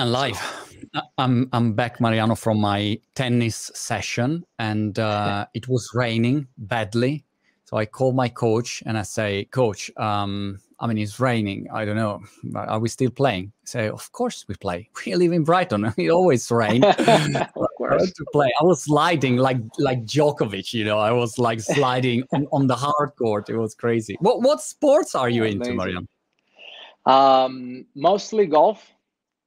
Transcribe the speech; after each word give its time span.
And 0.00 0.12
live. 0.12 0.40
I'm 1.18 1.50
I'm 1.52 1.74
back, 1.74 2.00
Mariano, 2.00 2.34
from 2.34 2.58
my 2.58 2.98
tennis 3.14 3.70
session, 3.74 4.46
and 4.58 4.98
uh, 4.98 5.44
it 5.52 5.68
was 5.68 5.90
raining 5.92 6.46
badly. 6.56 7.26
So 7.64 7.76
I 7.76 7.84
call 7.84 8.12
my 8.12 8.30
coach 8.30 8.82
and 8.86 8.96
I 8.96 9.02
say, 9.02 9.44
Coach, 9.44 9.90
um, 9.98 10.58
I 10.78 10.86
mean, 10.86 10.96
it's 10.96 11.20
raining. 11.20 11.66
I 11.70 11.84
don't 11.84 11.96
know. 11.96 12.22
Are 12.54 12.80
we 12.80 12.88
still 12.88 13.10
playing? 13.10 13.52
I 13.54 13.66
say, 13.66 13.88
Of 13.90 14.10
course 14.12 14.46
we 14.48 14.54
play. 14.54 14.88
We 15.04 15.14
live 15.16 15.32
in 15.32 15.44
Brighton. 15.44 15.92
It 15.98 16.08
always 16.08 16.50
rains. 16.50 16.82
to 16.96 18.24
play. 18.32 18.50
I 18.58 18.64
was 18.64 18.84
sliding 18.84 19.36
like 19.36 19.58
like 19.78 20.06
Djokovic, 20.06 20.72
you 20.72 20.86
know. 20.86 20.98
I 20.98 21.12
was 21.12 21.38
like 21.38 21.60
sliding 21.60 22.24
on, 22.32 22.46
on 22.52 22.68
the 22.68 22.76
hard 22.76 23.10
court. 23.18 23.50
It 23.50 23.58
was 23.58 23.74
crazy. 23.74 24.16
What 24.20 24.40
what 24.40 24.62
sports 24.62 25.14
are 25.14 25.28
you 25.28 25.44
into, 25.44 25.74
Mariano? 25.74 26.06
Um, 27.04 27.84
mostly 27.94 28.46
golf. 28.46 28.94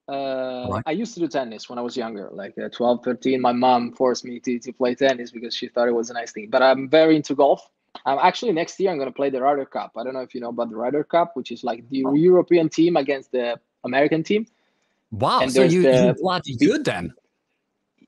Uh, 0.08 0.68
right. 0.70 0.84
I 0.86 0.92
used 0.92 1.14
to 1.14 1.22
do 1.22 1.28
tennis 1.28 1.70
when 1.70 1.80
I 1.80 1.82
was 1.82 1.96
younger, 1.96 2.30
like 2.32 2.58
uh, 2.58 2.70
12, 2.70 3.04
13. 3.04 3.40
My 3.40 3.54
mom 3.54 3.94
forced 3.94 4.26
me 4.26 4.40
to, 4.42 4.60
to 4.60 4.74
play 4.74 4.96
tennis 4.96 5.32
because 5.32 5.56
she 5.56 5.68
thought 5.68 5.88
it 5.88 5.94
was 5.94 6.10
a 6.10 6.14
nice 6.14 6.32
thing. 6.32 6.50
But 6.50 6.62
I'm 6.62 6.90
very 6.90 7.16
into 7.16 7.36
golf. 7.36 7.70
I'm 8.06 8.20
actually 8.20 8.52
next 8.52 8.80
year 8.80 8.92
I'm 8.92 8.98
going 8.98 9.08
to 9.10 9.16
play 9.16 9.30
the 9.30 9.42
Ryder 9.42 9.66
Cup. 9.66 9.92
I 9.96 10.04
don't 10.04 10.14
know 10.14 10.22
if 10.22 10.36
you 10.36 10.42
know 10.42 10.50
about 10.50 10.70
the 10.70 10.76
Ryder 10.76 11.04
Cup, 11.04 11.38
which 11.38 11.52
is 11.52 11.64
like 11.64 11.88
the 11.90 12.06
oh. 12.06 12.14
European 12.14 12.68
team 12.68 12.98
against 12.98 13.32
the 13.32 13.60
American 13.84 14.24
team. 14.24 14.46
Wow, 15.12 15.42
and 15.42 15.52
so 15.52 15.64
you, 15.64 15.84
the, 15.84 16.06
you're 16.06 16.14
bloody 16.16 16.58
good 16.58 16.86
then. 16.86 17.14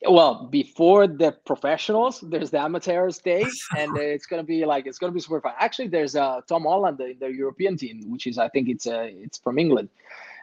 Well, 0.08 0.48
before 0.48 1.08
the 1.08 1.34
professionals, 1.46 2.20
there's 2.22 2.50
the 2.50 2.60
amateurs 2.60 3.20
day, 3.20 3.46
and 3.78 3.96
it's 3.98 4.26
gonna 4.26 4.44
be 4.44 4.66
like 4.66 4.88
it's 4.88 4.98
gonna 4.98 5.14
be 5.14 5.20
super 5.20 5.40
fun. 5.40 5.54
Actually, 5.60 5.90
there's 5.90 6.16
uh, 6.16 6.42
Tom 6.48 6.64
Holland, 6.64 7.00
in 7.00 7.18
the 7.20 7.28
European 7.28 7.78
team, 7.78 8.02
which 8.08 8.26
is 8.26 8.40
I 8.40 8.50
think 8.50 8.70
it's 8.70 8.88
uh, 8.88 9.08
it's 9.08 9.38
from 9.38 9.60
England 9.60 9.90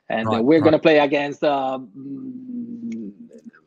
and 0.08 0.26
right, 0.26 0.44
we're 0.44 0.56
right. 0.56 0.62
going 0.62 0.72
to 0.72 0.78
play 0.78 0.98
against 0.98 1.42
uh, 1.44 1.78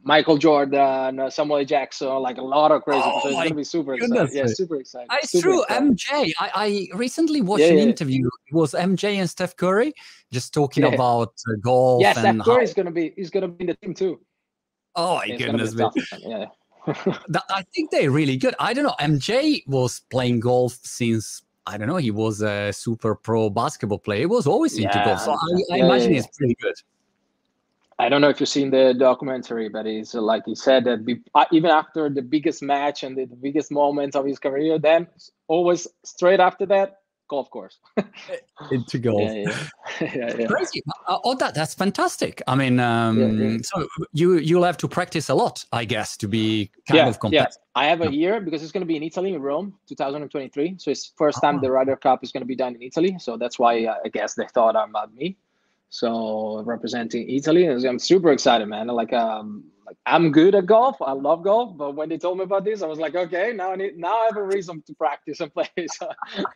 Michael 0.03 0.38
Jordan, 0.38 1.20
uh, 1.20 1.30
Samuel 1.30 1.66
Jackson, 1.66 2.08
like 2.19 2.38
a 2.38 2.42
lot 2.42 2.72
of 2.72 2.83
crazy. 2.83 3.02
Oh 3.03 3.22
so 3.22 3.30
it's 3.30 3.38
going 3.38 3.50
to 3.50 3.55
be 3.55 3.64
super 3.64 3.97
goodness. 3.97 4.30
exciting. 4.30 4.47
Yeah, 4.47 4.53
super 4.53 4.75
exciting. 4.75 5.08
It's 5.14 5.31
super 5.31 5.42
true. 5.42 5.64
Exciting. 5.64 5.95
MJ, 5.95 6.31
I, 6.39 6.52
I, 6.94 6.97
recently 6.97 7.42
watched 7.42 7.61
yeah, 7.61 7.69
an 7.69 7.77
yeah. 7.77 7.83
interview. 7.83 8.30
It 8.47 8.53
was 8.53 8.73
MJ 8.73 9.16
and 9.16 9.30
Steph 9.30 9.55
Curry 9.58 9.94
just 10.31 10.53
talking 10.53 10.83
yeah. 10.83 10.94
about 10.94 11.33
uh, 11.50 11.55
golf. 11.61 12.02
Yeah, 12.02 12.14
Steph 12.14 12.38
Curry 12.39 12.64
is 12.64 12.73
going 12.73 12.86
to 12.86 12.92
be. 12.92 13.14
He's 13.16 13.31
going 13.31 13.42
to 13.42 13.47
be 13.47 13.64
in 13.64 13.67
the 13.67 13.75
team 13.75 13.94
too. 13.95 14.20
Oh 14.95 15.16
my 15.16 15.36
goodness 15.36 15.73
me! 15.73 15.89
Yeah. 16.20 16.45
I 17.49 17.64
think 17.73 17.89
they're 17.89 18.11
really 18.11 18.38
good. 18.38 18.53
I 18.59 18.73
don't 18.73 18.83
know. 18.83 18.95
MJ 18.99 19.67
was 19.67 20.02
playing 20.11 20.39
golf 20.39 20.77
since 20.83 21.42
I 21.67 21.77
don't 21.77 21.88
know, 21.88 21.97
he 21.97 22.11
was 22.11 22.41
a 22.41 22.71
super 22.71 23.16
pro 23.16 23.49
basketball 23.49 23.99
player. 23.99 24.19
He 24.19 24.25
was 24.27 24.45
always 24.45 24.77
into 24.77 24.97
yeah, 24.97 25.05
golf. 25.05 25.21
So 25.21 25.31
I, 25.31 25.75
I 25.75 25.77
imagine 25.80 26.13
he's 26.13 26.27
pretty 26.27 26.55
good. 26.61 26.75
I 27.97 28.09
don't 28.09 28.19
know 28.19 28.30
if 28.30 28.39
you've 28.39 28.49
seen 28.49 28.71
the 28.71 28.94
documentary, 28.94 29.69
but 29.69 29.86
he's 29.86 30.13
uh, 30.13 30.21
like 30.21 30.43
he 30.45 30.53
said 30.53 30.83
that 30.83 31.05
be, 31.05 31.21
uh, 31.33 31.45
even 31.52 31.71
after 31.71 32.09
the 32.09 32.21
biggest 32.21 32.61
match 32.61 33.03
and 33.03 33.17
the, 33.17 33.25
the 33.25 33.36
biggest 33.36 33.71
moments 33.71 34.16
of 34.16 34.25
his 34.25 34.38
career, 34.38 34.77
then 34.77 35.08
always 35.47 35.88
straight 36.03 36.41
after 36.41 36.66
that, 36.66 36.99
golf 37.28 37.50
course. 37.50 37.80
Into 38.72 39.00
golf. 39.00 39.22
Yeah, 39.22 39.34
yeah. 40.02 40.16
yeah, 40.16 40.36
yeah. 40.40 40.48
Crazy. 40.48 40.81
Uh, 41.08 41.18
oh, 41.23 41.36
that 41.36 41.56
that's 41.56 41.73
fantastic. 41.73 42.42
I 42.48 42.56
mean, 42.56 42.80
um, 42.80 43.20
yeah, 43.20 43.48
yeah. 43.48 43.58
so 43.64 43.88
you 44.14 44.38
you'll 44.38 44.64
have 44.64 44.78
to 44.78 44.88
practice 44.88 45.30
a 45.30 45.36
lot, 45.36 45.66
I 45.72 45.86
guess, 45.86 46.17
to 46.17 46.28
be 46.28 46.72
kind 46.88 46.98
yeah, 46.98 47.08
of 47.08 47.20
competitive. 47.20 47.58
Yeah. 47.58 47.82
I 47.82 47.86
have 47.86 48.02
a 48.02 48.12
year 48.12 48.40
because 48.40 48.64
it's 48.64 48.72
going 48.72 48.82
to 48.82 48.88
be 48.88 48.95
in 48.95 49.04
Italy, 49.04 49.34
in 49.34 49.42
Rome, 49.42 49.73
2023. 49.88 50.76
So 50.78 50.92
it's 50.92 51.12
first 51.17 51.42
time 51.42 51.58
oh. 51.58 51.62
the 51.62 51.72
Ryder 51.72 51.98
Cup 51.98 52.23
is 52.23 52.32
going 52.32 52.42
to 52.42 52.48
be 52.48 52.56
done 52.56 52.76
in 52.76 52.82
Italy. 52.82 53.17
So 53.20 53.38
that's 53.38 53.60
why 53.60 53.86
uh, 53.86 53.95
I 54.06 54.10
guess 54.10 54.36
they 54.36 54.48
thought 54.54 54.76
I'm 54.76 54.92
not 54.92 55.14
me. 55.14 55.38
So 55.89 56.64
representing 56.66 57.30
Italy, 57.30 57.67
I'm 57.67 58.00
super 58.00 58.32
excited, 58.32 58.67
man. 58.67 58.88
Like 58.88 59.14
um, 59.14 59.66
like 59.86 59.97
I'm 60.05 60.31
good 60.31 60.55
at 60.55 60.66
golf. 60.66 60.97
I 61.02 61.11
love 61.11 61.44
golf, 61.44 61.78
but 61.78 61.95
when 61.95 62.09
they 62.09 62.17
told 62.17 62.38
me 62.38 62.44
about 62.44 62.66
this, 62.66 62.81
I 62.81 62.88
was 62.88 62.97
like, 62.97 63.16
okay, 63.16 63.53
now 63.53 63.72
I 63.72 63.75
need 63.75 63.97
now 63.97 64.14
I 64.16 64.25
have 64.25 64.38
a 64.38 64.44
reason 64.44 64.81
to 64.88 64.94
practice 64.95 65.39
and 65.39 65.53
play. 65.53 65.69
So 65.97 66.10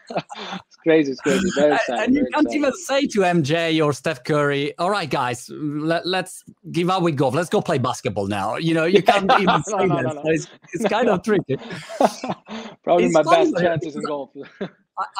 it's 0.10 0.76
crazy, 0.84 1.12
it's 1.12 1.22
crazy. 1.22 1.50
Very 1.56 1.76
exciting, 1.76 2.04
and 2.06 2.16
you 2.16 2.22
can't 2.34 2.46
exciting. 2.46 2.62
even 2.62 2.74
say 2.74 3.08
to 3.08 3.20
MJ 3.20 3.86
or 3.86 3.94
Steph 3.94 4.24
Curry, 4.24 4.78
all 4.78 4.90
right, 4.90 5.10
guys, 5.10 5.50
let, 5.50 6.06
us 6.06 6.44
give 6.72 6.90
up 6.90 7.04
with 7.04 7.16
golf. 7.16 7.36
Let's 7.36 7.50
go 7.50 7.62
play 7.62 7.78
basketball 7.78 8.28
now. 8.28 8.58
You 8.58 8.74
know, 8.74 8.86
you 8.86 9.04
can't 9.10 9.32
even 9.32 9.46
no, 9.46 9.62
say 9.66 9.86
no, 9.86 10.04
that. 10.04 10.16
No, 10.16 10.22
it's, 10.26 10.48
it's 10.74 10.88
kind 10.88 11.10
of 11.10 11.24
tricky. 11.24 11.58
Probably 12.84 13.06
it's 13.06 13.14
my 13.14 13.24
best 13.24 13.58
chances 13.58 13.96
in 13.96 14.04
golf. 14.04 14.32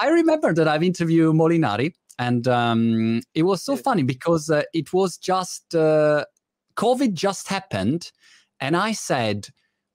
I 0.02 0.10
remember 0.10 0.54
that 0.54 0.68
I've 0.68 0.84
interviewed 0.84 1.36
Molinari, 1.36 1.94
and 2.18 2.48
um, 2.48 3.22
it 3.34 3.44
was 3.44 3.64
so 3.64 3.78
funny 3.78 4.04
because 4.04 4.50
uh, 4.50 4.64
it 4.74 4.92
was 4.92 5.18
just 5.18 5.76
uh, 5.76 6.26
COVID 6.80 7.14
just 7.14 7.50
happened, 7.50 8.12
and 8.62 8.76
I 8.78 8.94
said, 8.94 9.50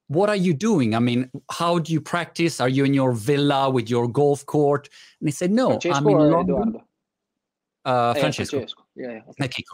What 0.08 0.28
are 0.28 0.36
you 0.36 0.52
doing? 0.52 0.94
I 0.94 0.98
mean, 0.98 1.30
how 1.50 1.78
do 1.78 1.92
you 1.94 2.00
practice? 2.00 2.60
Are 2.60 2.68
you 2.68 2.84
in 2.84 2.92
your 2.92 3.12
villa 3.12 3.70
with 3.70 3.88
your 3.88 4.06
golf 4.06 4.44
court? 4.44 4.90
And 5.20 5.28
he 5.28 5.32
said, 5.32 5.50
No, 5.50 5.80
Francesco 5.80 5.96
I'm 5.96 6.08
in 6.08 6.30
London. 6.30 6.80
Uh, 7.86 8.14
Francesco. 8.14 8.58
Francesco. 8.58 8.82
Yeah, 8.96 9.12
yeah. 9.12 9.44
Okay. 9.44 9.64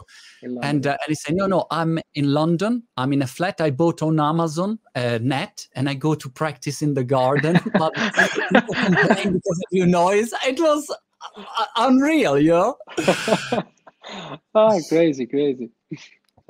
And, 0.63 0.87
uh, 0.87 0.91
and 0.91 0.99
he 1.07 1.15
said, 1.15 1.35
No, 1.35 1.47
no, 1.47 1.67
I'm 1.69 1.99
in 2.15 2.33
London. 2.33 2.83
I'm 2.95 3.11
in 3.11 3.21
a 3.21 3.27
flat 3.27 3.59
I 3.59 3.71
bought 3.71 4.01
on 4.01 4.17
Amazon 4.19 4.79
uh, 4.95 5.19
net 5.21 5.67
and 5.75 5.89
I 5.89 5.95
go 5.95 6.15
to 6.15 6.29
practice 6.29 6.81
in 6.81 6.93
the 6.93 7.03
garden. 7.03 7.59
but 7.73 7.93
because 8.51 9.59
of 9.65 9.71
your 9.71 9.87
noise. 9.87 10.33
It 10.47 10.59
was 10.59 10.89
uh, 11.35 11.65
unreal, 11.75 12.39
you 12.39 12.51
know? 12.51 12.77
oh, 14.55 14.79
crazy, 14.89 15.25
crazy. 15.25 15.71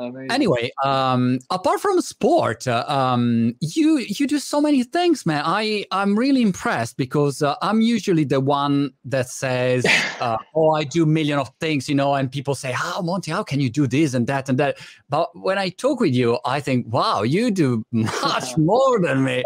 Amazing. 0.01 0.31
Anyway, 0.31 0.72
um, 0.84 1.39
apart 1.51 1.79
from 1.79 2.01
sport, 2.01 2.67
uh, 2.67 2.84
um, 2.88 3.56
you 3.62 4.00
you 4.00 4.25
do 4.25 4.39
so 4.39 4.59
many 4.59 4.84
things, 4.84 5.25
man. 5.25 5.44
I 5.45 5.85
I'm 5.91 6.17
really 6.17 6.41
impressed 6.41 6.97
because 6.97 7.44
uh, 7.44 7.56
I'm 7.62 7.81
usually 7.81 8.23
the 8.23 8.40
one 8.40 8.94
that 9.06 9.29
says, 9.29 9.85
uh, 10.19 10.38
"Oh, 10.56 10.72
I 10.72 10.84
do 10.84 11.06
million 11.06 11.38
of 11.38 11.51
things," 11.59 11.88
you 11.88 11.94
know, 11.95 12.16
and 12.16 12.31
people 12.31 12.56
say, 12.56 12.72
"How, 12.72 12.95
oh, 12.97 13.01
Monty? 13.03 13.31
How 13.31 13.44
can 13.44 13.59
you 13.59 13.69
do 13.69 13.85
this 13.85 14.16
and 14.16 14.25
that 14.25 14.50
and 14.50 14.57
that?" 14.57 14.79
But 15.07 15.29
when 15.35 15.59
I 15.59 15.69
talk 15.69 16.00
with 16.00 16.13
you, 16.13 16.40
I 16.45 16.59
think, 16.59 16.88
"Wow, 16.91 17.22
you 17.22 17.51
do 17.51 17.84
much 17.91 18.57
more 18.57 19.00
than 19.00 19.23
me," 19.23 19.44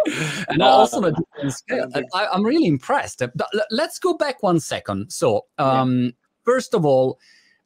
and 0.47 0.59
no, 0.59 0.65
also 0.65 1.03
a 1.03 1.11
different 1.11 1.53
scale. 1.53 1.89
I, 2.13 2.27
am 2.33 2.43
really 2.43 2.67
impressed. 2.67 3.19
But 3.19 3.47
Let's 3.71 3.99
go 3.99 4.13
back 4.13 4.41
one 4.41 4.59
second. 4.59 5.11
So, 5.11 5.45
um, 5.57 6.03
yeah. 6.03 6.09
first 6.43 6.73
of 6.73 6.85
all, 6.85 7.19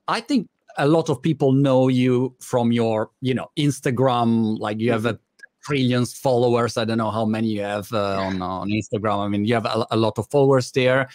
I 0.07 0.21
think 0.21 0.49
a 0.77 0.87
lot 0.87 1.09
of 1.09 1.21
people 1.21 1.51
know 1.51 1.87
you 1.87 2.35
from 2.39 2.71
your, 2.71 3.11
you 3.21 3.33
know, 3.33 3.51
Instagram. 3.57 4.59
Like 4.59 4.79
you 4.79 4.91
have 4.91 5.05
a 5.05 5.19
trillions 5.63 6.13
followers. 6.13 6.77
I 6.77 6.85
don't 6.85 6.97
know 6.97 7.11
how 7.11 7.25
many 7.25 7.47
you 7.47 7.61
have 7.61 7.91
uh, 7.93 8.19
on 8.19 8.41
on 8.41 8.69
Instagram. 8.69 9.25
I 9.25 9.27
mean, 9.27 9.45
you 9.45 9.53
have 9.55 9.65
a, 9.65 9.85
a, 9.91 9.97
lot 9.97 10.17
of 10.17 10.29
followers 10.29 10.71
there, 10.71 11.09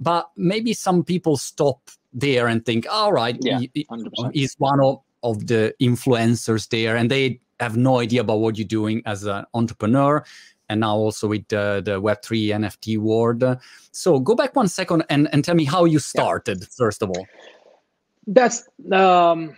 but 0.00 0.30
maybe 0.36 0.72
some 0.72 1.02
people 1.02 1.36
stop 1.36 1.90
there 2.12 2.46
and 2.46 2.64
think, 2.64 2.86
all 2.90 3.12
right, 3.12 3.36
yeah, 3.40 3.60
he, 3.60 3.86
he's 4.32 4.54
one 4.58 4.80
of, 4.80 5.00
of 5.22 5.46
the 5.46 5.74
influencers 5.80 6.68
there, 6.68 6.96
and 6.96 7.10
they 7.10 7.40
have 7.60 7.76
no 7.76 8.00
idea 8.00 8.20
about 8.20 8.40
what 8.40 8.58
you're 8.58 8.66
doing 8.66 9.02
as 9.06 9.24
an 9.24 9.44
entrepreneur 9.54 10.24
and 10.68 10.80
now 10.80 10.96
also 10.96 11.28
with 11.28 11.46
the, 11.48 11.80
the 11.84 12.00
web3 12.00 12.48
nft 12.48 12.98
world 12.98 13.44
so 13.92 14.18
go 14.18 14.34
back 14.34 14.54
one 14.54 14.68
second 14.68 15.04
and, 15.08 15.28
and 15.32 15.44
tell 15.44 15.54
me 15.54 15.64
how 15.64 15.84
you 15.84 15.98
started 15.98 16.60
yeah. 16.60 16.66
first 16.76 17.02
of 17.02 17.10
all 17.10 17.26
that's 18.26 18.68
um, 18.92 19.56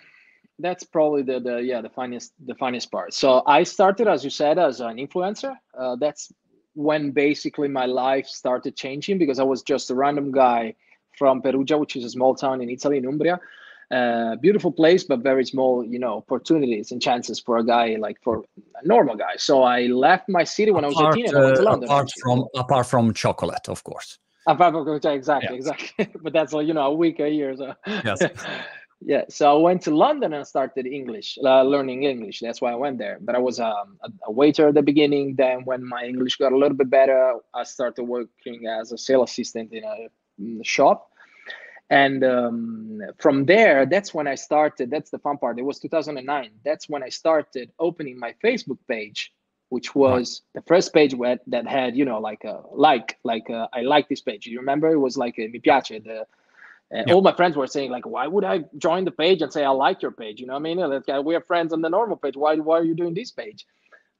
that's 0.59 0.85
probably 0.85 1.23
the, 1.23 1.41
the 1.41 1.63
yeah 1.63 1.81
the 1.81 1.89
funniest 1.89 2.33
the 2.47 2.55
funniest 2.55 2.91
part. 2.91 3.15
So 3.15 3.43
I 3.47 3.63
started, 3.63 4.09
as 4.09 4.25
you 4.25 4.31
said, 4.31 4.59
as 4.59 4.81
an 4.81 4.97
influencer. 4.97 5.57
Uh, 5.79 5.97
that's 5.97 6.33
when 6.75 7.11
basically 7.11 7.69
my 7.69 7.87
life 7.87 8.27
started 8.27 8.77
changing 8.77 9.19
because 9.19 9.39
I 9.39 9.45
was 9.45 9.63
just 9.63 9.91
a 9.91 9.95
random 9.95 10.31
guy 10.31 10.75
from 11.17 11.43
Perugia, 11.43 11.79
which 11.79 11.97
is 11.97 12.05
a 12.05 12.11
small 12.11 12.35
town 12.35 12.61
in 12.61 12.71
Italy, 12.71 12.99
in 12.99 13.07
Umbria. 13.07 13.41
Uh, 13.91 14.37
beautiful 14.37 14.71
place, 14.71 15.03
but 15.03 15.21
very 15.21 15.45
small, 15.47 15.83
you 15.83 15.99
know, 15.99 16.19
opportunities 16.19 16.93
and 16.93 17.01
chances 17.01 17.41
for 17.41 17.57
a 17.57 17.65
guy 17.65 17.97
like 17.99 18.19
for 18.23 18.45
a 18.83 18.87
normal 18.87 19.17
guy. 19.17 19.35
So 19.39 19.63
I 19.63 19.87
left 19.87 20.29
my 20.29 20.45
city 20.45 20.71
when 20.71 20.85
apart, 20.85 20.97
I 20.99 21.17
was 21.17 21.17
18 21.17 21.29
and 21.29 21.37
I 21.39 21.41
went 21.41 21.57
to 21.57 21.63
uh, 21.63 21.65
London. 21.65 21.89
Apart 21.89 22.11
from 22.23 22.45
apart 22.55 22.87
from 22.87 23.15
chocolate, 23.15 23.67
of 23.69 23.83
course. 23.85 24.19
Exactly, 25.15 25.57
exactly. 25.57 26.09
but 26.23 26.33
that's 26.33 26.53
like 26.53 26.67
you 26.67 26.75
know 26.75 26.87
a 26.87 26.95
week 26.95 27.21
a 27.21 27.29
year. 27.29 27.57
So 27.57 27.75
yes. 27.87 28.23
yeah. 29.01 29.25
So 29.29 29.59
I 29.59 29.61
went 29.61 29.83
to 29.83 29.95
London 29.95 30.33
and 30.33 30.47
started 30.47 30.87
English, 30.87 31.39
uh, 31.45 31.63
learning 31.63 32.05
English. 32.05 32.41
That's 32.41 32.61
why 32.61 32.73
I 32.73 32.75
went 32.75 32.99
there. 32.99 33.19
But 33.21 33.35
I 33.35 33.39
was 33.39 33.61
um, 33.61 33.99
a, 34.03 34.11
a, 34.27 34.33
waiter 34.33 34.69
at 34.69 34.75
the 34.75 34.83
beginning. 34.83 35.37
Then 35.37 35.65
when 35.65 35.87
my 35.87 36.05
English 36.05 36.37
got 36.37 36.53
a 36.53 36.57
little 36.57 36.77
bit 36.77 36.91
better, 36.91 37.35
I 37.55 37.65
started 37.65 38.05
working 38.05 38.67
as 38.67 38.93
a 38.93 38.99
sales 38.99 39.31
assistant 39.31 39.73
in 39.73 39.85
a, 39.85 39.97
in 40.39 40.61
a 40.61 40.65
shop. 40.65 41.11
And 41.91 42.23
um, 42.23 43.01
from 43.19 43.47
there, 43.47 43.87
that's 43.87 44.13
when 44.13 44.27
I 44.27 44.35
started. 44.35 44.91
That's 44.91 45.11
the 45.11 45.19
fun 45.19 45.39
part. 45.39 45.59
It 45.59 45.63
was 45.63 45.79
2009. 45.79 46.51
That's 46.65 46.89
when 46.89 47.03
I 47.03 47.09
started 47.09 47.71
opening 47.79 48.19
my 48.19 48.35
Facebook 48.45 48.79
page 48.89 49.33
which 49.71 49.95
was 49.95 50.43
the 50.55 50.63
first 50.63 50.93
page 50.93 51.15
where, 51.15 51.39
that 51.49 51.67
had 51.67 51.97
you 51.97 52.05
know 52.05 52.21
like 52.21 52.45
a 52.45 52.63
like 52.73 53.19
like 53.25 53.49
a, 53.51 53.69
I 53.73 53.83
like 53.83 54.09
this 54.09 54.21
page. 54.21 54.47
You 54.47 54.59
remember 54.61 54.89
it 54.91 54.99
was 54.99 55.17
like 55.17 55.39
a 55.39 55.49
mi 55.49 55.61
piace 55.61 56.03
the 56.05 56.27
And 56.91 57.09
yep. 57.09 57.15
all 57.15 57.23
my 57.23 57.35
friends 57.35 57.55
were 57.55 57.67
saying, 57.67 57.91
like, 57.91 58.07
why 58.07 58.27
would 58.27 58.45
I 58.45 58.65
join 58.79 59.05
the 59.05 59.11
page 59.11 59.43
and 59.43 59.53
say 59.53 59.63
I 59.65 59.71
like 59.71 60.01
your 60.01 60.11
page? 60.11 60.41
You 60.41 60.47
know 60.47 60.55
what 60.55 60.71
I 60.71 60.75
mean? 60.75 61.25
we 61.25 61.35
are 61.35 61.43
friends 61.43 61.73
on 61.73 61.83
the 61.83 61.91
normal 61.91 62.17
page. 62.17 62.37
Why 62.37 62.57
why 62.57 62.79
are 62.79 62.85
you 62.85 62.95
doing 62.95 63.15
this 63.15 63.31
page? 63.31 63.67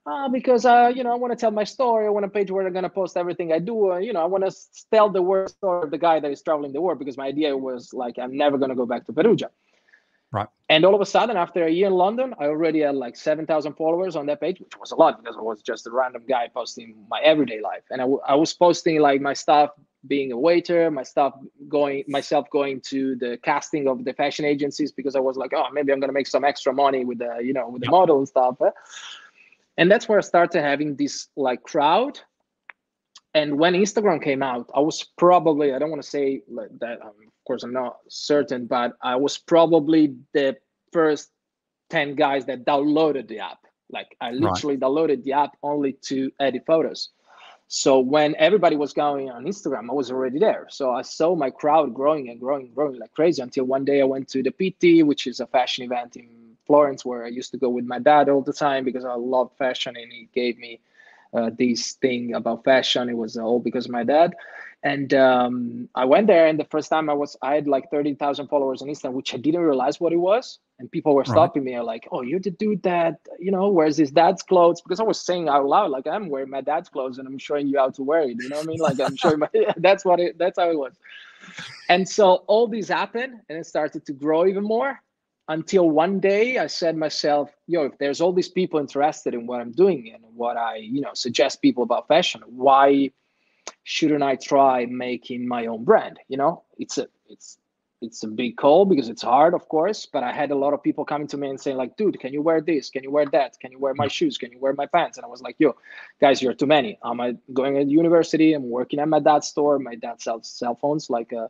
Uh, 0.09 0.29
because 0.29 0.65
uh, 0.65 0.91
you 0.95 1.03
know, 1.05 1.13
I 1.13 1.17
want 1.17 1.33
to 1.33 1.37
tell 1.37 1.51
my 1.51 1.65
story. 1.65 2.07
I 2.07 2.11
want 2.11 2.25
a 2.25 2.29
page 2.29 2.51
where 2.51 2.67
I'm 2.67 2.73
gonna 2.73 2.89
post 2.89 3.17
everything 3.17 3.53
I 3.53 3.59
do. 3.59 3.93
Uh, 3.93 3.99
you 3.99 4.13
know, 4.13 4.23
I 4.23 4.25
want 4.25 4.45
to 4.49 4.55
tell 4.91 5.11
the 5.11 5.21
world 5.21 5.51
story 5.51 5.83
of 5.85 5.91
the 5.91 5.99
guy 5.99 6.21
that 6.21 6.31
is 6.31 6.41
traveling 6.43 6.73
the 6.73 6.81
world. 6.81 6.99
Because 6.99 7.17
my 7.17 7.27
idea 7.27 7.57
was 7.57 7.93
like, 7.93 8.19
I'm 8.19 8.37
never 8.37 8.57
gonna 8.59 8.75
go 8.75 8.87
back 8.87 9.05
to 9.07 9.13
Perugia. 9.13 9.51
Right. 10.31 10.49
And 10.69 10.85
all 10.85 10.95
of 10.95 11.01
a 11.01 11.07
sudden, 11.07 11.39
after 11.39 11.65
a 11.65 11.71
year 11.71 11.87
in 11.87 11.95
London, 11.95 12.35
I 12.39 12.45
already 12.45 12.81
had 12.81 12.95
like 12.95 13.17
7,000 13.17 13.73
followers 13.73 14.15
on 14.15 14.27
that 14.27 14.41
page, 14.41 14.61
which 14.61 14.79
was 14.79 14.91
a 14.93 14.97
lot 14.97 15.23
because 15.23 15.37
I 15.37 15.41
was 15.41 15.63
just 15.63 15.87
a 15.87 15.91
random 15.91 16.23
guy 16.29 16.49
posting 16.53 16.95
my 17.09 17.21
everyday 17.21 17.63
life. 17.63 17.85
And 17.91 18.03
I, 18.03 18.05
w- 18.05 18.21
I 18.27 18.35
was 18.35 18.53
posting 18.53 19.01
like 19.01 19.23
my 19.23 19.33
stuff 19.33 19.71
being 20.07 20.31
a 20.33 20.39
waiter, 20.39 20.91
my 20.91 21.03
stuff 21.03 21.35
going, 21.69 22.05
myself 22.09 22.49
going 22.51 22.83
to 22.83 23.17
the 23.17 23.39
casting 23.43 23.89
of 23.89 24.05
the 24.05 24.13
fashion 24.13 24.45
agencies 24.45 24.93
because 24.93 25.17
I 25.17 25.21
was 25.21 25.39
like, 25.39 25.53
oh, 25.55 25.65
maybe 25.73 25.93
I'm 25.93 26.01
going 26.01 26.11
to 26.11 26.15
make 26.15 26.27
some 26.27 26.45
extra 26.45 26.75
money 26.75 27.07
with 27.07 27.19
the, 27.19 27.39
you 27.43 27.55
know, 27.55 27.71
with 27.71 27.83
the 27.83 27.91
model 27.91 28.19
and 28.19 28.29
stuff. 28.29 28.57
And 29.79 29.91
that's 29.91 30.09
where 30.09 30.19
I 30.19 30.23
started 30.23 30.61
having 30.61 30.97
this 30.97 31.29
like 31.37 31.63
crowd. 31.63 32.21
And 33.35 33.59
when 33.59 33.75
Instagram 33.75 34.23
came 34.23 34.43
out, 34.43 34.71
I 34.75 34.81
was 34.81 35.05
probably, 35.17 35.75
I 35.75 35.79
don't 35.79 35.91
want 35.91 36.03
to 36.03 36.09
say 36.09 36.43
that 36.81 36.99
um, 37.03 37.09
of 37.09 37.45
course, 37.47 37.63
I'm 37.63 37.73
not 37.73 37.99
certain, 38.09 38.67
but 38.67 38.93
I 39.03 39.17
was 39.17 39.39
probably 39.39 40.17
the 40.33 40.57
first 40.93 41.31
10 41.91 42.15
guys 42.15 42.47
that 42.47 42.65
downloaded 42.65 43.29
the 43.29 43.41
app. 43.41 43.59
Like 43.91 44.17
I 44.21 44.33
literally 44.33 44.77
right. 44.77 44.83
downloaded 44.83 45.25
the 45.25 45.33
app 45.33 45.57
only 45.63 45.93
to 46.05 46.31
edit 46.41 46.65
photos. 46.67 47.11
So 47.69 47.99
when 47.99 48.35
everybody 48.37 48.77
was 48.77 48.95
going 48.95 49.31
on 49.31 49.45
Instagram, 49.45 49.91
I 49.91 49.93
was 49.93 50.11
already 50.11 50.39
there. 50.39 50.67
So 50.71 50.91
I 50.91 51.03
saw 51.03 51.35
my 51.35 51.51
crowd 51.51 51.93
growing 51.93 52.31
and 52.31 52.41
growing, 52.41 52.67
and 52.67 52.75
growing 52.75 52.99
like 52.99 53.13
crazy 53.13 53.43
until 53.43 53.65
one 53.65 53.85
day 53.85 54.01
I 54.01 54.05
went 54.05 54.29
to 54.29 54.43
the 54.43 54.51
Pitti, 54.51 55.03
which 55.03 55.27
is 55.27 55.41
a 55.41 55.47
fashion 55.47 55.85
event 55.85 56.17
in 56.17 56.57
Florence 56.67 57.05
where 57.05 57.25
I 57.25 57.29
used 57.29 57.51
to 57.51 57.59
go 57.59 57.69
with 57.69 57.85
my 57.85 57.99
dad 57.99 58.31
all 58.31 58.41
the 58.41 58.55
time 58.55 58.85
because 58.85 59.05
I 59.05 59.15
love 59.15 59.51
fashion 59.59 59.97
and 59.97 60.11
he 60.11 60.31
gave 60.35 60.59
me 60.59 60.81
uh, 61.35 61.51
this 61.57 61.93
thing 61.95 62.35
about 62.35 62.65
fashion. 62.65 63.09
It 63.09 63.17
was 63.17 63.37
all 63.37 63.61
because 63.61 63.87
of 63.87 63.93
my 63.93 64.05
dad. 64.05 64.35
And 64.85 65.13
um, 65.13 65.89
I 65.97 66.05
went 66.05 66.29
there, 66.29 66.47
and 66.47 66.59
the 66.59 66.65
first 66.65 66.89
time 66.89 67.11
I 67.11 67.13
was, 67.13 67.37
I 67.43 67.57
had 67.57 67.67
like 67.67 67.91
30,000 67.91 68.47
followers 68.47 68.81
on 68.81 68.87
Instagram, 68.87 69.15
which 69.15 69.35
I 69.35 69.37
didn't 69.37 69.63
realize 69.63 69.99
what 69.99 70.13
it 70.13 70.19
was. 70.19 70.61
And 70.79 70.89
people 70.89 71.17
were 71.17 71.25
stopping 71.25 71.65
right. 71.65 71.73
me, 71.73 71.81
like, 71.81 72.07
"Oh, 72.13 72.23
you're 72.23 72.39
the 72.39 72.53
dude 72.53 72.85
that 72.85 73.19
you 73.41 73.51
know 73.51 73.69
wears 73.69 73.97
his 73.97 74.13
dad's 74.13 74.45
clothes," 74.45 74.81
because 74.81 75.01
I 75.01 75.03
was 75.03 75.21
saying 75.21 75.49
out 75.49 75.67
loud, 75.67 75.91
like, 75.91 76.07
"I'm 76.07 76.29
wearing 76.29 76.51
my 76.51 76.61
dad's 76.61 76.89
clothes, 76.89 77.19
and 77.19 77.27
I'm 77.27 77.39
showing 77.39 77.67
you 77.67 77.79
how 77.79 77.91
to 77.91 78.03
wear 78.05 78.21
it." 78.21 78.37
You 78.41 78.49
know 78.49 78.59
what 78.59 78.67
I 78.67 78.69
mean? 78.69 78.79
Like, 78.79 79.01
I'm 79.01 79.17
showing 79.17 79.41
my. 79.41 79.49
that's 79.79 80.05
what 80.05 80.21
it. 80.21 80.39
That's 80.39 80.57
how 80.57 80.71
it 80.71 80.79
was. 80.79 80.95
And 81.89 82.09
so 82.09 82.45
all 82.47 82.69
this 82.69 82.87
happened, 82.87 83.41
and 83.49 83.59
it 83.59 83.67
started 83.67 84.07
to 84.07 84.13
grow 84.13 84.47
even 84.47 84.63
more 84.63 85.03
until 85.49 85.89
one 85.89 86.21
day 86.21 86.59
I 86.59 86.67
said 86.67 86.97
myself, 86.97 87.51
yo, 87.67 87.85
if 87.85 87.99
there's 87.99 88.21
all 88.21 88.33
these 88.33 88.49
people 88.49 88.79
interested 88.79 89.35
in 89.35 89.47
what 89.47 89.61
I'm 89.61 89.73
doing 89.73 90.13
and 90.15 90.23
what 90.35 90.57
I, 90.57 90.77
you 90.77 91.01
know, 91.01 91.15
suggest 91.15 91.63
people 91.63 91.83
about 91.83 92.07
fashion, 92.07 92.43
why 92.47 93.11
shouldn't 93.83 94.23
I 94.23 94.37
try 94.37 94.87
making 94.87 95.49
my 95.49 95.67
own 95.67 95.85
brand? 95.85 96.19
You 96.29 96.37
know, 96.37 96.65
it's 96.77 96.99
a 96.99 97.09
it's 97.29 97.59
it's 98.01 98.23
a 98.23 98.29
big 98.29 98.57
call 98.57 98.85
because 98.85 99.09
it's 99.09 99.23
hard, 99.23 99.55
of 99.55 99.69
course. 99.69 100.07
But 100.07 100.23
I 100.23 100.33
had 100.33 100.51
a 100.51 100.55
lot 100.55 100.73
of 100.73 100.83
people 100.83 101.05
coming 101.05 101.27
to 101.29 101.37
me 101.37 101.49
and 101.49 101.61
saying, 101.61 101.77
like, 101.77 101.97
dude, 101.97 102.21
can 102.21 102.33
you 102.33 102.43
wear 102.43 102.61
this? 102.61 102.91
Can 102.91 103.03
you 103.03 103.11
wear 103.11 103.27
that? 103.33 103.59
Can 103.59 103.73
you 103.73 103.79
wear 103.79 103.95
my 103.95 104.07
shoes? 104.07 104.39
Can 104.39 104.53
you 104.53 104.59
wear 104.61 104.73
my 104.75 104.87
pants? 104.87 105.19
And 105.19 105.25
I 105.25 105.29
was 105.29 105.43
like, 105.43 105.57
yo, 105.59 105.75
guys, 106.21 106.41
you're 106.41 106.55
too 106.55 106.67
many. 106.67 106.99
I'm 107.03 107.41
going 107.53 107.75
to 107.75 107.85
university. 107.85 108.53
I'm 108.53 108.71
working 108.71 109.01
at 109.01 109.09
my 109.09 109.19
dad's 109.19 109.49
store. 109.49 109.79
My 109.79 109.97
dad 109.97 110.21
sells 110.21 110.49
cell 110.49 110.77
phones, 110.77 111.11
like 111.11 111.33
uh, 111.33 111.49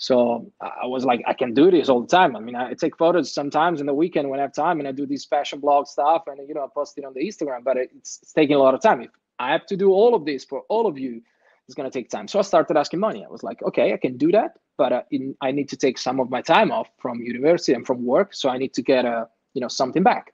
so 0.00 0.50
I 0.62 0.86
was 0.86 1.04
like, 1.04 1.22
I 1.26 1.34
can 1.34 1.52
do 1.52 1.70
this 1.70 1.90
all 1.90 2.00
the 2.00 2.06
time. 2.06 2.34
I 2.34 2.40
mean, 2.40 2.56
I 2.56 2.72
take 2.72 2.96
photos 2.96 3.34
sometimes 3.34 3.80
in 3.82 3.86
the 3.86 3.92
weekend 3.92 4.30
when 4.30 4.40
I 4.40 4.42
have 4.44 4.54
time, 4.54 4.78
and 4.78 4.88
I 4.88 4.92
do 4.92 5.04
these 5.04 5.26
fashion 5.26 5.60
blog 5.60 5.86
stuff, 5.86 6.22
and 6.26 6.40
you 6.48 6.54
know, 6.54 6.64
I 6.64 6.68
post 6.72 6.96
it 6.96 7.04
on 7.04 7.12
the 7.12 7.20
Instagram. 7.20 7.62
But 7.62 7.76
it's, 7.76 8.18
it's 8.22 8.32
taking 8.32 8.56
a 8.56 8.58
lot 8.58 8.72
of 8.72 8.80
time. 8.80 9.02
If 9.02 9.10
I 9.38 9.52
have 9.52 9.66
to 9.66 9.76
do 9.76 9.92
all 9.92 10.14
of 10.14 10.24
this 10.24 10.42
for 10.42 10.62
all 10.70 10.86
of 10.86 10.98
you, 10.98 11.20
it's 11.66 11.74
to 11.74 11.90
take 11.90 12.08
time. 12.08 12.28
So 12.28 12.38
I 12.38 12.42
started 12.42 12.78
asking 12.78 12.98
money. 12.98 13.26
I 13.26 13.28
was 13.28 13.42
like, 13.42 13.62
okay, 13.62 13.92
I 13.92 13.98
can 13.98 14.16
do 14.16 14.32
that, 14.32 14.54
but 14.78 14.90
uh, 14.90 15.02
in, 15.10 15.36
I 15.42 15.52
need 15.52 15.68
to 15.68 15.76
take 15.76 15.98
some 15.98 16.18
of 16.18 16.30
my 16.30 16.40
time 16.40 16.72
off 16.72 16.88
from 16.98 17.20
university 17.20 17.74
and 17.74 17.86
from 17.86 18.06
work. 18.06 18.32
So 18.32 18.48
I 18.48 18.56
need 18.56 18.72
to 18.74 18.82
get 18.82 19.04
a, 19.04 19.28
you 19.52 19.60
know, 19.60 19.68
something 19.68 20.02
back. 20.02 20.32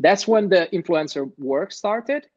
That's 0.00 0.26
when 0.26 0.48
the 0.48 0.70
influencer 0.72 1.30
work 1.36 1.70
started. 1.70 2.28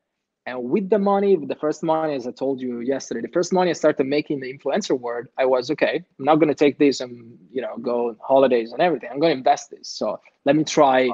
And 0.50 0.70
with 0.70 0.90
the 0.90 0.98
money, 0.98 1.36
the 1.36 1.56
first 1.56 1.84
money, 1.84 2.16
as 2.16 2.26
I 2.26 2.32
told 2.32 2.60
you 2.60 2.80
yesterday, 2.80 3.22
the 3.22 3.34
first 3.34 3.54
money 3.54 3.70
I 3.70 3.74
started 3.74 4.08
making 4.08 4.40
the 4.40 4.52
influencer 4.52 5.00
word, 5.00 5.30
I 5.38 5.46
was 5.46 5.70
okay. 5.72 6.04
I'm 6.18 6.26
not 6.26 6.36
going 6.36 6.48
to 6.48 6.56
take 6.56 6.80
this 6.80 7.02
and 7.02 7.38
you 7.52 7.62
know 7.62 7.78
go 7.78 8.10
on 8.10 8.18
holidays 8.20 8.72
and 8.72 8.82
everything. 8.82 9.10
I'm 9.12 9.20
going 9.20 9.34
to 9.34 9.38
invest 9.38 9.70
this. 9.70 9.88
So 9.90 10.20
let 10.46 10.56
me 10.56 10.64
try 10.64 11.10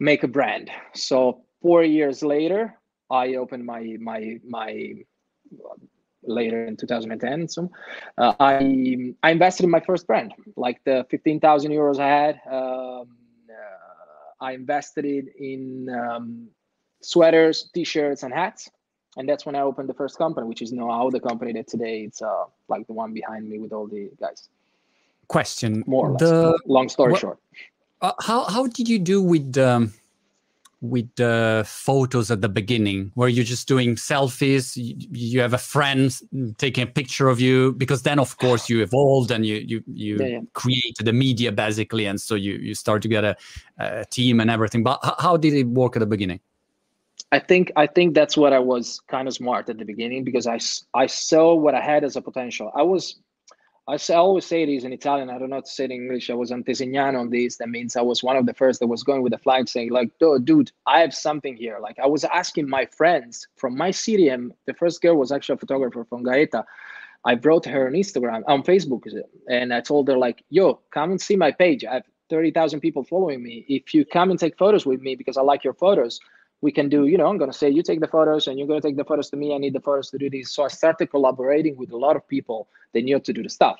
make 0.00 0.24
a 0.24 0.28
brand. 0.28 0.70
So 0.94 1.44
four 1.62 1.84
years 1.84 2.22
later, 2.22 2.74
I 3.10 3.36
opened 3.36 3.64
my 3.64 3.96
my 4.00 4.40
my 4.46 4.94
later 6.24 6.66
in 6.66 6.76
2010. 6.76 7.48
So 7.48 7.70
uh, 8.18 8.34
I 8.40 9.14
I 9.22 9.30
invested 9.30 9.64
in 9.64 9.70
my 9.70 9.80
first 9.80 10.06
brand, 10.08 10.34
like 10.56 10.80
the 10.84 11.06
15,000 11.10 11.70
euros 11.70 12.00
I 12.00 12.08
had. 12.08 12.40
Um, 12.50 13.16
uh, 13.48 14.44
I 14.44 14.52
invested 14.52 15.04
it 15.04 15.26
in 15.38 15.88
um, 15.88 16.48
sweaters, 17.04 17.70
t-shirts, 17.74 18.22
and 18.22 18.32
hats. 18.32 18.70
And 19.16 19.28
that's 19.28 19.46
when 19.46 19.54
I 19.54 19.60
opened 19.60 19.88
the 19.88 19.94
first 19.94 20.18
company, 20.18 20.46
which 20.46 20.60
is 20.60 20.72
now 20.72 21.08
the 21.10 21.20
company 21.20 21.52
that 21.52 21.68
today 21.68 22.02
it's 22.02 22.20
uh, 22.20 22.44
like 22.68 22.86
the 22.86 22.92
one 22.92 23.12
behind 23.12 23.48
me 23.48 23.58
with 23.58 23.72
all 23.72 23.86
the 23.86 24.10
guys. 24.18 24.48
Question: 25.28 25.84
More 25.86 26.08
or 26.08 26.12
less. 26.12 26.20
The, 26.20 26.58
Long 26.66 26.88
story 26.88 27.12
what, 27.12 27.20
short. 27.20 27.38
Uh, 28.02 28.12
how 28.20 28.44
how 28.44 28.66
did 28.66 28.88
you 28.88 28.98
do 28.98 29.22
with 29.22 29.56
um, 29.56 29.92
with 30.84 31.08
the 31.16 31.64
photos 31.66 32.30
at 32.30 32.42
the 32.42 32.48
beginning 32.48 33.10
where 33.14 33.28
you're 33.28 33.44
just 33.44 33.66
doing 33.66 33.94
selfies 33.94 34.76
you, 34.76 34.94
you, 35.10 35.40
have 35.40 35.54
a 35.54 35.58
friend 35.58 36.14
taking 36.58 36.82
a 36.82 36.86
picture 36.86 37.28
of 37.28 37.40
you 37.40 37.72
because 37.72 38.02
then 38.02 38.18
of 38.18 38.36
course 38.36 38.68
you 38.68 38.82
evolved 38.82 39.30
and 39.30 39.46
you 39.46 39.56
you 39.66 39.82
you 39.86 40.18
yeah, 40.18 40.26
yeah. 40.26 40.40
create 40.52 40.96
the 41.02 41.12
media 41.12 41.50
basically 41.50 42.04
and 42.04 42.20
so 42.20 42.34
you 42.34 42.54
you 42.54 42.74
start 42.74 43.00
to 43.00 43.08
get 43.08 43.24
a, 43.24 43.34
a 43.78 44.04
team 44.06 44.40
and 44.40 44.50
everything 44.50 44.82
but 44.82 44.98
how 45.18 45.38
did 45.38 45.54
it 45.54 45.66
work 45.68 45.96
at 45.96 46.00
the 46.00 46.06
beginning 46.06 46.38
I 47.32 47.38
think 47.40 47.72
I 47.76 47.86
think 47.86 48.14
that's 48.14 48.36
what 48.36 48.52
I 48.52 48.60
was 48.60 49.00
kind 49.08 49.26
of 49.26 49.34
smart 49.34 49.68
at 49.68 49.78
the 49.78 49.84
beginning 49.84 50.24
because 50.24 50.46
I, 50.46 50.58
I 50.94 51.06
saw 51.06 51.54
what 51.54 51.74
I 51.74 51.80
had 51.80 52.04
as 52.04 52.16
a 52.16 52.22
potential. 52.22 52.70
I 52.74 52.82
was 52.82 53.16
I, 53.86 53.98
always 54.14 54.46
say 54.46 54.64
this 54.64 54.84
in 54.84 54.92
Italian. 54.94 55.28
I 55.28 55.38
don't 55.38 55.50
know 55.50 55.56
how 55.56 55.60
to 55.60 55.66
say 55.66 55.84
it 55.84 55.90
in 55.90 56.02
English. 56.02 56.30
I 56.30 56.34
was 56.34 56.50
antesignano 56.50 57.20
on 57.20 57.28
this. 57.28 57.58
That 57.58 57.68
means 57.68 57.96
I 57.96 58.00
was 58.00 58.22
one 58.22 58.36
of 58.36 58.46
the 58.46 58.54
first 58.54 58.80
that 58.80 58.86
was 58.86 59.02
going 59.02 59.22
with 59.22 59.32
the 59.32 59.38
flag 59.38 59.68
saying 59.68 59.90
like, 59.90 60.10
dude, 60.18 60.72
I 60.86 61.00
have 61.00 61.12
something 61.12 61.54
here. 61.54 61.78
Like 61.80 61.98
I 61.98 62.06
was 62.06 62.24
asking 62.24 62.68
my 62.68 62.86
friends 62.86 63.46
from 63.56 63.76
my 63.76 63.90
city, 63.90 64.28
and 64.28 64.52
the 64.66 64.74
first 64.74 65.02
girl 65.02 65.16
was 65.16 65.32
actually 65.32 65.56
a 65.56 65.58
photographer 65.58 66.04
from 66.08 66.22
Gaeta. 66.22 66.64
I 67.26 67.34
brought 67.34 67.66
her 67.66 67.86
on 67.86 67.92
Instagram, 67.92 68.42
on 68.46 68.62
Facebook, 68.62 69.02
and 69.48 69.72
I 69.72 69.80
told 69.80 70.08
her 70.08 70.16
like, 70.16 70.44
yo, 70.50 70.80
come 70.90 71.10
and 71.10 71.20
see 71.20 71.36
my 71.36 71.52
page. 71.52 71.84
I 71.84 71.94
have 71.94 72.04
30,000 72.30 72.80
people 72.80 73.04
following 73.04 73.42
me. 73.42 73.64
If 73.68 73.92
you 73.94 74.04
come 74.04 74.30
and 74.30 74.38
take 74.38 74.56
photos 74.58 74.86
with 74.86 75.00
me 75.00 75.14
because 75.14 75.36
I 75.36 75.42
like 75.42 75.64
your 75.64 75.74
photos, 75.74 76.20
we 76.64 76.72
can 76.72 76.88
do, 76.88 77.06
you 77.06 77.18
know, 77.18 77.26
I'm 77.26 77.36
going 77.36 77.52
to 77.52 77.58
say, 77.62 77.68
you 77.68 77.82
take 77.82 78.00
the 78.00 78.08
photos 78.08 78.46
and 78.46 78.58
you're 78.58 78.66
going 78.66 78.80
to 78.80 78.88
take 78.88 78.96
the 78.96 79.04
photos 79.04 79.28
to 79.30 79.36
me. 79.36 79.54
I 79.54 79.58
need 79.58 79.74
the 79.74 79.84
photos 79.88 80.08
to 80.12 80.16
do 80.16 80.30
this. 80.30 80.50
So 80.54 80.64
I 80.64 80.68
started 80.68 81.08
collaborating 81.10 81.76
with 81.76 81.90
a 81.92 81.96
lot 82.06 82.16
of 82.16 82.26
people 82.26 82.68
They 82.94 83.02
knew 83.02 83.20
to 83.20 83.32
do 83.34 83.42
the 83.42 83.50
stuff. 83.50 83.78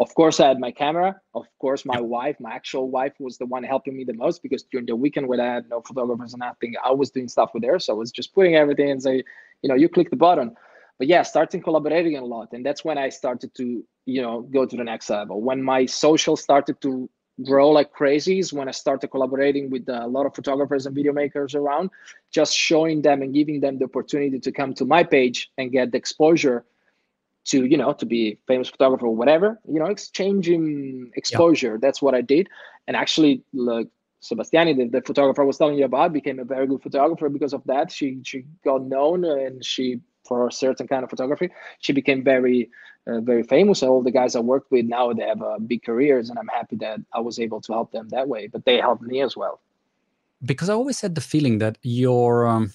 Of 0.00 0.12
course, 0.16 0.40
I 0.40 0.48
had 0.48 0.58
my 0.58 0.72
camera. 0.72 1.10
Of 1.40 1.46
course, 1.60 1.84
my 1.84 2.00
wife, 2.00 2.36
my 2.40 2.52
actual 2.52 2.90
wife, 2.90 3.12
was 3.20 3.38
the 3.38 3.46
one 3.46 3.62
helping 3.62 3.96
me 3.96 4.02
the 4.02 4.18
most 4.24 4.42
because 4.42 4.64
during 4.64 4.86
the 4.86 4.96
weekend 4.96 5.28
when 5.28 5.38
I 5.38 5.50
had 5.54 5.68
no 5.70 5.80
photographers 5.82 6.32
and 6.34 6.40
nothing, 6.40 6.74
I 6.84 6.90
was 6.90 7.08
doing 7.16 7.28
stuff 7.28 7.50
with 7.54 7.62
her. 7.70 7.78
So 7.78 7.92
I 7.92 7.96
was 8.02 8.10
just 8.10 8.34
putting 8.34 8.56
everything 8.56 8.90
and 8.90 9.00
say, 9.00 9.22
you 9.62 9.68
know, 9.68 9.76
you 9.82 9.88
click 9.88 10.10
the 10.10 10.16
button. 10.16 10.56
But 10.98 11.06
yeah, 11.06 11.22
starting 11.22 11.62
collaborating 11.62 12.16
a 12.16 12.24
lot. 12.24 12.48
And 12.52 12.66
that's 12.66 12.84
when 12.84 12.98
I 12.98 13.10
started 13.10 13.54
to, 13.60 13.84
you 14.06 14.22
know, 14.22 14.42
go 14.56 14.66
to 14.66 14.76
the 14.76 14.88
next 14.92 15.08
level. 15.08 15.40
When 15.40 15.62
my 15.62 15.86
social 15.86 16.36
started 16.36 16.80
to 16.80 17.08
grow 17.42 17.70
like 17.70 17.92
crazies 17.92 18.52
when 18.52 18.68
I 18.68 18.70
started 18.70 19.08
collaborating 19.08 19.70
with 19.70 19.88
a 19.88 20.06
lot 20.06 20.26
of 20.26 20.34
photographers 20.34 20.86
and 20.86 20.94
video 20.94 21.12
makers 21.12 21.54
around, 21.54 21.90
just 22.30 22.56
showing 22.56 23.02
them 23.02 23.22
and 23.22 23.34
giving 23.34 23.60
them 23.60 23.78
the 23.78 23.86
opportunity 23.86 24.38
to 24.38 24.52
come 24.52 24.74
to 24.74 24.84
my 24.84 25.02
page 25.02 25.50
and 25.58 25.72
get 25.72 25.90
the 25.90 25.98
exposure 25.98 26.64
to, 27.46 27.64
you 27.64 27.76
know, 27.76 27.92
to 27.92 28.06
be 28.06 28.38
famous 28.46 28.68
photographer 28.68 29.06
or 29.06 29.16
whatever, 29.16 29.60
you 29.68 29.78
know, 29.78 29.86
exchanging 29.86 31.10
exposure. 31.16 31.72
Yeah. 31.72 31.78
That's 31.80 32.00
what 32.00 32.14
I 32.14 32.20
did. 32.20 32.48
And 32.86 32.96
actually, 32.96 33.42
like 33.52 33.88
Sebastiani, 34.22 34.76
the, 34.76 34.88
the 34.88 35.02
photographer 35.02 35.42
I 35.42 35.44
was 35.44 35.58
telling 35.58 35.76
you 35.76 35.84
about, 35.84 36.12
became 36.12 36.38
a 36.38 36.44
very 36.44 36.66
good 36.66 36.82
photographer 36.82 37.28
because 37.28 37.52
of 37.52 37.62
that. 37.66 37.90
She 37.90 38.20
she 38.22 38.44
got 38.64 38.82
known 38.82 39.24
and 39.24 39.62
she 39.64 40.00
for 40.26 40.48
a 40.48 40.52
certain 40.52 40.88
kind 40.88 41.04
of 41.04 41.10
photography. 41.10 41.50
She 41.80 41.92
became 41.92 42.24
very, 42.24 42.70
uh, 43.06 43.20
very 43.20 43.42
famous. 43.42 43.82
And 43.82 43.90
all 43.90 44.02
the 44.02 44.10
guys 44.10 44.36
I 44.36 44.40
worked 44.40 44.70
with 44.70 44.86
now 44.86 45.12
they 45.12 45.24
have 45.24 45.42
uh, 45.42 45.58
big 45.58 45.82
careers, 45.82 46.30
and 46.30 46.38
I'm 46.38 46.48
happy 46.48 46.76
that 46.76 47.00
I 47.12 47.20
was 47.20 47.38
able 47.38 47.60
to 47.62 47.72
help 47.72 47.92
them 47.92 48.08
that 48.10 48.28
way. 48.28 48.46
But 48.46 48.64
they 48.64 48.78
helped 48.78 49.02
me 49.02 49.22
as 49.22 49.36
well. 49.36 49.60
Because 50.44 50.68
I 50.68 50.74
always 50.74 51.00
had 51.00 51.14
the 51.14 51.20
feeling 51.20 51.58
that 51.58 51.78
your 51.82 52.46
um, 52.46 52.72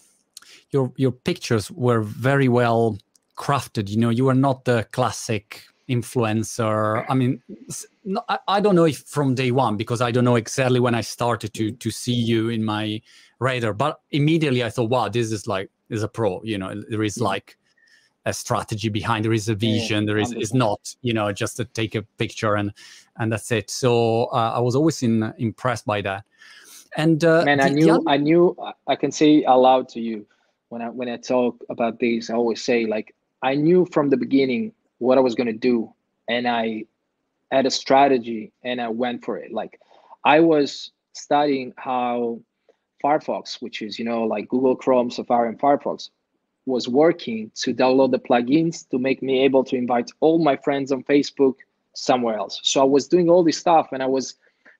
your 0.71 0.91
your 0.97 1.11
pictures 1.11 1.71
were 1.71 2.01
very 2.01 2.47
well 2.47 2.97
crafted. 3.37 3.89
You 3.89 3.97
know, 3.97 4.09
you 4.09 4.25
were 4.25 4.35
not 4.35 4.65
the 4.65 4.87
classic 4.91 5.63
influencer 5.89 7.03
i 7.09 7.15
mean 7.15 7.41
no, 8.05 8.21
I, 8.29 8.37
I, 8.47 8.59
don't 8.59 8.75
know 8.75 8.85
if 8.85 8.99
from 8.99 9.33
day 9.33 9.49
one 9.49 9.75
because 9.75 10.01
i 10.01 10.11
don't 10.11 10.23
know 10.23 10.35
exactly 10.35 10.79
when 10.79 10.93
i 10.93 11.01
started 11.01 11.51
to 11.55 11.71
to 11.71 11.89
see 11.89 12.13
you 12.13 12.49
in 12.49 12.63
my 12.63 13.01
radar 13.39 13.73
but 13.73 13.99
immediately 14.11 14.63
i 14.63 14.69
thought 14.69 14.91
wow 14.91 15.09
this 15.09 15.31
is 15.31 15.47
like 15.47 15.69
is 15.89 16.03
a 16.03 16.07
pro 16.07 16.41
you 16.43 16.59
know 16.59 16.79
there 16.89 17.01
is 17.01 17.19
like 17.19 17.57
a 18.25 18.33
strategy 18.33 18.89
behind 18.89 19.23
there 19.23 19.33
is 19.33 19.47
a 19.49 19.55
vision 19.55 20.05
there 20.05 20.17
is 20.17 20.33
is 20.33 20.53
not 20.53 20.93
you 21.01 21.13
know 21.13 21.31
just 21.31 21.55
to 21.55 21.65
take 21.65 21.95
a 21.95 22.01
picture 22.17 22.55
and 22.55 22.73
and 23.17 23.31
that's 23.31 23.51
it 23.51 23.69
so 23.69 24.25
uh, 24.25 24.53
i 24.55 24.59
was 24.59 24.75
always 24.75 25.01
in, 25.03 25.33
impressed 25.37 25.85
by 25.85 26.01
that 26.01 26.25
and 26.97 27.23
uh, 27.23 27.43
man 27.45 27.61
i 27.61 27.69
knew 27.69 27.91
other... 27.91 28.03
i 28.07 28.17
knew 28.17 28.55
i 28.87 28.95
can 28.95 29.11
say 29.11 29.43
aloud 29.43 29.87
to 29.87 30.01
you 30.01 30.25
when 30.67 30.81
i 30.81 30.89
when 30.89 31.07
i 31.07 31.15
talk 31.15 31.57
about 31.69 31.99
this 31.99 32.29
i 32.29 32.33
always 32.33 32.61
say 32.61 32.85
like 32.85 33.15
i 33.41 33.55
knew 33.55 33.85
from 33.93 34.09
the 34.09 34.17
beginning 34.17 34.73
what 34.99 35.17
I 35.17 35.21
was 35.21 35.33
going 35.33 35.47
to 35.47 35.53
do. 35.53 35.91
And 36.29 36.47
I 36.47 36.85
had 37.51 37.65
a 37.65 37.71
strategy 37.71 38.51
and 38.63 38.79
I 38.79 38.89
went 38.89 39.25
for 39.25 39.37
it. 39.37 39.51
Like 39.51 39.79
I 40.23 40.39
was 40.39 40.91
studying 41.13 41.73
how 41.77 42.39
Firefox, 43.03 43.61
which 43.61 43.81
is, 43.81 43.97
you 43.97 44.05
know, 44.05 44.25
like 44.25 44.47
Google 44.47 44.75
Chrome, 44.75 45.09
Safari, 45.09 45.49
and 45.49 45.59
Firefox, 45.59 46.09
was 46.69 46.87
working 46.87 47.51
to 47.55 47.73
download 47.73 48.11
the 48.11 48.19
plugins 48.19 48.87
to 48.89 48.97
make 48.97 49.21
me 49.21 49.43
able 49.43 49.63
to 49.65 49.75
invite 49.75 50.09
all 50.21 50.39
my 50.43 50.55
friends 50.55 50.91
on 50.91 51.03
Facebook 51.03 51.55
somewhere 51.93 52.37
else. 52.37 52.59
So 52.63 52.81
I 52.81 52.85
was 52.85 53.07
doing 53.07 53.29
all 53.29 53.43
this 53.43 53.57
stuff 53.57 53.89
and 53.91 54.01
I 54.01 54.05
was 54.05 54.35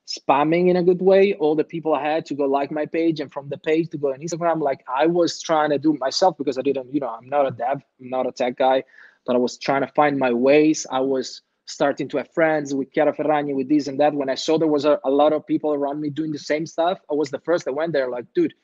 spamming 0.07 0.69
in 0.69 0.77
a 0.77 0.83
good 0.83 1.01
way 1.01 1.33
all 1.35 1.55
the 1.55 1.63
people 1.63 1.93
I 1.93 2.03
had 2.03 2.25
to 2.27 2.33
go 2.33 2.45
like 2.45 2.71
my 2.71 2.85
page 2.85 3.19
and 3.19 3.31
from 3.31 3.49
the 3.49 3.57
page 3.57 3.89
to 3.89 3.97
go 3.97 4.13
on 4.13 4.19
Instagram. 4.19 4.61
Like 4.61 4.83
I 4.87 5.05
was 5.05 5.41
trying 5.41 5.71
to 5.71 5.77
do 5.77 5.93
myself 5.99 6.37
because 6.37 6.57
I 6.57 6.61
didn't, 6.61 6.93
you 6.93 6.99
know, 6.99 7.09
I'm 7.09 7.27
not 7.27 7.45
a 7.45 7.51
dev, 7.51 7.81
I'm 7.99 8.09
not 8.09 8.25
a 8.25 8.31
tech 8.31 8.57
guy 8.57 8.83
but 9.29 9.35
I 9.35 9.39
was 9.39 9.59
trying 9.59 9.81
to 9.81 9.87
find 9.93 10.17
my 10.17 10.31
ways. 10.31 10.87
I 10.91 11.01
was 11.01 11.43
starting 11.65 12.07
to 12.09 12.17
have 12.17 12.33
friends 12.33 12.73
with 12.73 12.91
Chiara 12.91 13.15
Ferragni, 13.15 13.53
with 13.53 13.69
this 13.69 13.87
and 13.87 13.99
that. 13.99 14.13
When 14.13 14.27
I 14.27 14.33
saw 14.33 14.57
there 14.57 14.67
was 14.67 14.85
a, 14.85 14.99
a 15.05 15.09
lot 15.11 15.33
of 15.33 15.45
people 15.45 15.71
around 15.71 16.01
me 16.01 16.09
doing 16.09 16.31
the 16.31 16.39
same 16.39 16.65
stuff, 16.65 16.99
I 17.11 17.13
was 17.13 17.29
the 17.29 17.39
first 17.39 17.65
that 17.65 17.73
went 17.73 17.93
there, 17.93 18.09
like, 18.09 18.25
dude, 18.33 18.55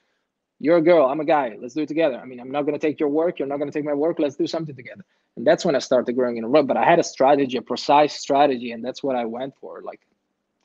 you're 0.60 0.78
a 0.78 0.82
girl, 0.82 1.08
I'm 1.08 1.20
a 1.20 1.26
guy, 1.26 1.58
let's 1.60 1.74
do 1.74 1.82
it 1.82 1.88
together. 1.88 2.18
I 2.18 2.26
mean, 2.26 2.40
I'm 2.40 2.52
not 2.52 2.62
going 2.62 2.74
to 2.74 2.80
take 2.80 3.00
your 3.00 3.10
work, 3.10 3.40
you're 3.40 3.48
not 3.48 3.58
going 3.58 3.70
to 3.70 3.78
take 3.78 3.86
my 3.86 3.94
work, 3.94 4.20
let's 4.20 4.36
do 4.36 4.48
something 4.48 4.76
together. 4.76 5.04
And 5.36 5.46
that's 5.46 5.66
when 5.66 5.76
I 5.76 5.80
started 5.80 6.14
growing 6.14 6.38
in 6.38 6.44
a 6.44 6.48
row. 6.48 6.64
But 6.64 6.78
I 6.78 6.86
had 6.86 7.00
a 7.00 7.04
strategy, 7.04 7.58
a 7.58 7.62
precise 7.62 8.14
strategy, 8.14 8.72
and 8.72 8.84
that's 8.84 9.04
what 9.04 9.16
I 9.16 9.26
went 9.26 9.54
for. 9.60 9.82
Like, 9.82 10.02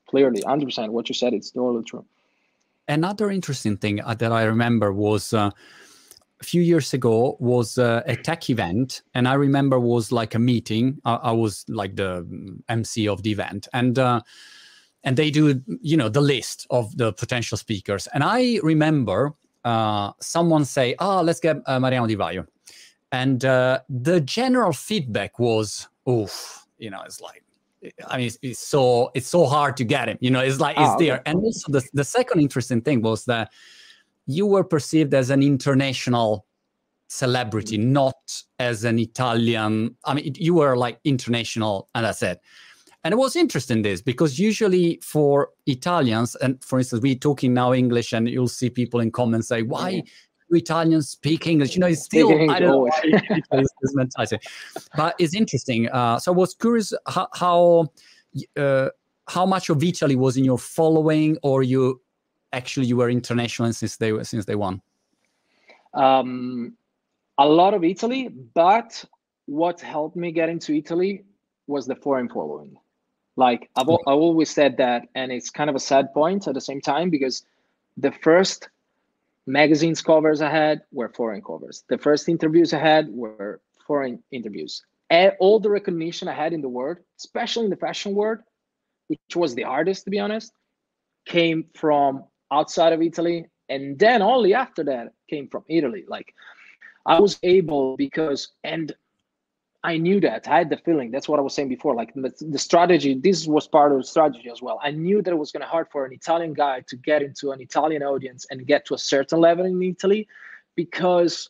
clearly, 0.09 0.43
100% 0.43 0.89
what 0.91 1.09
you 1.09 1.15
said, 1.15 1.35
it's 1.35 1.51
totally 1.51 1.85
true. 1.85 2.05
Another 2.87 3.31
interesting 3.31 3.77
thing 3.77 4.01
uh, 4.01 4.15
that 4.15 4.33
I 4.33 4.45
remember 4.45 4.93
was. 4.93 5.33
Uh, 5.33 5.51
a 6.41 6.45
few 6.45 6.63
years 6.63 6.95
ago 6.95 7.37
was 7.39 7.77
uh, 7.77 8.03
a 8.07 8.17
tech 8.17 8.49
event 8.49 9.03
and 9.13 9.29
i 9.29 9.35
remember 9.35 9.79
was 9.79 10.11
like 10.11 10.35
a 10.35 10.39
meeting 10.39 10.99
i, 11.05 11.15
I 11.17 11.33
was 11.33 11.67
like 11.69 11.97
the 11.97 12.27
mc 12.67 13.07
of 13.09 13.23
the 13.23 13.31
event 13.31 13.69
and 13.75 13.99
uh, 13.99 14.23
and 15.05 15.19
they 15.19 15.31
do 15.31 15.61
you 15.83 15.99
know 15.99 16.09
the 16.09 16.23
list 16.23 16.67
of 16.71 16.97
the 16.97 17.13
potential 17.13 17.59
speakers 17.59 18.07
and 18.15 18.25
i 18.25 18.59
remember 18.63 19.35
uh, 19.65 20.13
someone 20.21 20.65
say 20.65 20.95
oh 20.99 21.23
let's 21.23 21.41
get 21.41 21.57
uh, 21.67 21.79
mariano 21.79 22.07
di 22.07 22.17
vaio 22.17 22.47
and 23.13 23.45
uh, 23.45 23.81
the 23.89 24.21
general 24.21 24.73
feedback 24.73 25.39
was 25.39 25.89
oof 26.09 26.67
you 26.79 26.91
know 26.91 27.03
it's 27.05 27.21
like 27.21 27.43
I 28.09 28.19
mean, 28.19 28.27
it's, 28.27 28.39
it's, 28.43 28.59
so 28.59 29.11
it's 29.15 29.27
so 29.27 29.47
hard 29.47 29.77
to 29.79 29.85
get 29.85 30.09
him. 30.09 30.19
You 30.21 30.31
know, 30.31 30.41
it's 30.41 30.61
like 30.61 30.77
it's 30.77 30.91
oh, 30.91 30.99
there. 30.99 31.23
And 31.27 31.39
also, 31.39 31.73
the 31.73 31.83
the 31.95 32.05
second 32.05 32.41
interesting 32.41 32.83
thing 32.83 33.01
was 33.01 33.25
that 33.25 33.53
you 34.27 34.47
were 34.47 34.65
perceived 34.65 35.15
as 35.15 35.31
an 35.31 35.43
international 35.43 36.47
celebrity, 37.09 37.79
mm. 37.79 37.87
not 37.87 38.17
as 38.59 38.85
an 38.85 38.99
Italian. 38.99 39.97
I 40.05 40.15
mean, 40.15 40.33
you 40.37 40.55
were 40.55 40.77
like 40.77 41.01
international, 41.05 41.89
and 41.95 42.05
that's 42.05 42.23
it. 42.23 42.41
And 43.03 43.13
it 43.13 43.17
was 43.17 43.35
interesting 43.35 43.83
this 43.83 44.03
because 44.03 44.39
usually 44.39 45.01
for 45.03 45.51
Italians, 45.67 46.37
and 46.37 46.63
for 46.63 46.79
instance, 46.79 47.01
we're 47.03 47.15
talking 47.15 47.55
now 47.55 47.73
English, 47.73 48.13
and 48.13 48.29
you'll 48.29 48.49
see 48.49 48.69
people 48.69 49.01
in 49.01 49.11
comments 49.11 49.49
say, 49.49 49.63
"Why 49.63 50.03
do 50.51 50.57
Italians 50.57 51.09
speak 51.09 51.47
English?" 51.47 51.75
You 51.75 51.81
know, 51.81 51.87
it's 51.87 52.03
still 52.03 52.51
I 52.51 52.61
don't 52.61 52.71
know 52.71 52.91
this 53.53 53.95
mentality, 53.95 54.37
but 54.95 55.15
it's 55.19 55.35
interesting. 55.35 55.89
Uh, 55.89 56.19
so 56.19 56.33
I 56.33 56.37
was 56.37 56.55
curious 56.55 56.93
how 57.07 57.29
how, 57.33 57.87
uh, 58.59 58.91
how 59.29 59.47
much 59.47 59.71
of 59.71 59.83
Italy 59.83 60.17
was 60.17 60.37
in 60.37 60.45
your 60.45 60.59
following, 60.59 61.39
or 61.43 61.63
you 61.63 62.03
actually 62.53 62.87
you 62.87 62.99
were 62.99 63.09
international 63.09 63.73
since 63.73 63.97
they 63.97 64.13
were 64.13 64.25
since 64.25 64.45
they 64.45 64.57
won? 64.57 64.83
Um, 65.95 66.77
a 67.39 67.49
lot 67.49 67.73
of 67.73 67.83
Italy, 67.83 68.29
but 68.29 69.03
what 69.47 69.81
helped 69.81 70.17
me 70.17 70.33
get 70.33 70.51
into 70.51 70.75
Italy 70.75 71.25
was 71.67 71.87
the 71.87 71.97
foreign 71.97 72.29
following. 72.29 72.77
Like 73.37 73.71
I've, 73.77 73.89
I've 73.89 74.23
always 74.27 74.51
said 74.51 74.77
that, 74.79 75.09
and 75.15 75.33
it's 75.33 75.51
kind 75.51 75.71
of 75.71 75.77
a 75.77 75.81
sad 75.81 76.13
point 76.13 76.47
at 76.49 76.55
the 76.55 76.61
same 76.61 76.81
time 76.81 77.11
because 77.11 77.45
the 77.97 78.13
first 78.13 78.69
magazines 79.47 80.03
covers 80.03 80.41
I 80.43 80.51
had 80.51 80.83
were 80.93 81.09
foreign 81.09 81.43
covers. 81.43 81.85
The 81.89 81.99
first 81.99 82.29
interviews 82.29 82.73
I 82.73 82.79
had 82.79 83.09
were 83.09 83.61
foreign 83.87 84.23
interviews. 84.31 84.83
And 85.09 85.33
all 85.41 85.59
the 85.59 85.71
recognition 85.71 86.29
I 86.29 86.35
had 86.35 86.53
in 86.53 86.61
the 86.61 86.69
world, 86.69 86.99
especially 87.19 87.65
in 87.65 87.71
the 87.71 87.77
fashion 87.77 88.15
world, 88.15 88.39
which 89.09 89.35
was 89.35 89.55
the 89.55 89.63
hardest 89.65 90.05
to 90.05 90.11
be 90.11 90.21
honest, 90.21 90.53
came 91.27 91.65
from 91.75 92.25
outside 92.53 92.93
of 92.93 93.03
Italy. 93.03 93.47
And 93.69 93.99
then 93.99 94.23
only 94.23 94.55
after 94.55 94.85
that 94.85 95.13
came 95.29 95.49
from 95.49 95.65
Italy. 95.69 96.05
Like 96.07 96.35
I 97.07 97.19
was 97.19 97.39
able 97.43 97.97
because, 97.97 98.53
and 98.63 98.93
I 99.83 99.97
knew 99.97 100.21
that 100.21 100.47
I 100.47 100.59
had 100.59 100.71
the 100.71 100.77
feeling. 100.77 101.11
That's 101.11 101.29
what 101.29 101.39
I 101.39 101.43
was 101.43 101.55
saying 101.55 101.71
before. 101.71 101.95
Like 101.95 102.13
the, 102.15 102.33
the 102.41 102.59
strategy, 102.59 103.15
this 103.15 103.47
was 103.47 103.67
part 103.67 103.93
of 103.93 103.99
the 103.99 104.05
strategy 104.05 104.51
as 104.51 104.61
well. 104.61 104.79
I 104.83 104.91
knew 104.91 105.23
that 105.23 105.31
it 105.31 105.37
was 105.37 105.53
going 105.53 105.63
to 105.63 105.69
hard 105.69 105.89
for 105.91 106.05
an 106.05 106.13
Italian 106.13 106.53
guy 106.53 106.83
to 106.89 106.97
get 106.97 107.23
into 107.23 107.53
an 107.53 107.61
Italian 107.61 108.03
audience 108.03 108.47
and 108.51 108.67
get 108.67 108.85
to 108.87 108.95
a 108.95 108.99
certain 108.99 109.41
level 109.41 109.65
in 109.65 109.83
Italy, 109.83 110.29
because 110.77 111.49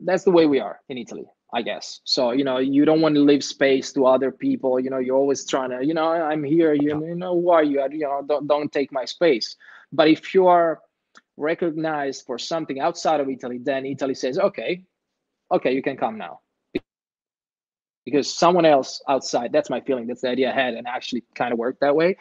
that's 0.00 0.24
the 0.24 0.30
way 0.32 0.46
we 0.46 0.60
are 0.60 0.80
in 0.88 0.98
Italy. 0.98 1.26
I 1.54 1.62
guess. 1.62 2.00
So, 2.02 2.32
you 2.32 2.42
know, 2.42 2.58
you 2.58 2.84
don't 2.84 3.00
want 3.00 3.14
to 3.14 3.20
leave 3.20 3.42
space 3.42 3.92
to 3.92 4.04
other 4.06 4.32
people. 4.32 4.80
You 4.80 4.90
know, 4.90 4.98
you're 4.98 5.16
always 5.16 5.46
trying 5.46 5.70
to, 5.70 5.86
you 5.86 5.94
know, 5.94 6.08
I'm 6.10 6.42
here, 6.42 6.74
you, 6.74 7.06
you 7.06 7.14
know, 7.14 7.40
who 7.40 7.50
are 7.50 7.62
you? 7.62 7.80
You 7.92 8.00
know, 8.00 8.24
don't, 8.28 8.48
don't 8.48 8.70
take 8.70 8.90
my 8.92 9.04
space. 9.04 9.54
But 9.92 10.08
if 10.08 10.34
you 10.34 10.48
are 10.48 10.80
recognized 11.36 12.26
for 12.26 12.36
something 12.36 12.80
outside 12.80 13.20
of 13.20 13.28
Italy, 13.28 13.58
then 13.58 13.86
Italy 13.86 14.14
says, 14.14 14.38
okay, 14.38 14.84
okay, 15.52 15.72
you 15.72 15.82
can 15.82 15.96
come 15.96 16.18
now. 16.18 16.40
Because 18.06 18.32
someone 18.32 18.64
else 18.64 19.02
outside, 19.08 19.52
that's 19.52 19.68
my 19.68 19.80
feeling, 19.80 20.06
that's 20.06 20.22
the 20.22 20.30
idea 20.30 20.50
I 20.50 20.54
had, 20.54 20.72
and 20.74 20.86
actually 20.86 21.24
kind 21.34 21.52
of 21.52 21.58
worked 21.58 21.80
that 21.80 21.94
way. 21.94 22.16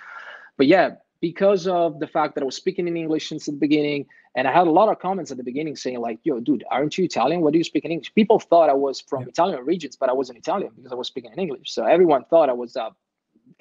But 0.57 0.67
yeah, 0.67 0.95
because 1.21 1.67
of 1.67 1.99
the 1.99 2.07
fact 2.07 2.35
that 2.35 2.41
I 2.41 2.45
was 2.45 2.55
speaking 2.55 2.87
in 2.87 2.97
English 2.97 3.29
since 3.29 3.45
the 3.45 3.53
beginning, 3.53 4.05
and 4.35 4.47
I 4.47 4.51
had 4.51 4.67
a 4.67 4.71
lot 4.71 4.89
of 4.89 4.99
comments 4.99 5.31
at 5.31 5.37
the 5.37 5.43
beginning 5.43 5.75
saying 5.75 5.99
like, 5.99 6.19
"Yo, 6.23 6.39
dude, 6.39 6.65
aren't 6.69 6.97
you 6.97 7.05
Italian? 7.05 7.41
What 7.41 7.53
do 7.53 7.57
you 7.57 7.63
speak 7.63 7.85
in 7.85 7.91
English?" 7.91 8.13
People 8.13 8.39
thought 8.39 8.69
I 8.69 8.73
was 8.73 8.99
from 8.99 9.21
yeah. 9.21 9.29
Italian 9.29 9.63
regions, 9.63 9.95
but 9.95 10.09
I 10.09 10.13
wasn't 10.13 10.37
Italian 10.37 10.71
because 10.75 10.91
I 10.91 10.95
was 10.95 11.07
speaking 11.07 11.31
in 11.31 11.39
English. 11.39 11.71
So 11.71 11.85
everyone 11.85 12.25
thought 12.25 12.49
I 12.49 12.53
was 12.53 12.75
a 12.75 12.89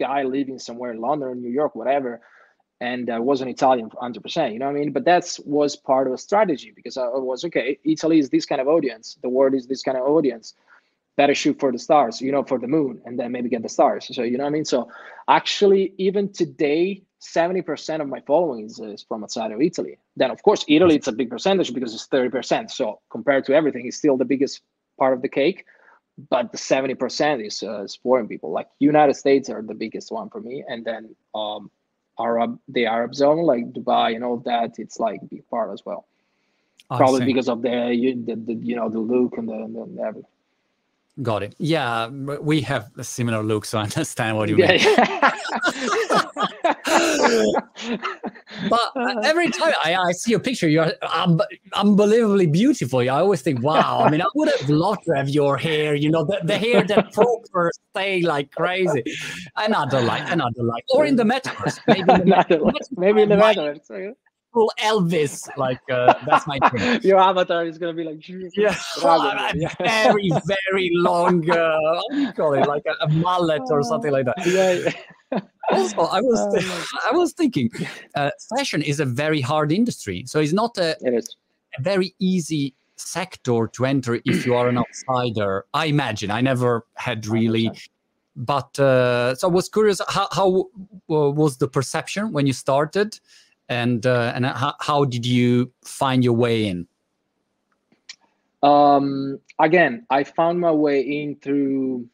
guy 0.01 0.25
living 0.25 0.59
somewhere 0.59 0.91
in 0.91 1.01
London 1.01 1.29
or 1.29 1.35
New 1.35 1.51
York, 1.51 1.75
whatever, 1.75 2.21
and 2.81 3.09
I 3.09 3.19
wasn't 3.19 3.51
Italian 3.51 3.89
100%. 3.91 4.53
You 4.53 4.59
know 4.59 4.67
what 4.67 4.77
I 4.77 4.81
mean? 4.81 4.93
But 4.93 5.05
that 5.05 5.39
was 5.45 5.77
part 5.77 6.07
of 6.07 6.13
a 6.13 6.19
strategy 6.19 6.73
because 6.75 6.97
I 6.97 7.07
was 7.07 7.45
okay. 7.45 7.79
Italy 7.85 8.19
is 8.19 8.31
this 8.31 8.47
kind 8.47 8.61
of 8.61 8.69
audience. 8.69 9.19
The 9.23 9.29
world 9.29 9.55
is 9.55 9.67
this 9.67 9.83
kind 9.83 9.97
of 9.97 10.05
audience. 10.05 10.55
Better 11.17 11.35
shoot 11.35 11.61
for 11.61 11.71
the 11.71 11.79
stars, 11.79 12.21
you 12.21 12.33
know, 12.33 12.43
for 12.43 12.59
the 12.59 12.67
moon, 12.67 13.01
and 13.05 13.19
then 13.19 13.31
maybe 13.31 13.49
get 13.49 13.63
the 13.63 13.69
stars. 13.69 14.11
So 14.13 14.23
you 14.23 14.37
know 14.37 14.45
what 14.45 14.51
I 14.51 14.53
mean? 14.53 14.65
So 14.65 14.91
actually, 15.29 15.95
even 15.97 16.33
today, 16.33 17.03
70% 17.25 18.01
of 18.01 18.09
my 18.09 18.21
following 18.21 18.67
is, 18.67 18.79
is 18.79 19.03
from 19.03 19.25
outside 19.25 19.51
of 19.51 19.61
Italy. 19.61 19.99
Then, 20.17 20.31
of 20.31 20.43
course, 20.43 20.65
Italy, 20.69 20.97
it's 20.97 21.09
a 21.09 21.13
big 21.13 21.31
percentage 21.31 21.73
because 21.73 21.95
it's 21.95 22.07
30%. 22.09 22.71
So 22.71 23.01
compared 23.11 23.45
to 23.47 23.55
everything, 23.55 23.87
it's 23.87 23.97
still 23.97 24.17
the 24.17 24.25
biggest 24.25 24.61
part 24.99 25.15
of 25.15 25.23
the 25.23 25.29
cake. 25.29 25.65
But 26.31 26.53
the 26.53 26.59
70% 26.59 27.45
is, 27.45 27.63
uh, 27.63 27.83
is 27.83 27.97
foreign 27.97 28.29
people. 28.29 28.53
Like 28.53 28.69
United 28.79 29.15
States 29.15 29.49
are 29.49 29.63
the 29.63 29.75
biggest 29.75 30.13
one 30.13 30.29
for 30.29 30.41
me. 30.41 30.65
And 30.69 30.85
then 30.85 31.17
um, 31.35 31.71
Arab, 32.21 32.61
the 32.69 32.87
Arab 32.87 33.15
zone, 33.15 33.45
like 33.45 33.73
Dubai 33.73 34.15
and 34.15 34.23
all 34.23 34.37
that, 34.39 34.79
it's 34.79 35.01
like 35.01 35.23
a 35.23 35.25
big 35.25 35.49
part 35.49 35.73
as 35.73 35.85
well. 35.85 36.07
Probably 36.89 37.25
because 37.25 37.49
of 37.49 37.63
the, 37.63 38.23
the, 38.27 38.37
the, 38.37 38.55
you 38.55 38.77
know, 38.77 38.91
the 38.91 39.01
look 39.01 39.39
and 39.39 39.49
the, 39.49 39.55
and 39.55 39.99
the 39.99 40.03
everything. 40.03 40.31
Got 41.23 41.45
it. 41.45 41.55
Yeah, 41.59 42.09
we 42.09 42.61
have 42.63 42.91
a 42.99 43.05
similar 43.05 43.43
look, 43.43 43.65
so 43.67 43.79
I 43.79 43.83
understand 43.85 44.37
what 44.37 44.49
you 44.49 44.57
mean. 44.57 44.81
Yeah, 44.81 45.31
but 48.69 48.93
uh, 48.97 49.21
every 49.23 49.51
time 49.51 49.75
I, 49.85 49.95
I 49.95 50.13
see 50.13 50.33
your 50.33 50.41
picture, 50.41 50.69
you're 50.69 50.93
um, 51.03 51.41
unbelievably 51.75 52.49
beautiful. 52.49 52.99
I 53.01 53.09
always 53.09 53.43
think, 53.43 53.63
wow. 53.63 54.01
I 54.01 54.11
mean, 54.11 54.23
I 54.23 54.27
would 54.35 54.49
have 54.59 54.69
loved 54.69 55.05
to 55.07 55.13
have 55.15 55.29
your 55.29 55.57
hair. 55.57 55.95
You 55.95 56.11
know, 56.11 56.25
the, 56.25 56.41
the 56.43 56.59
hair 56.59 56.83
that 56.83 57.13
proper 57.13 57.71
stay 57.91 58.23
like 58.23 58.51
crazy. 58.51 59.05
Another 59.57 60.01
like, 60.01 60.29
another 60.33 60.65
like, 60.65 60.85
or 60.91 61.05
in 61.05 61.15
the 61.15 61.25
metaverse. 61.25 61.79
Maybe 61.87 62.01
in 62.01 62.07
the 62.07 62.13
metaverse. 62.37 62.89
Maybe 62.97 63.23
in 63.23 63.29
the 63.29 63.37
metaverse. 63.37 64.15
Full 64.55 64.73
Elvis. 64.79 65.47
Like 65.59 65.81
uh, 65.91 66.15
that's 66.27 66.47
my 66.47 66.59
thing. 66.71 67.03
Your 67.03 67.19
avatar 67.19 67.67
is 67.67 67.77
gonna 67.77 67.93
be 67.93 68.05
like 68.05 68.27
yeah, 68.27 68.75
yeah. 69.55 69.75
very 69.79 70.31
very 70.47 70.91
long. 70.95 71.49
Uh, 71.51 71.79
how 71.83 72.03
do 72.11 72.21
you 72.21 72.33
call 72.33 72.55
it? 72.55 72.67
Like 72.67 72.85
a, 72.87 73.05
a 73.05 73.09
mullet 73.09 73.63
or 73.69 73.83
something 73.83 74.13
like 74.13 74.25
that. 74.25 74.47
Yeah. 74.47 74.93
yeah. 75.33 75.41
also, 75.71 76.03
I 76.03 76.21
was 76.21 76.41
uh, 76.55 77.11
I 77.11 77.13
was 77.13 77.33
thinking, 77.33 77.71
uh, 78.15 78.31
fashion 78.57 78.81
is 78.81 79.01
a 79.01 79.05
very 79.05 79.41
hard 79.41 79.73
industry, 79.73 80.25
so 80.27 80.41
it's 80.41 80.53
not 80.53 80.79
a, 80.79 80.97
it 81.01 81.29
a 81.79 81.83
very 81.83 82.15
easy 82.19 82.75
sector 82.97 83.69
to 83.73 83.85
enter 83.85 84.21
if 84.25 84.47
you 84.47 84.55
are 84.55 84.69
an 84.69 84.79
outsider. 84.79 85.65
I 85.75 85.87
imagine. 85.87 86.31
I 86.31 86.41
never 86.41 86.87
had 86.95 87.27
really. 87.27 87.71
But 88.37 88.79
uh, 88.81 89.37
so 89.37 89.49
I 89.49 89.53
was 89.53 89.69
curious, 89.69 90.01
how, 90.09 90.27
how 90.33 90.69
was 91.07 91.57
the 91.59 91.69
perception 91.69 92.33
when 92.33 92.49
you 92.49 92.53
started, 92.53 93.21
and 93.69 94.07
uh, 94.07 94.33
and 94.35 94.47
how, 94.47 94.75
how 94.81 95.05
did 95.05 95.27
you 95.27 95.73
find 95.85 96.23
your 96.25 96.35
way 96.35 96.67
in? 96.67 96.87
Um, 98.63 99.41
again, 99.59 100.07
I 100.11 100.25
found 100.25 100.61
my 100.61 100.73
way 100.73 101.01
in 101.01 101.37
through 101.37 102.09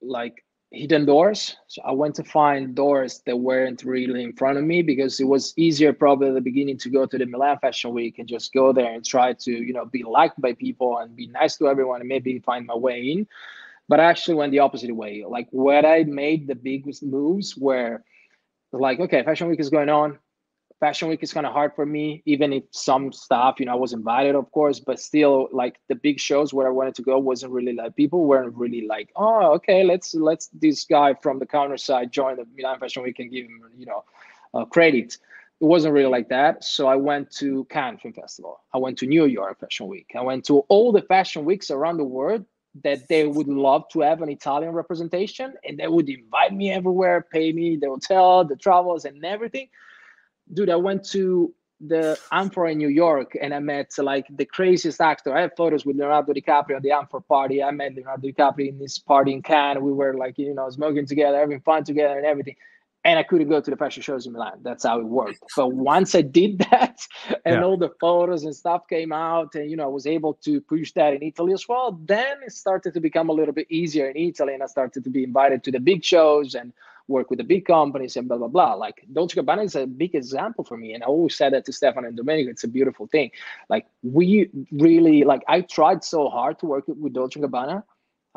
like 0.00 0.44
hidden 0.70 1.04
doors. 1.04 1.56
So 1.66 1.82
I 1.82 1.92
went 1.92 2.14
to 2.16 2.24
find 2.24 2.74
doors 2.74 3.22
that 3.26 3.36
weren't 3.36 3.82
really 3.82 4.22
in 4.22 4.32
front 4.32 4.58
of 4.58 4.64
me 4.64 4.82
because 4.82 5.18
it 5.18 5.24
was 5.24 5.52
easier 5.56 5.92
probably 5.92 6.28
at 6.28 6.34
the 6.34 6.40
beginning 6.40 6.78
to 6.78 6.88
go 6.88 7.06
to 7.06 7.18
the 7.18 7.26
Milan 7.26 7.58
Fashion 7.58 7.92
Week 7.92 8.18
and 8.18 8.28
just 8.28 8.52
go 8.52 8.72
there 8.72 8.92
and 8.92 9.04
try 9.04 9.32
to, 9.32 9.50
you 9.50 9.72
know, 9.72 9.84
be 9.84 10.04
liked 10.04 10.40
by 10.40 10.52
people 10.52 10.98
and 10.98 11.16
be 11.16 11.26
nice 11.26 11.56
to 11.56 11.68
everyone 11.68 12.00
and 12.00 12.08
maybe 12.08 12.38
find 12.38 12.66
my 12.66 12.76
way 12.76 13.00
in. 13.00 13.26
But 13.88 13.98
I 13.98 14.04
actually 14.04 14.36
went 14.36 14.52
the 14.52 14.60
opposite 14.60 14.94
way. 14.94 15.24
Like 15.28 15.48
where 15.50 15.84
I 15.84 16.04
made 16.04 16.46
the 16.46 16.54
biggest 16.54 17.02
moves 17.02 17.56
where 17.56 18.04
like, 18.72 19.00
okay, 19.00 19.24
Fashion 19.24 19.48
Week 19.48 19.58
is 19.58 19.70
going 19.70 19.88
on. 19.88 20.18
Fashion 20.80 21.08
Week 21.08 21.22
is 21.22 21.32
kind 21.32 21.46
of 21.46 21.52
hard 21.52 21.74
for 21.76 21.84
me, 21.84 22.22
even 22.24 22.54
if 22.54 22.64
some 22.70 23.12
stuff, 23.12 23.60
you 23.60 23.66
know, 23.66 23.72
I 23.72 23.76
was 23.76 23.92
invited, 23.92 24.34
of 24.34 24.50
course, 24.50 24.80
but 24.80 24.98
still, 24.98 25.48
like 25.52 25.78
the 25.88 25.94
big 25.94 26.18
shows 26.18 26.54
where 26.54 26.66
I 26.66 26.70
wanted 26.70 26.94
to 26.94 27.02
go 27.02 27.18
wasn't 27.18 27.52
really 27.52 27.74
like 27.74 27.94
people 27.96 28.24
weren't 28.24 28.56
really 28.56 28.86
like, 28.86 29.10
oh, 29.14 29.52
okay, 29.52 29.84
let's 29.84 30.14
let's 30.14 30.48
this 30.48 30.84
guy 30.84 31.12
from 31.12 31.38
the 31.38 31.44
counter 31.44 31.76
side 31.76 32.10
join 32.10 32.36
the 32.36 32.46
Milan 32.56 32.80
Fashion 32.80 33.02
Week 33.02 33.18
and 33.18 33.30
give 33.30 33.44
him, 33.44 33.60
you 33.76 33.84
know, 33.84 34.04
uh, 34.54 34.64
credit. 34.64 35.18
It 35.60 35.66
wasn't 35.66 35.92
really 35.92 36.08
like 36.08 36.30
that. 36.30 36.64
So 36.64 36.88
I 36.88 36.96
went 36.96 37.30
to 37.32 37.64
Cannes 37.66 37.98
Film 37.98 38.14
Festival. 38.14 38.60
I 38.72 38.78
went 38.78 38.96
to 38.98 39.06
New 39.06 39.26
York 39.26 39.60
Fashion 39.60 39.86
Week. 39.86 40.10
I 40.16 40.22
went 40.22 40.46
to 40.46 40.60
all 40.70 40.92
the 40.92 41.02
fashion 41.02 41.44
weeks 41.44 41.70
around 41.70 41.98
the 41.98 42.04
world 42.04 42.46
that 42.84 43.06
they 43.08 43.26
would 43.26 43.48
love 43.48 43.86
to 43.92 44.00
have 44.00 44.22
an 44.22 44.30
Italian 44.30 44.72
representation, 44.72 45.52
and 45.68 45.78
they 45.78 45.88
would 45.88 46.08
invite 46.08 46.54
me 46.54 46.70
everywhere, 46.70 47.26
pay 47.30 47.52
me 47.52 47.76
the 47.76 47.88
hotel, 47.88 48.46
the 48.46 48.56
travels, 48.56 49.04
and 49.04 49.22
everything 49.22 49.68
dude, 50.52 50.70
I 50.70 50.76
went 50.76 51.04
to 51.10 51.54
the 51.80 52.18
amfAR 52.30 52.70
in 52.70 52.78
New 52.78 52.88
York 52.88 53.36
and 53.40 53.54
I 53.54 53.58
met 53.58 53.92
like 53.98 54.26
the 54.30 54.44
craziest 54.44 55.00
actor. 55.00 55.34
I 55.34 55.42
have 55.42 55.52
photos 55.56 55.86
with 55.86 55.96
Leonardo 55.96 56.32
DiCaprio 56.32 56.76
at 56.76 56.82
the 56.82 56.90
amfAR 56.90 57.26
party. 57.26 57.62
I 57.62 57.70
met 57.70 57.94
Leonardo 57.94 58.28
DiCaprio 58.28 58.68
in 58.68 58.78
this 58.78 58.98
party 58.98 59.32
in 59.32 59.42
Cannes. 59.42 59.80
We 59.80 59.92
were 59.92 60.14
like, 60.14 60.36
you 60.38 60.54
know, 60.54 60.68
smoking 60.68 61.06
together, 61.06 61.38
having 61.38 61.60
fun 61.60 61.84
together 61.84 62.18
and 62.18 62.26
everything. 62.26 62.56
And 63.02 63.18
I 63.18 63.22
couldn't 63.22 63.48
go 63.48 63.62
to 63.62 63.70
the 63.70 63.78
fashion 63.78 64.02
shows 64.02 64.26
in 64.26 64.34
Milan. 64.34 64.58
That's 64.60 64.84
how 64.84 65.00
it 65.00 65.06
worked. 65.06 65.42
But 65.56 65.72
once 65.72 66.14
I 66.14 66.20
did 66.20 66.58
that 66.70 67.00
and 67.46 67.56
yeah. 67.56 67.62
all 67.62 67.78
the 67.78 67.88
photos 67.98 68.44
and 68.44 68.54
stuff 68.54 68.86
came 68.86 69.10
out 69.10 69.54
and, 69.54 69.70
you 69.70 69.76
know, 69.76 69.84
I 69.84 69.88
was 69.88 70.06
able 70.06 70.34
to 70.44 70.60
push 70.60 70.92
that 70.92 71.14
in 71.14 71.22
Italy 71.22 71.54
as 71.54 71.66
well, 71.66 71.98
then 72.04 72.36
it 72.44 72.52
started 72.52 72.92
to 72.92 73.00
become 73.00 73.30
a 73.30 73.32
little 73.32 73.54
bit 73.54 73.68
easier 73.70 74.10
in 74.10 74.18
Italy. 74.18 74.52
And 74.52 74.62
I 74.62 74.66
started 74.66 75.02
to 75.02 75.08
be 75.08 75.24
invited 75.24 75.64
to 75.64 75.72
the 75.72 75.80
big 75.80 76.04
shows 76.04 76.54
and 76.54 76.74
work 77.10 77.28
with 77.28 77.38
the 77.38 77.44
big 77.44 77.66
companies 77.66 78.16
and 78.16 78.28
blah 78.28 78.38
blah 78.38 78.48
blah. 78.48 78.74
Like 78.74 79.04
Dolce 79.12 79.38
Gabbana 79.38 79.64
is 79.64 79.76
a 79.76 79.86
big 79.86 80.14
example 80.14 80.64
for 80.64 80.76
me, 80.76 80.94
and 80.94 81.02
I 81.02 81.06
always 81.06 81.36
said 81.36 81.52
that 81.52 81.64
to 81.66 81.72
Stefano 81.72 82.08
and 82.08 82.16
Domenico. 82.16 82.50
It's 82.50 82.64
a 82.64 82.68
beautiful 82.68 83.06
thing. 83.06 83.30
Like 83.68 83.86
we 84.02 84.50
really 84.72 85.24
like. 85.24 85.42
I 85.48 85.60
tried 85.62 86.04
so 86.04 86.28
hard 86.28 86.58
to 86.60 86.66
work 86.66 86.84
with 86.86 87.12
Dolce 87.12 87.40
Gabbana. 87.40 87.82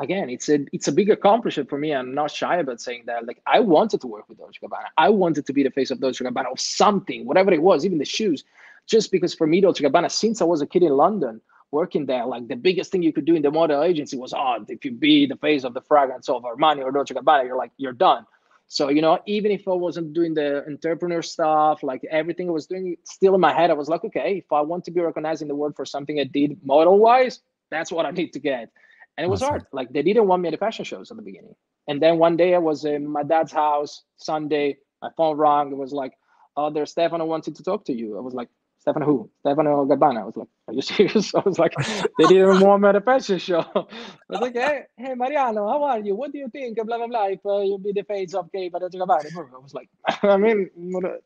Again, 0.00 0.28
it's 0.28 0.48
a 0.48 0.58
it's 0.72 0.88
a 0.88 0.92
big 0.92 1.08
accomplishment 1.08 1.70
for 1.70 1.78
me. 1.78 1.94
I'm 1.94 2.14
not 2.14 2.30
shy 2.30 2.56
about 2.56 2.80
saying 2.80 3.04
that. 3.06 3.26
Like 3.26 3.40
I 3.46 3.60
wanted 3.60 4.00
to 4.02 4.08
work 4.08 4.28
with 4.28 4.38
Dolce 4.38 4.58
Gabbana. 4.62 4.88
I 4.98 5.08
wanted 5.08 5.46
to 5.46 5.52
be 5.52 5.62
the 5.62 5.70
face 5.70 5.90
of 5.90 6.00
Dolce 6.00 6.24
Gabbana 6.24 6.52
of 6.52 6.60
something, 6.60 7.24
whatever 7.24 7.52
it 7.52 7.62
was, 7.62 7.86
even 7.86 7.98
the 7.98 8.04
shoes. 8.04 8.44
Just 8.86 9.10
because 9.10 9.34
for 9.34 9.46
me, 9.46 9.60
Dolce 9.60 9.82
Gabbana, 9.84 10.10
since 10.10 10.42
I 10.42 10.44
was 10.44 10.60
a 10.60 10.66
kid 10.66 10.82
in 10.82 10.92
London, 10.92 11.40
working 11.74 12.06
there, 12.06 12.24
like 12.24 12.48
the 12.48 12.56
biggest 12.56 12.90
thing 12.90 13.02
you 13.02 13.12
could 13.12 13.24
do 13.24 13.34
in 13.34 13.42
the 13.42 13.50
model 13.50 13.82
agency 13.82 14.16
was, 14.16 14.32
oh, 14.32 14.64
if 14.68 14.84
you 14.84 14.92
be 14.92 15.26
the 15.26 15.36
face 15.36 15.64
of 15.64 15.74
the 15.74 15.80
fragrance 15.80 16.28
of 16.28 16.42
Armani 16.44 16.82
or 16.82 16.92
Dolce 16.92 17.14
Gabbana, 17.14 17.44
you're 17.44 17.56
like, 17.56 17.72
you're 17.76 17.92
done. 17.92 18.24
So, 18.66 18.88
you 18.88 19.02
know, 19.02 19.18
even 19.26 19.50
if 19.50 19.68
I 19.68 19.72
wasn't 19.72 20.14
doing 20.14 20.34
the 20.34 20.64
entrepreneur 20.66 21.22
stuff, 21.22 21.82
like 21.82 22.02
everything 22.10 22.48
I 22.48 22.52
was 22.52 22.66
doing 22.66 22.96
still 23.04 23.34
in 23.34 23.40
my 23.40 23.52
head, 23.52 23.70
I 23.70 23.74
was 23.74 23.88
like, 23.88 24.04
okay, 24.04 24.38
if 24.38 24.52
I 24.52 24.60
want 24.62 24.84
to 24.84 24.90
be 24.90 25.00
recognized 25.00 25.42
in 25.42 25.48
the 25.48 25.54
world 25.54 25.74
for 25.76 25.84
something 25.84 26.18
I 26.18 26.24
did 26.24 26.58
model 26.64 26.98
wise, 26.98 27.40
that's 27.70 27.92
what 27.92 28.06
I 28.06 28.10
need 28.10 28.32
to 28.32 28.40
get. 28.40 28.70
And 29.16 29.24
it 29.24 29.28
was 29.28 29.42
awesome. 29.42 29.50
hard. 29.50 29.66
Like 29.72 29.92
they 29.92 30.02
didn't 30.02 30.26
want 30.26 30.42
me 30.42 30.48
at 30.48 30.52
the 30.52 30.58
fashion 30.58 30.84
shows 30.84 31.10
at 31.10 31.16
the 31.16 31.22
beginning. 31.22 31.54
And 31.86 32.00
then 32.02 32.18
one 32.18 32.36
day 32.36 32.54
I 32.54 32.58
was 32.58 32.84
in 32.84 33.06
my 33.06 33.22
dad's 33.22 33.52
house, 33.52 34.02
Sunday, 34.16 34.78
my 35.02 35.10
phone 35.16 35.36
rang. 35.36 35.70
It 35.70 35.76
was 35.76 35.92
like, 35.92 36.14
oh, 36.56 36.70
there's 36.70 36.92
Stefano 36.92 37.24
I 37.24 37.28
wanted 37.28 37.56
to 37.56 37.62
talk 37.62 37.84
to 37.86 37.92
you. 37.92 38.16
I 38.16 38.20
was 38.20 38.34
like, 38.34 38.48
Stefano 38.84 39.06
who? 39.06 39.30
Stefano 39.40 39.86
Gabbana. 39.86 40.20
I 40.20 40.24
was 40.24 40.36
like, 40.36 40.48
are 40.68 40.74
you 40.74 40.82
serious? 40.92 41.34
I 41.34 41.40
was 41.40 41.58
like, 41.58 41.74
they 42.18 42.26
didn't 42.26 42.60
want 42.60 42.82
me 42.82 42.90
at 42.90 42.96
a 42.96 43.00
fashion 43.00 43.38
show. 43.38 43.60
I 43.74 43.86
was 44.28 44.40
like, 44.42 44.52
hey, 44.54 44.82
hey, 44.98 45.14
Mariano, 45.14 45.66
how 45.66 45.82
are 45.84 46.00
you? 46.00 46.14
What 46.14 46.32
do 46.32 46.38
you 46.38 46.50
think? 46.50 46.76
Blah, 46.76 46.98
blah, 46.98 47.06
blah. 47.06 47.28
Uh, 47.46 47.60
you'll 47.62 47.78
be 47.78 47.92
the 47.92 48.02
face 48.02 48.34
of 48.34 48.52
K, 48.52 48.68
Dolce 48.68 48.98
Gabbana. 48.98 49.34
I 49.34 49.58
was 49.58 49.72
like, 49.72 49.88
I 50.22 50.36
mean, 50.36 50.68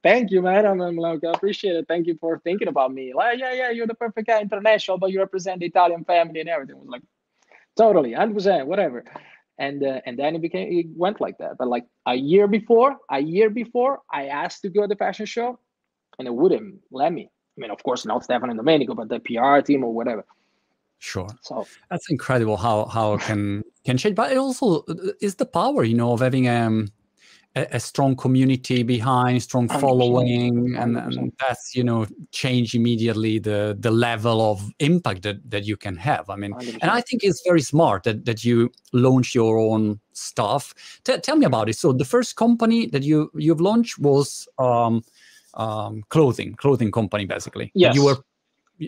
thank 0.04 0.30
you, 0.30 0.40
man. 0.40 0.66
I'm 0.66 0.78
like, 0.96 1.24
I 1.24 1.32
appreciate 1.32 1.74
it. 1.74 1.86
Thank 1.88 2.06
you 2.06 2.16
for 2.20 2.38
thinking 2.44 2.68
about 2.68 2.94
me. 2.94 3.12
Like, 3.12 3.40
yeah, 3.40 3.52
yeah, 3.52 3.70
you're 3.70 3.88
the 3.88 3.94
perfect 3.94 4.28
guy 4.28 4.40
international, 4.40 4.98
but 4.98 5.10
you 5.10 5.18
represent 5.18 5.58
the 5.58 5.66
Italian 5.66 6.04
family 6.04 6.38
and 6.38 6.48
everything. 6.48 6.76
I 6.76 6.78
was 6.78 6.88
like, 6.88 7.02
totally, 7.76 8.12
100%, 8.12 8.66
whatever. 8.66 9.04
And 9.58 9.82
uh, 9.82 10.00
and 10.06 10.16
then 10.16 10.36
it 10.36 10.42
became 10.42 10.68
it 10.70 10.86
went 10.94 11.20
like 11.20 11.38
that. 11.38 11.58
But 11.58 11.66
like 11.66 11.86
a 12.06 12.14
year 12.14 12.46
before, 12.46 12.98
a 13.10 13.18
year 13.18 13.50
before, 13.50 14.02
I 14.12 14.26
asked 14.26 14.62
to 14.62 14.68
go 14.68 14.82
to 14.82 14.86
the 14.86 14.94
fashion 14.94 15.26
show, 15.26 15.58
and 16.20 16.28
it 16.28 16.32
wouldn't 16.32 16.78
let 16.92 17.12
me 17.12 17.28
I 17.58 17.60
mean, 17.60 17.70
of 17.70 17.82
course, 17.82 18.06
not 18.06 18.22
Stefano 18.24 18.50
and 18.52 18.58
Domenico, 18.58 18.94
but 18.94 19.08
the 19.08 19.18
PR 19.20 19.60
team 19.60 19.82
or 19.82 19.92
whatever. 19.92 20.24
Sure. 21.00 21.28
So 21.42 21.66
that's 21.90 22.10
incredible 22.10 22.56
how 22.56 22.86
how 22.86 23.14
it 23.14 23.20
can 23.22 23.62
can 23.84 23.98
change, 23.98 24.14
but 24.14 24.32
it 24.32 24.38
also 24.38 24.84
uh, 24.88 25.12
is 25.20 25.36
the 25.36 25.46
power, 25.46 25.84
you 25.84 25.94
know, 25.94 26.12
of 26.12 26.20
having 26.20 26.48
um, 26.48 26.88
a, 27.54 27.66
a 27.72 27.80
strong 27.80 28.16
community 28.16 28.82
behind, 28.82 29.42
strong 29.42 29.68
following, 29.68 30.74
100%. 30.74 30.82
And, 30.82 30.96
and 30.96 31.32
that's 31.38 31.74
you 31.74 31.84
know 31.84 32.06
change 32.32 32.74
immediately 32.74 33.38
the 33.38 33.76
the 33.78 33.90
level 33.90 34.40
of 34.50 34.70
impact 34.80 35.22
that 35.22 35.38
that 35.50 35.64
you 35.64 35.76
can 35.76 35.96
have. 35.96 36.28
I 36.30 36.36
mean, 36.36 36.52
100%. 36.52 36.78
and 36.82 36.90
I 36.90 37.00
think 37.00 37.22
it's 37.22 37.42
very 37.46 37.62
smart 37.62 38.02
that 38.04 38.24
that 38.24 38.44
you 38.44 38.70
launch 38.92 39.34
your 39.34 39.58
own 39.58 40.00
stuff. 40.12 40.74
T- 41.04 41.18
tell 41.18 41.36
me 41.36 41.46
about 41.46 41.68
it. 41.68 41.76
So 41.76 41.92
the 41.92 42.04
first 42.04 42.36
company 42.36 42.86
that 42.88 43.02
you 43.02 43.30
you've 43.34 43.60
launched 43.60 43.98
was. 43.98 44.48
Um, 44.58 45.02
um, 45.58 46.04
clothing 46.08 46.54
clothing 46.54 46.90
company 46.90 47.26
basically. 47.26 47.70
Yes. 47.74 47.94
you 47.94 48.04
were 48.04 48.16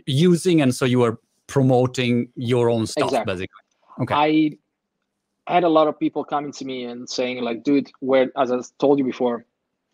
using 0.07 0.63
and 0.63 0.75
so 0.75 0.85
you 0.85 1.01
were 1.01 1.19
promoting 1.47 2.29
your 2.37 2.71
own 2.71 2.87
stuff 2.87 3.09
exactly. 3.09 3.35
basically. 3.35 3.63
Okay. 4.03 4.59
I 5.47 5.53
had 5.53 5.65
a 5.65 5.69
lot 5.69 5.89
of 5.89 5.99
people 5.99 6.25
coming 6.25 6.53
to 6.53 6.65
me 6.65 6.85
and 6.85 7.09
saying 7.09 7.43
like 7.43 7.65
dude 7.65 7.91
where 8.01 8.31
as 8.37 8.53
i 8.53 8.59
told 8.79 8.99
you 8.99 9.05
before 9.05 9.45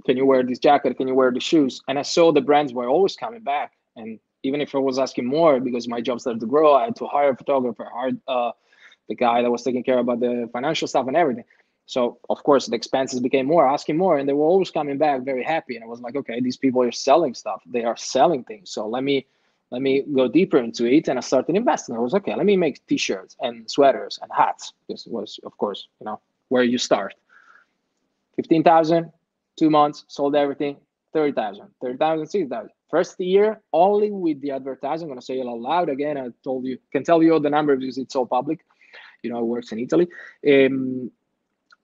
can 0.05 0.17
you 0.17 0.27
wear 0.27 0.43
this 0.43 0.59
jacket? 0.59 0.99
Can 0.99 1.09
you 1.09 1.15
wear 1.15 1.33
the 1.33 1.41
shoes? 1.41 1.81
And 1.89 1.99
i 1.99 2.03
saw 2.03 2.31
the 2.31 2.43
brands 2.43 2.73
were 2.73 2.89
always 2.89 3.17
coming 3.17 3.41
back. 3.41 3.73
And 3.97 4.21
even 4.47 4.61
if 4.61 4.75
i 4.75 4.79
was 4.79 4.99
asking 4.99 5.27
more 5.27 5.61
because 5.61 5.89
my 5.89 6.01
job 6.01 6.21
started 6.21 6.41
to 6.41 6.47
grow 6.47 6.75
i 6.75 6.85
had 6.85 6.97
to 6.97 7.07
hire 7.07 7.31
a 7.31 7.37
photographer 7.37 7.87
hire 7.93 8.12
uh, 8.29 8.53
the 9.09 9.15
guy 9.15 9.43
that 9.43 9.51
was 9.51 9.62
taking 9.62 9.83
care 9.83 9.99
about 9.99 10.21
the 10.21 10.49
financial 10.53 10.89
stuff 10.89 11.07
and 11.09 11.17
everything 11.17 11.45
so 11.87 12.18
of 12.29 12.42
course 12.42 12.66
the 12.66 12.75
expenses 12.75 13.20
became 13.20 13.46
more, 13.46 13.68
asking 13.68 13.96
more, 13.96 14.18
and 14.18 14.29
they 14.29 14.33
were 14.33 14.44
always 14.44 14.70
coming 14.70 14.99
back 14.99 15.22
very 15.22 15.44
happy. 15.44 15.77
And 15.77 15.85
I 15.85 15.87
was 15.87 16.01
like, 16.01 16.16
okay, 16.16 16.40
these 16.40 16.57
people 16.57 16.83
are 16.83 16.92
selling 16.92 17.33
stuff. 17.33 17.62
They 17.64 17.85
are 17.85 17.96
selling 17.96 18.44
things. 18.44 18.70
So 18.70 18.88
let 18.88 19.05
me 19.05 19.27
let 19.70 19.83
me 19.83 20.03
go 20.03 20.29
deeper 20.29 20.59
into 20.59 20.85
it. 20.87 21.09
And 21.09 21.18
I 21.18 21.22
started 21.22 21.57
investing. 21.57 21.96
I 21.96 22.01
was 22.01 22.14
okay, 22.14 22.35
let 22.35 22.46
me 22.46 22.57
make 22.57 22.85
t-shirts 22.87 23.37
and 23.40 23.70
sweaters 23.70 24.18
and 24.20 24.31
hats. 24.37 24.72
This 24.88 25.07
was, 25.07 25.40
of 25.44 25.57
course, 25.59 25.88
you 26.01 26.05
know, 26.05 26.20
where 26.49 26.62
you 26.62 26.79
start. 26.79 27.14
15,000, 28.37 29.11
two 29.57 29.70
months, 29.70 30.05
sold 30.09 30.37
everything, 30.37 30.77
30,000, 31.14 31.68
30,000, 31.81 32.27
60,000. 32.27 32.70
First 32.90 33.18
year, 33.18 33.61
only 33.72 34.11
with 34.11 34.40
the 34.40 34.53
advertising, 34.53 35.07
I'm 35.07 35.09
going 35.09 35.18
to 35.18 35.25
say 35.25 35.40
it 35.40 35.46
out 35.46 35.59
loud 35.59 35.88
again. 35.88 36.16
I 36.18 36.29
told 36.44 36.64
you, 36.64 36.79
can 36.92 37.03
tell 37.03 37.22
you 37.22 37.33
all 37.33 37.40
the 37.40 37.51
numbers 37.51 37.81
because 37.81 37.99
it's 37.99 38.14
all 38.14 38.27
public. 38.27 38.64
You 39.22 39.31
know, 39.31 39.40
it 39.40 39.46
works 39.46 39.72
in 39.72 39.81
Italy. 39.81 40.07
Um, 40.46 41.11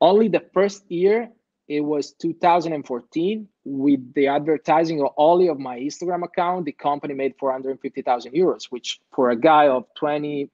only 0.03 0.27
the 0.27 0.45
first 0.53 0.91
year, 0.91 1.31
it 1.69 1.81
was 1.81 2.13
2014, 2.15 3.49
with 3.65 4.15
the 4.15 4.27
advertising 4.27 5.01
of 5.01 5.11
only 5.17 5.49
of 5.49 5.61
my 5.61 5.79
Instagram 5.79 6.25
account, 6.25 6.65
the 6.65 6.73
company 6.73 7.15
made 7.15 7.35
450,000 7.39 8.33
euros, 8.33 8.65
which 8.71 9.01
for 9.15 9.31
a 9.31 9.37
guy 9.37 9.69
of 9.69 9.87
20, 9.95 10.51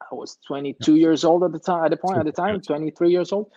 I 0.00 0.14
was 0.14 0.38
22 0.46 0.94
years 0.94 1.24
old 1.24 1.42
at 1.42 1.50
the 1.50 1.58
time, 1.58 1.84
at 1.84 1.90
the 1.90 1.96
point 1.96 2.18
at 2.18 2.24
the 2.24 2.32
time, 2.32 2.60
23 2.60 3.10
years 3.10 3.32
old. 3.32 3.50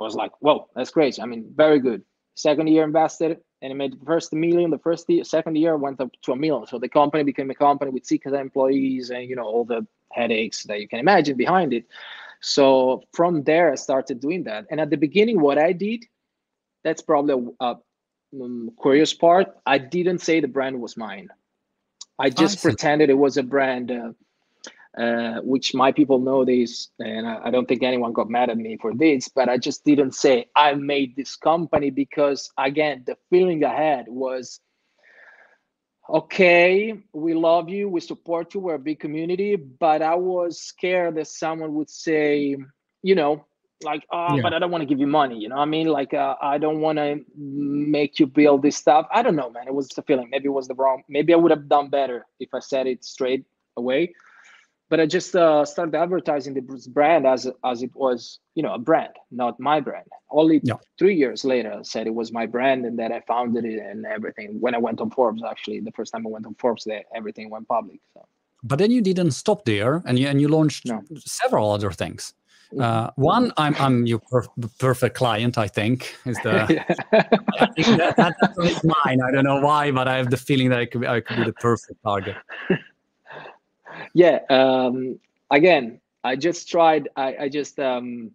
I 0.00 0.04
was 0.04 0.16
like, 0.16 0.32
whoa, 0.40 0.68
that's 0.74 0.90
crazy. 0.90 1.22
I 1.22 1.26
mean, 1.26 1.52
very 1.54 1.78
good. 1.78 2.02
Second 2.34 2.66
year 2.66 2.82
invested, 2.82 3.38
and 3.62 3.72
it 3.72 3.76
made 3.76 3.92
the 3.92 4.04
first 4.04 4.32
million. 4.32 4.70
The 4.70 4.78
first 4.78 5.08
year, 5.08 5.22
second 5.22 5.56
year 5.56 5.76
went 5.76 6.00
up 6.00 6.10
to 6.22 6.32
a 6.32 6.36
million. 6.36 6.66
So 6.66 6.80
the 6.80 6.88
company 6.88 7.22
became 7.22 7.50
a 7.50 7.54
company 7.54 7.92
with 7.92 8.04
six 8.04 8.26
employees, 8.26 9.10
and 9.10 9.26
you 9.30 9.36
know 9.36 9.44
all 9.44 9.64
the 9.64 9.86
headaches 10.12 10.64
that 10.64 10.80
you 10.80 10.88
can 10.88 10.98
imagine 10.98 11.36
behind 11.36 11.72
it. 11.72 11.86
So 12.40 13.02
from 13.12 13.42
there, 13.44 13.72
I 13.72 13.76
started 13.76 14.20
doing 14.20 14.44
that. 14.44 14.66
And 14.70 14.80
at 14.80 14.90
the 14.90 14.96
beginning, 14.96 15.40
what 15.40 15.58
I 15.58 15.72
did, 15.72 16.04
that's 16.84 17.02
probably 17.02 17.52
a, 17.60 17.64
a 17.64 17.76
um, 18.40 18.70
curious 18.80 19.14
part. 19.14 19.48
I 19.66 19.78
didn't 19.78 20.20
say 20.20 20.40
the 20.40 20.48
brand 20.48 20.80
was 20.80 20.96
mine. 20.96 21.28
I 22.18 22.30
just 22.30 22.58
I 22.58 22.70
pretended 22.70 23.10
it 23.10 23.18
was 23.18 23.36
a 23.36 23.42
brand. 23.42 23.90
Uh, 23.90 24.12
uh, 24.96 25.42
which 25.42 25.74
my 25.74 25.92
people 25.92 26.18
know 26.18 26.42
this, 26.42 26.88
and 26.98 27.28
I, 27.28 27.38
I, 27.44 27.50
don't 27.50 27.68
think 27.68 27.82
anyone 27.82 28.14
got 28.14 28.30
mad 28.30 28.48
at 28.48 28.56
me 28.56 28.78
for 28.80 28.94
this, 28.94 29.28
but 29.28 29.46
I 29.46 29.58
just 29.58 29.84
didn't 29.84 30.12
say 30.12 30.46
I 30.56 30.72
made 30.72 31.14
this 31.14 31.36
company 31.36 31.90
because, 31.90 32.50
again, 32.56 33.02
the 33.06 33.18
feeling 33.28 33.62
I 33.62 33.74
had 33.74 34.06
was 34.08 34.58
okay, 36.08 36.98
we 37.12 37.34
love 37.34 37.68
you, 37.68 37.88
we 37.88 38.00
support 38.00 38.54
you, 38.54 38.60
we're 38.60 38.74
a 38.74 38.78
big 38.78 39.00
community, 39.00 39.56
but 39.56 40.02
I 40.02 40.14
was 40.14 40.60
scared 40.60 41.16
that 41.16 41.28
someone 41.28 41.74
would 41.74 41.90
say, 41.90 42.56
you 43.02 43.14
know, 43.14 43.44
like, 43.82 44.04
oh, 44.10 44.36
yeah. 44.36 44.42
but 44.42 44.54
I 44.54 44.58
don't 44.58 44.70
want 44.70 44.82
to 44.82 44.86
give 44.86 45.00
you 45.00 45.06
money, 45.06 45.38
you 45.38 45.48
know 45.48 45.56
I 45.56 45.64
mean? 45.64 45.88
Like, 45.88 46.14
uh, 46.14 46.36
I 46.40 46.58
don't 46.58 46.80
want 46.80 46.98
to 46.98 47.20
make 47.36 48.18
you 48.18 48.26
build 48.26 48.62
this 48.62 48.76
stuff. 48.76 49.06
I 49.12 49.22
don't 49.22 49.36
know, 49.36 49.50
man. 49.50 49.66
It 49.66 49.74
was 49.74 49.90
a 49.98 50.02
feeling. 50.02 50.30
Maybe 50.30 50.46
it 50.46 50.52
was 50.52 50.68
the 50.68 50.74
wrong, 50.74 51.02
maybe 51.08 51.34
I 51.34 51.36
would 51.36 51.50
have 51.50 51.68
done 51.68 51.90
better 51.90 52.26
if 52.40 52.54
I 52.54 52.60
said 52.60 52.86
it 52.86 53.04
straight 53.04 53.44
away 53.76 54.14
but 54.88 55.00
I 55.00 55.06
just 55.06 55.34
uh, 55.34 55.64
started 55.64 55.94
advertising 55.94 56.54
the 56.54 56.62
brand 56.88 57.26
as 57.26 57.48
as 57.64 57.82
it 57.82 57.94
was, 57.94 58.38
you 58.54 58.62
know, 58.62 58.74
a 58.74 58.78
brand, 58.78 59.14
not 59.30 59.58
my 59.58 59.80
brand. 59.80 60.06
Only 60.30 60.60
yeah. 60.62 60.74
three 60.98 61.16
years 61.16 61.44
later, 61.44 61.72
I 61.72 61.82
said 61.82 62.06
it 62.06 62.14
was 62.14 62.32
my 62.32 62.46
brand 62.46 62.84
and 62.86 62.98
that 62.98 63.12
I 63.12 63.20
founded 63.26 63.64
it 63.64 63.80
and 63.80 64.06
everything. 64.06 64.60
When 64.60 64.74
I 64.74 64.78
went 64.78 65.00
on 65.00 65.10
Forbes, 65.10 65.42
actually, 65.42 65.80
the 65.80 65.92
first 65.92 66.12
time 66.12 66.26
I 66.26 66.30
went 66.30 66.46
on 66.46 66.54
Forbes, 66.54 66.84
that 66.84 67.04
everything 67.14 67.50
went 67.50 67.66
public. 67.68 68.00
So. 68.14 68.24
But 68.62 68.78
then 68.78 68.90
you 68.90 69.02
didn't 69.02 69.32
stop 69.32 69.64
there, 69.64 70.02
and 70.06 70.18
you 70.18 70.28
and 70.28 70.40
you 70.40 70.48
launched 70.48 70.86
no. 70.86 71.02
several 71.18 71.70
other 71.70 71.90
things. 71.90 72.34
Uh, 72.80 73.10
one, 73.16 73.52
I'm 73.56 73.74
I'm 73.76 74.06
your 74.06 74.18
per- 74.18 74.46
perfect 74.78 75.16
client. 75.16 75.56
I 75.56 75.68
think 75.68 76.16
is 76.26 76.36
the. 76.42 76.62
I 77.60 77.66
think 77.66 77.86
that, 78.16 78.34
that's 78.56 78.84
mine. 78.84 79.20
I 79.22 79.30
don't 79.30 79.44
know 79.44 79.60
why, 79.60 79.90
but 79.90 80.08
I 80.08 80.16
have 80.16 80.30
the 80.30 80.36
feeling 80.36 80.70
that 80.70 80.80
I 80.80 80.86
could 80.86 81.00
be, 81.02 81.06
I 81.06 81.20
could 81.20 81.36
be 81.36 81.44
the 81.44 81.52
perfect 81.54 82.02
target. 82.02 82.36
yeah 84.14 84.40
um, 84.50 85.18
again 85.50 86.00
i 86.24 86.36
just 86.36 86.68
tried 86.68 87.08
i, 87.16 87.36
I 87.42 87.48
just 87.48 87.78
um, 87.78 88.30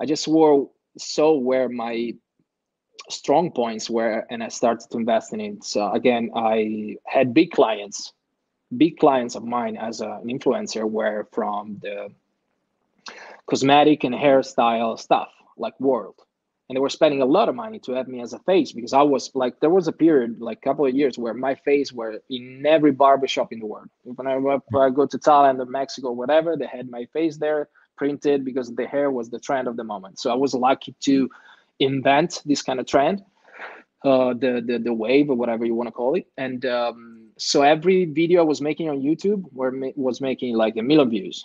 i 0.00 0.06
just 0.06 0.24
swore 0.24 0.70
so 0.98 1.34
where 1.34 1.68
my 1.68 2.12
strong 3.10 3.50
points 3.50 3.90
were 3.90 4.26
and 4.30 4.42
i 4.42 4.48
started 4.48 4.88
to 4.90 4.98
invest 4.98 5.32
in 5.32 5.40
it. 5.40 5.64
So 5.64 5.90
again 5.92 6.30
i 6.34 6.96
had 7.06 7.34
big 7.34 7.50
clients 7.50 8.12
big 8.76 8.98
clients 8.98 9.34
of 9.34 9.44
mine 9.44 9.76
as 9.76 10.00
a, 10.00 10.20
an 10.22 10.28
influencer 10.28 10.88
were 10.88 11.28
from 11.32 11.78
the 11.82 12.08
cosmetic 13.46 14.04
and 14.04 14.14
hairstyle 14.14 14.98
stuff 14.98 15.28
like 15.56 15.78
world 15.78 16.23
and 16.68 16.76
they 16.76 16.80
were 16.80 16.88
spending 16.88 17.20
a 17.20 17.26
lot 17.26 17.48
of 17.48 17.54
money 17.54 17.78
to 17.80 17.92
have 17.92 18.08
me 18.08 18.22
as 18.22 18.32
a 18.32 18.38
face 18.40 18.72
because 18.72 18.92
I 18.92 19.02
was 19.02 19.30
like 19.34 19.60
there 19.60 19.70
was 19.70 19.86
a 19.86 19.92
period 19.92 20.40
like 20.40 20.58
a 20.58 20.68
couple 20.68 20.86
of 20.86 20.94
years 20.94 21.18
where 21.18 21.34
my 21.34 21.54
face 21.54 21.92
were 21.92 22.20
in 22.30 22.64
every 22.66 22.92
barbershop 22.92 23.52
in 23.52 23.58
the 23.58 23.66
world. 23.66 23.88
When 24.02 24.26
I, 24.26 24.36
when 24.36 24.60
I 24.74 24.90
go 24.90 25.06
to 25.06 25.18
Thailand 25.18 25.60
or 25.60 25.66
Mexico, 25.66 26.12
whatever, 26.12 26.56
they 26.56 26.66
had 26.66 26.90
my 26.90 27.04
face 27.12 27.36
there 27.36 27.68
printed 27.96 28.44
because 28.44 28.74
the 28.74 28.86
hair 28.86 29.10
was 29.10 29.30
the 29.30 29.38
trend 29.38 29.68
of 29.68 29.76
the 29.76 29.84
moment. 29.84 30.18
So 30.18 30.30
I 30.30 30.34
was 30.34 30.54
lucky 30.54 30.94
to 31.00 31.28
invent 31.80 32.42
this 32.46 32.62
kind 32.62 32.80
of 32.80 32.86
trend, 32.86 33.22
uh, 34.04 34.32
the, 34.34 34.62
the 34.66 34.78
the 34.78 34.94
wave 34.94 35.28
or 35.28 35.36
whatever 35.36 35.64
you 35.66 35.74
want 35.74 35.88
to 35.88 35.92
call 35.92 36.14
it. 36.14 36.26
And 36.38 36.64
um, 36.64 37.28
so 37.36 37.62
every 37.62 38.06
video 38.06 38.40
I 38.40 38.44
was 38.44 38.62
making 38.62 38.88
on 38.88 39.02
YouTube 39.02 39.44
were 39.52 39.72
was 39.96 40.22
making 40.22 40.56
like 40.56 40.76
a 40.78 40.82
million 40.82 41.10
views 41.10 41.44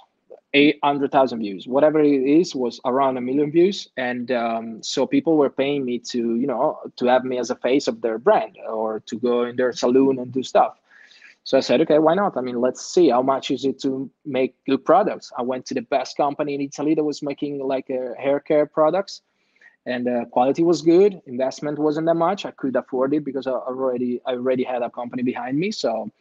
800,000 0.54 1.40
views. 1.40 1.68
Whatever 1.68 2.00
it 2.00 2.24
is 2.24 2.56
was 2.56 2.80
around 2.86 3.18
a 3.18 3.22
million 3.22 3.52
views. 3.52 3.88
And 3.98 4.32
um, 4.32 4.84
so 4.84 5.06
people 5.06 5.38
were 5.38 5.50
paying 5.50 5.86
me 5.86 6.00
to, 6.00 6.36
you 6.36 6.48
know, 6.48 6.80
to 6.96 7.06
have 7.06 7.24
me 7.24 7.38
as 7.38 7.52
a 7.52 7.56
face 7.56 7.88
of 7.88 8.02
their 8.02 8.18
brand 8.18 8.58
or 8.68 9.00
to 9.02 9.18
go 9.18 9.44
in 9.44 9.56
their 9.56 9.72
saloon 9.74 10.20
and 10.20 10.32
do 10.32 10.42
stuff. 10.42 10.80
So 11.44 11.58
I 11.58 11.62
said, 11.62 11.82
okay, 11.82 12.00
why 12.00 12.14
not? 12.16 12.38
I 12.38 12.42
mean, 12.42 12.62
let's 12.62 12.86
see 12.86 13.10
how 13.10 13.22
much 13.22 13.50
is 13.52 13.66
it 13.66 13.80
to 13.82 14.10
make 14.26 14.56
good 14.66 14.84
products. 14.86 15.32
I 15.38 15.42
went 15.42 15.66
to 15.68 15.74
the 15.74 15.82
best 15.82 16.18
company 16.18 16.56
in 16.56 16.62
Italy 16.62 16.96
that 16.96 17.04
was 17.04 17.22
making 17.22 17.60
like 17.60 17.90
uh, 17.90 18.14
hair 18.20 18.40
care 18.40 18.66
products 18.66 19.22
and 19.86 20.08
uh, 20.08 20.26
quality 20.26 20.64
was 20.64 20.82
good. 20.82 21.22
Investment 21.26 21.80
wasn't 21.80 22.06
that 22.08 22.16
much. 22.16 22.46
I 22.46 22.52
could 22.52 22.76
afford 22.76 23.14
it 23.14 23.24
because 23.24 23.48
I 23.48 23.52
already, 23.52 24.22
I 24.26 24.32
already 24.34 24.64
had 24.64 24.82
a 24.82 24.90
company 24.90 25.24
behind 25.24 25.58
me. 25.58 25.72
So 25.72 26.12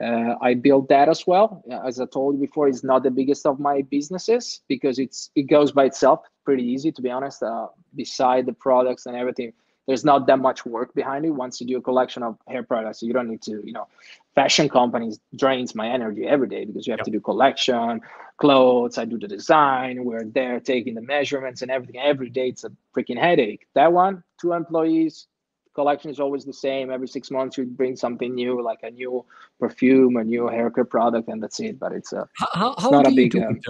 uh, 0.00 0.34
I 0.40 0.54
built 0.54 0.88
that 0.88 1.08
as 1.08 1.26
well. 1.26 1.62
As 1.84 2.00
I 2.00 2.06
told 2.06 2.34
you 2.34 2.40
before, 2.40 2.68
it's 2.68 2.82
not 2.82 3.02
the 3.02 3.10
biggest 3.10 3.46
of 3.46 3.60
my 3.60 3.82
businesses 3.82 4.62
because 4.68 4.98
it's 4.98 5.30
it 5.34 5.42
goes 5.42 5.72
by 5.72 5.84
itself 5.84 6.20
pretty 6.44 6.64
easy 6.64 6.90
to 6.92 7.02
be 7.02 7.10
honest. 7.10 7.42
Uh, 7.42 7.68
beside 7.94 8.46
the 8.46 8.52
products 8.52 9.06
and 9.06 9.16
everything, 9.16 9.52
there's 9.86 10.04
not 10.04 10.26
that 10.26 10.38
much 10.38 10.64
work 10.64 10.94
behind 10.94 11.24
it. 11.24 11.30
Once 11.30 11.60
you 11.60 11.66
do 11.66 11.76
a 11.76 11.82
collection 11.82 12.22
of 12.22 12.38
hair 12.48 12.62
products, 12.62 13.02
you 13.02 13.12
don't 13.12 13.28
need 13.28 13.42
to, 13.42 13.60
you 13.64 13.72
know, 13.72 13.88
fashion 14.34 14.68
companies 14.68 15.20
drains 15.36 15.74
my 15.74 15.88
energy 15.88 16.26
every 16.26 16.48
day 16.48 16.64
because 16.64 16.86
you 16.86 16.92
have 16.92 17.00
yep. 17.00 17.06
to 17.06 17.10
do 17.10 17.20
collection, 17.20 18.00
clothes. 18.38 18.98
I 18.98 19.04
do 19.04 19.18
the 19.18 19.28
design. 19.28 20.04
We're 20.04 20.24
there 20.24 20.60
taking 20.60 20.94
the 20.94 21.02
measurements 21.02 21.62
and 21.62 21.70
everything. 21.70 22.00
Every 22.00 22.30
day 22.30 22.48
it's 22.48 22.64
a 22.64 22.70
freaking 22.96 23.18
headache. 23.18 23.66
That 23.74 23.92
one, 23.92 24.22
two 24.40 24.52
employees, 24.52 25.26
collection 25.74 26.10
is 26.10 26.20
always 26.20 26.44
the 26.44 26.52
same. 26.52 26.90
Every 26.90 27.08
six 27.08 27.30
months, 27.30 27.58
you 27.58 27.64
bring 27.64 27.96
something 27.96 28.34
new, 28.34 28.62
like 28.62 28.82
a 28.82 28.90
new 28.90 29.24
perfume, 29.58 30.16
a 30.16 30.24
new 30.24 30.42
haircare 30.42 30.88
product, 30.88 31.28
and 31.28 31.42
that's 31.42 31.60
it. 31.60 31.78
But 31.78 31.92
it's 31.92 32.12
a 32.12 32.28
how, 32.34 32.74
how 32.78 32.90
not 32.90 33.06
a 33.06 33.10
big. 33.10 33.36
Um, 33.36 33.60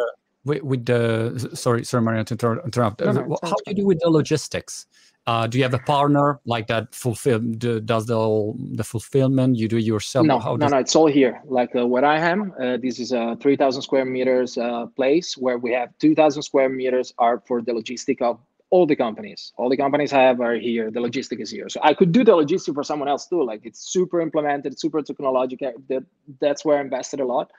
with, 0.44 0.62
with, 0.62 0.86
the 0.86 1.50
sorry, 1.54 1.84
sorry, 1.84 2.02
Mario, 2.02 2.24
to 2.24 2.34
interrupt. 2.64 3.00
No, 3.00 3.12
no, 3.12 3.38
how 3.42 3.50
do 3.50 3.62
you 3.66 3.74
do 3.74 3.86
with 3.86 4.00
the 4.00 4.08
logistics? 4.08 4.86
Uh, 5.26 5.46
do 5.46 5.58
you 5.58 5.64
have 5.64 5.74
a 5.74 5.78
partner 5.80 6.40
like 6.46 6.66
that 6.66 6.94
fulfill 6.94 7.38
does 7.38 8.06
the 8.06 8.54
the 8.72 8.82
fulfillment? 8.82 9.56
You 9.56 9.68
do 9.68 9.76
yourself? 9.76 10.26
No, 10.26 10.38
no, 10.38 10.66
no. 10.66 10.78
It's 10.78 10.96
all 10.96 11.06
here. 11.06 11.42
Like 11.44 11.76
uh, 11.76 11.86
where 11.86 12.04
I 12.04 12.18
am, 12.18 12.54
uh, 12.60 12.78
this 12.78 12.98
is 12.98 13.12
a 13.12 13.36
three 13.40 13.54
thousand 13.54 13.82
square 13.82 14.06
meters 14.06 14.56
uh, 14.56 14.86
place 14.86 15.36
where 15.36 15.58
we 15.58 15.72
have 15.72 15.90
two 15.98 16.14
thousand 16.14 16.42
square 16.42 16.70
meters 16.70 17.12
are 17.18 17.42
for 17.46 17.60
the 17.60 17.72
logistic 17.72 18.22
of 18.22 18.40
all 18.70 18.86
the 18.86 18.96
companies. 18.96 19.52
All 19.56 19.68
the 19.68 19.76
companies 19.76 20.12
i 20.12 20.20
have 20.20 20.40
are 20.40 20.54
here. 20.54 20.90
The 20.90 21.00
logistic 21.00 21.40
is 21.40 21.50
here. 21.50 21.68
So 21.68 21.80
i 21.82 21.92
could 21.92 22.12
do 22.12 22.24
the 22.24 22.32
logistic 22.32 22.74
for 22.74 22.84
someone 22.84 23.08
else 23.08 23.26
too. 23.26 23.42
Like 23.44 23.62
it's 23.64 23.80
super 23.80 24.20
implemented 24.20 24.78
super 24.78 25.02
technological. 25.02 25.72
That 25.88 26.04
that's 26.40 26.64
where 26.64 26.78
i 26.78 26.80
invested 26.80 27.20
a 27.20 27.26
lot 27.26 27.50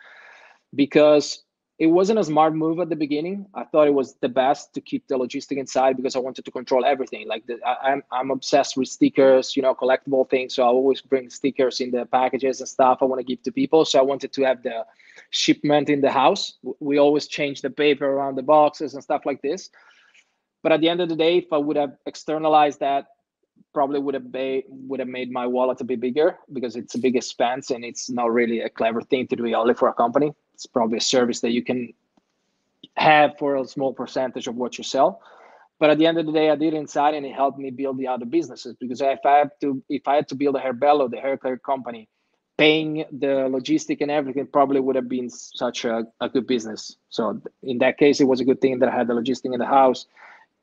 because 0.73 1.43
it 1.79 1.87
wasn't 1.87 2.19
a 2.19 2.23
smart 2.23 2.53
move 2.53 2.79
at 2.79 2.89
the 2.89 2.95
beginning. 2.95 3.47
I 3.55 3.63
thought 3.63 3.87
it 3.87 3.93
was 3.93 4.13
the 4.21 4.29
best 4.29 4.71
to 4.75 4.81
keep 4.81 5.07
the 5.07 5.15
logistic 5.17 5.57
inside 5.57 5.97
because 5.97 6.15
i 6.15 6.19
wanted 6.19 6.45
to 6.45 6.51
control 6.51 6.85
everything. 6.85 7.27
Like 7.27 7.45
the, 7.47 7.59
I, 7.65 7.91
I'm, 7.91 8.03
I'm 8.11 8.31
obsessed 8.31 8.77
with 8.77 8.87
stickers 8.87 9.55
you 9.57 9.61
know 9.61 9.75
collectible 9.75 10.29
things. 10.29 10.55
So 10.55 10.63
i 10.63 10.67
always 10.67 11.01
bring 11.01 11.29
stickers 11.29 11.81
in 11.81 11.91
the 11.91 12.05
packages 12.05 12.61
and 12.61 12.69
stuff 12.69 12.99
i 13.01 13.05
want 13.05 13.19
to 13.19 13.25
give 13.25 13.43
to 13.43 13.51
people. 13.51 13.83
So 13.83 13.99
i 13.99 14.01
wanted 14.01 14.31
to 14.31 14.43
have 14.43 14.63
the 14.63 14.85
shipment 15.31 15.89
in 15.89 15.99
the 15.99 16.11
house. 16.11 16.53
We 16.79 16.99
always 16.99 17.27
change 17.27 17.61
the 17.61 17.69
paper 17.69 18.05
around 18.05 18.35
the 18.35 18.43
boxes 18.43 18.93
and 18.93 19.03
stuff 19.03 19.25
like 19.25 19.41
this 19.41 19.69
but 20.63 20.71
at 20.71 20.81
the 20.81 20.89
end 20.89 21.01
of 21.01 21.09
the 21.09 21.15
day, 21.15 21.37
if 21.37 21.51
I 21.51 21.57
would 21.57 21.77
have 21.77 21.93
externalized 22.05 22.79
that, 22.79 23.07
probably 23.73 23.99
would 23.99 24.13
have 24.13 24.31
ba- 24.31 24.63
would 24.67 24.99
have 24.99 25.09
made 25.09 25.31
my 25.31 25.47
wallet 25.47 25.81
a 25.81 25.83
bit 25.83 25.99
bigger 25.99 26.37
because 26.51 26.75
it's 26.75 26.95
a 26.95 26.99
big 26.99 27.15
expense 27.15 27.71
and 27.71 27.85
it's 27.85 28.09
not 28.09 28.31
really 28.31 28.61
a 28.61 28.69
clever 28.69 29.01
thing 29.01 29.27
to 29.27 29.35
do 29.35 29.53
only 29.53 29.73
for 29.73 29.87
a 29.87 29.93
company. 29.93 30.33
It's 30.53 30.65
probably 30.65 30.97
a 30.97 31.01
service 31.01 31.39
that 31.41 31.51
you 31.51 31.63
can 31.63 31.93
have 32.97 33.37
for 33.37 33.55
a 33.55 33.65
small 33.65 33.93
percentage 33.93 34.47
of 34.47 34.55
what 34.55 34.77
you 34.77 34.83
sell. 34.83 35.21
But 35.79 35.89
at 35.89 35.97
the 35.97 36.05
end 36.05 36.19
of 36.19 36.25
the 36.25 36.31
day, 36.31 36.49
I 36.49 36.55
did 36.55 36.73
it 36.73 36.77
inside 36.77 37.15
and 37.15 37.25
it 37.25 37.33
helped 37.33 37.57
me 37.57 37.71
build 37.71 37.97
the 37.97 38.07
other 38.07 38.25
businesses 38.25 38.75
because 38.79 39.01
if 39.01 39.25
I 39.25 39.37
had 39.37 39.51
to 39.61 39.81
if 39.89 40.07
I 40.07 40.15
had 40.15 40.27
to 40.29 40.35
build 40.35 40.55
a 40.55 40.59
Hairbello, 40.59 41.09
the 41.09 41.17
hair 41.17 41.37
care 41.37 41.57
company, 41.57 42.07
paying 42.57 43.05
the 43.11 43.49
logistic 43.49 44.01
and 44.01 44.11
everything 44.11 44.45
probably 44.45 44.79
would 44.79 44.95
have 44.95 45.09
been 45.09 45.29
such 45.29 45.85
a, 45.85 46.03
a 46.19 46.29
good 46.29 46.45
business. 46.45 46.97
So 47.09 47.41
in 47.63 47.79
that 47.79 47.97
case, 47.97 48.21
it 48.21 48.25
was 48.25 48.39
a 48.41 48.45
good 48.45 48.61
thing 48.61 48.79
that 48.79 48.89
I 48.89 48.95
had 48.95 49.07
the 49.07 49.13
logistic 49.13 49.53
in 49.53 49.59
the 49.59 49.65
house 49.65 50.05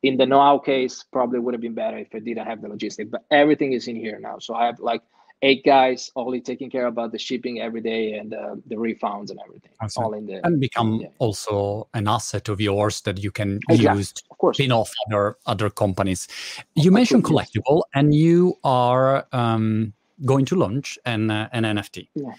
in 0.03 0.17
the 0.17 0.25
Nohow 0.25 0.65
case 0.65 1.05
probably 1.13 1.39
would 1.41 1.55
have 1.55 1.61
been 1.61 1.75
better 1.75 1.99
if 1.99 2.09
i 2.15 2.19
didn't 2.19 2.47
have 2.47 2.63
the 2.63 2.69
logistic 2.69 3.11
but 3.11 3.25
everything 3.31 3.73
is 3.73 3.89
in 3.89 3.97
here 3.97 4.19
now 4.21 4.39
so 4.39 4.55
i 4.55 4.67
have 4.67 4.79
like 4.81 5.03
eight 5.43 5.65
guys 5.65 6.11
only 6.17 6.41
taking 6.41 6.69
care 6.69 6.87
about 6.87 7.13
the 7.13 7.19
shipping 7.19 7.61
every 7.61 7.81
day 7.81 8.15
and 8.15 8.35
uh, 8.35 8.57
the 8.67 8.75
refunds 8.75 9.31
and 9.31 9.39
everything 9.45 9.71
all 9.97 10.15
in 10.15 10.27
the 10.27 10.45
and 10.45 10.61
become 10.61 11.01
yeah. 11.01 11.09
also 11.19 11.89
an 11.95 12.09
asset 12.09 12.49
of 12.49 12.61
yours 12.61 13.01
that 13.03 13.23
you 13.23 13.31
can 13.31 13.61
exactly. 13.69 13.99
use 13.99 14.13
of 14.31 14.39
course 14.39 14.57
spin 14.57 14.73
off 14.73 14.93
other 15.07 15.37
other 15.47 15.71
companies 15.71 16.27
you 16.75 16.91
mentioned 16.91 17.25
collectible 17.25 17.83
and 17.95 18.15
you 18.15 18.57
are 18.65 19.27
um, 19.33 19.93
going 20.25 20.45
to 20.45 20.57
launch 20.57 20.99
an 21.05 21.31
uh, 21.31 21.49
an 21.53 21.63
nft 21.63 22.09
yeah. 22.15 22.33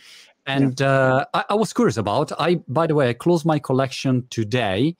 and 0.46 0.80
yeah. 0.80 0.88
Uh, 0.88 1.26
I, 1.34 1.46
I 1.52 1.54
was 1.54 1.72
curious 1.72 1.96
about 1.96 2.32
i 2.40 2.56
by 2.68 2.86
the 2.86 2.96
way 2.96 3.10
i 3.10 3.14
closed 3.14 3.46
my 3.46 3.60
collection 3.60 4.28
today 4.30 4.98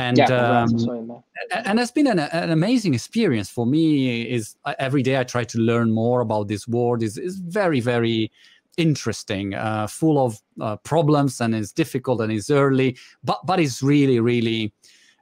and 0.00 0.18
yeah, 0.18 0.64
um, 0.64 1.22
and 1.64 1.78
it's 1.78 1.90
been 1.90 2.06
an, 2.06 2.18
an, 2.18 2.50
amazing 2.50 2.94
experience 2.94 3.50
for 3.50 3.66
me 3.66 4.22
is 4.22 4.56
uh, 4.64 4.74
every 4.78 5.02
day 5.02 5.18
i 5.18 5.24
try 5.24 5.44
to 5.44 5.58
learn 5.58 5.92
more 5.92 6.20
about 6.20 6.48
this 6.48 6.66
world 6.66 7.02
is 7.02 7.18
is 7.18 7.36
very 7.38 7.80
very 7.80 8.30
interesting 8.76 9.54
uh, 9.54 9.86
full 9.86 10.24
of 10.24 10.40
uh, 10.60 10.76
problems 10.76 11.40
and 11.40 11.54
it's 11.54 11.72
difficult 11.72 12.20
and 12.20 12.32
it's 12.32 12.50
early 12.50 12.96
but 13.22 13.38
but 13.44 13.60
it's 13.60 13.82
really 13.82 14.20
really 14.20 14.72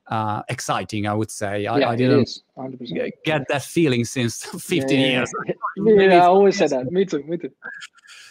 uh, 0.08 0.42
exciting 0.48 1.06
i 1.06 1.12
would 1.12 1.30
say. 1.30 1.66
I, 1.66 1.78
yeah, 1.78 1.90
I 1.90 1.96
didn't 1.96 2.30
get 3.24 3.46
that 3.48 3.62
feeling 3.62 4.04
since 4.06 4.42
15 4.58 4.88
yeah, 4.88 5.06
years. 5.06 5.32
yeah, 5.76 6.24
i 6.24 6.26
always 6.26 6.56
said 6.56 6.70
that. 6.70 6.90
Me 6.90 7.04
too 7.04 7.22
me 7.24 7.36
too. 7.36 7.50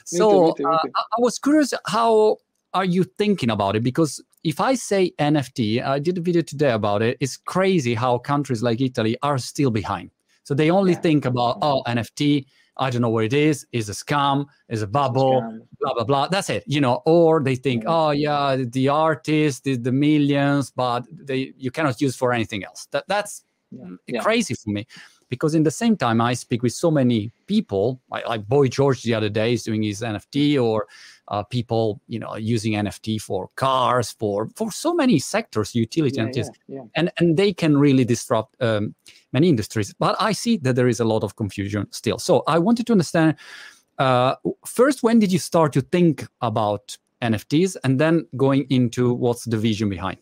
So 0.06 0.48
me 0.48 0.54
too, 0.58 0.64
me 0.64 0.74
uh, 0.74 0.80
too. 0.82 0.92
I 0.96 1.20
was 1.20 1.38
curious 1.38 1.76
how 1.86 2.38
are 2.74 2.86
you 2.86 3.04
thinking 3.04 3.50
about 3.50 3.76
it 3.76 3.84
because 3.84 4.24
if 4.44 4.62
I 4.62 4.76
say 4.76 5.12
NFT, 5.20 5.84
I 5.84 6.00
did 6.00 6.18
a 6.18 6.22
video 6.22 6.42
today 6.42 6.72
about 6.72 7.02
it. 7.02 7.18
It's 7.20 7.38
crazy 7.38 7.94
how 7.94 8.18
countries 8.18 8.64
like 8.64 8.80
Italy 8.80 9.18
are 9.22 9.38
still 9.38 9.72
behind. 9.72 10.12
So 10.44 10.54
they 10.54 10.72
only 10.72 10.94
yeah. 10.94 11.00
think 11.00 11.26
about 11.26 11.58
oh 11.62 11.84
NFT. 11.88 12.46
I 12.78 12.90
don't 12.90 13.02
know 13.02 13.10
what 13.10 13.26
it 13.26 13.34
is. 13.34 13.66
Is 13.72 13.90
a 13.90 13.94
scam. 13.94 14.46
Is 14.70 14.82
a 14.82 14.88
bubble. 14.88 15.40
A 15.40 15.60
blah 15.82 15.94
blah 15.96 16.04
blah. 16.04 16.28
That's 16.28 16.50
it. 16.50 16.64
You 16.68 16.80
know. 16.80 17.02
Or 17.06 17.42
they 17.42 17.56
think 17.56 17.84
yeah. 17.84 17.90
oh 17.90 18.12
yeah, 18.12 18.56
the 18.56 18.88
artist, 18.88 19.66
the, 19.66 19.76
the 19.76 19.92
millions, 19.92 20.72
but 20.72 21.06
they 21.12 21.54
you 21.58 21.72
cannot 21.72 22.00
use 22.00 22.16
for 22.16 22.32
anything 22.32 22.64
else. 22.64 22.88
That 22.92 23.04
that's 23.08 23.44
mm, 23.74 23.98
yeah. 24.08 24.22
crazy 24.22 24.54
for 24.54 24.70
me 24.70 24.88
because 25.30 25.56
in 25.56 25.64
the 25.64 25.72
same 25.72 25.98
time 25.98 26.22
I 26.22 26.34
speak 26.34 26.64
with 26.64 26.74
so 26.74 26.90
many 26.90 27.32
people 27.48 28.00
like, 28.10 28.28
like 28.28 28.48
Boy 28.48 28.68
George 28.68 29.04
the 29.04 29.14
other 29.14 29.30
day 29.30 29.54
is 29.54 29.64
doing 29.64 29.84
his 29.84 30.02
NFT 30.02 30.62
or 30.62 30.88
uh, 31.30 31.44
people 31.44 32.02
you 32.08 32.20
know 32.20 32.36
using 32.36 32.74
nft 32.74 33.22
for 33.22 33.50
cars 33.56 34.12
for 34.12 34.50
for 34.56 34.72
so 34.72 34.94
many 34.94 35.20
sectors 35.20 35.76
utility 35.76 36.22
yeah, 36.22 36.32
yeah, 36.34 36.44
yeah. 36.68 36.82
and 36.96 37.12
and 37.18 37.38
they 37.38 37.54
can 37.54 37.78
really 37.78 38.06
disrupt 38.06 38.56
um, 38.62 38.96
many 39.34 39.50
industries. 39.50 39.94
But 40.00 40.16
i 40.20 40.32
see 40.32 40.58
that 40.58 40.76
there 40.76 40.88
is 40.88 41.00
a 41.00 41.06
lot 41.06 41.24
of 41.24 41.36
confusion 41.36 41.88
still. 41.92 42.20
So 42.20 42.44
i 42.48 42.58
wanted 42.60 42.88
to 42.88 42.94
understand 42.94 43.36
uh, 43.98 44.36
first 44.66 45.04
when 45.04 45.20
did 45.20 45.32
you 45.32 45.40
start 45.40 45.74
to 45.74 45.82
think 45.82 46.26
about 46.42 46.98
nfts 47.22 47.76
and 47.84 48.00
then 48.00 48.28
going 48.36 48.66
into 48.70 49.12
what's 49.12 49.46
the 49.46 49.58
vision 49.58 49.90
behind 49.90 50.20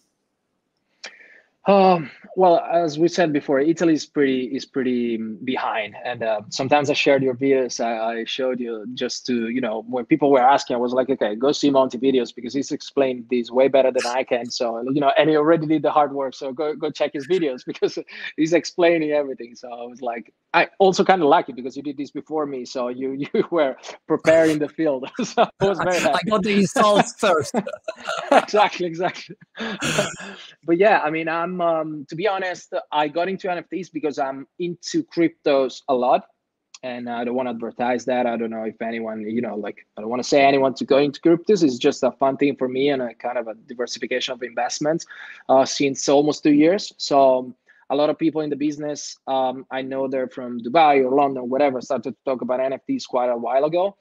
um, 1.68 2.12
well, 2.36 2.60
as 2.60 3.00
we 3.00 3.08
said 3.08 3.34
before, 3.34 3.60
Italy 3.60 3.94
is 3.94 4.06
pretty 4.06 4.56
is 4.56 4.66
pretty 4.66 5.18
behind, 5.18 5.96
and 6.04 6.22
uh, 6.22 6.42
sometimes 6.50 6.90
I 6.90 6.94
shared 6.94 7.24
your 7.24 7.34
videos. 7.34 7.84
I, 7.84 8.20
I, 8.20 8.24
showed 8.26 8.60
you 8.60 8.86
just 8.94 9.26
to 9.28 9.50
you 9.50 9.62
know 9.62 9.84
when 9.88 10.06
people 10.06 10.30
were 10.30 10.42
asking, 10.42 10.76
I 10.76 10.80
was 10.80 10.94
like, 10.94 11.10
okay, 11.10 11.36
go 11.36 11.52
see 11.52 11.72
Monty 11.72 11.98
videos 11.98 12.36
because 12.36 12.54
he's 12.54 12.72
explained 12.72 13.26
these 13.30 13.52
way 13.52 13.68
better 13.68 13.92
than 13.92 14.06
I 14.06 14.24
can. 14.24 14.52
So 14.52 14.84
you 14.92 15.00
know, 15.00 15.12
and 15.18 15.30
he 15.30 15.38
already 15.38 15.66
did 15.66 15.82
the 15.82 15.92
hard 15.92 16.14
work. 16.14 16.36
So 16.36 16.52
go 16.52 16.76
go 16.76 16.92
check 16.92 17.14
his 17.14 17.28
videos 17.28 17.64
because 17.66 17.98
he's 18.36 18.54
explaining 18.54 19.12
everything. 19.12 19.56
So 19.56 19.70
I 19.70 19.86
was 19.86 20.02
like, 20.02 20.34
I 20.56 20.70
also 20.80 21.04
kind 21.04 21.22
of 21.22 21.28
like 21.28 21.50
it 21.50 21.56
because 21.58 21.76
you 21.76 21.84
did 21.84 21.98
this 21.98 22.12
before 22.12 22.46
me, 22.46 22.64
so 22.64 22.88
you 22.88 23.12
you 23.34 23.44
were 23.52 23.76
preparing 24.08 24.58
the 24.58 24.70
field. 24.70 25.10
so 25.24 25.48
I 25.60 25.66
was 25.66 25.80
very 25.80 26.00
happy. 26.08 26.20
I 26.26 26.30
got 26.30 26.44
the 26.44 26.54
insults 26.54 27.14
first. 27.20 27.54
exactly, 28.32 28.88
exactly. 28.88 29.36
but 30.66 30.78
yeah, 30.78 31.02
I 31.04 31.10
mean, 31.10 31.28
I'm 31.28 31.60
um, 31.60 32.06
to 32.10 32.16
be 32.16 32.28
honest, 32.28 32.74
I 32.92 33.10
got 33.10 33.28
into 33.28 33.48
NFTs 33.48 33.92
because 33.92 34.18
I'm 34.18 34.48
into 34.58 35.04
cryptos 35.04 35.82
a 35.90 35.94
lot. 35.94 36.26
And 36.84 37.10
I 37.10 37.24
don't 37.24 37.34
want 37.34 37.48
to 37.48 37.52
advertise 37.52 38.06
that. 38.06 38.28
I 38.28 38.38
don't 38.38 38.52
know 38.52 38.64
if 38.64 38.80
anyone, 38.80 39.22
you 39.22 39.42
know, 39.42 39.56
like 39.56 39.88
I 39.98 40.02
don't 40.02 40.10
want 40.10 40.22
to 40.22 40.30
say 40.30 40.46
anyone 40.46 40.76
to 40.76 40.86
go 40.86 41.00
into 41.00 41.20
cryptos. 41.20 41.64
It's 41.64 41.80
just 41.80 42.04
a 42.04 42.12
fun 42.12 42.38
thing 42.38 42.56
for 42.58 42.68
me 42.68 42.90
and 42.90 43.02
a 43.02 43.16
kind 43.16 43.40
of 43.40 43.48
a 43.48 43.56
diversification 43.56 44.34
of 44.36 44.44
investments 44.44 45.04
uh, 45.50 45.66
since 45.66 46.08
almost 46.08 46.44
two 46.44 46.54
years. 46.54 46.94
So 46.98 47.56
a 47.90 47.96
lot 47.96 48.10
of 48.10 48.18
people 48.18 48.42
in 48.42 48.50
the 48.50 48.56
business, 48.56 49.18
um, 49.28 49.66
I 49.72 49.82
know 49.82 50.08
they're 50.08 50.28
from 50.28 50.60
Dubai 50.60 51.06
or 51.06 51.16
London, 51.16 51.50
whatever, 51.50 51.82
started 51.82 52.12
to 52.12 52.18
talk 52.26 52.42
about 52.42 52.60
NFTs 52.60 53.08
quite 53.08 53.30
a 53.30 53.38
while 53.38 53.66
ago. 53.66 53.96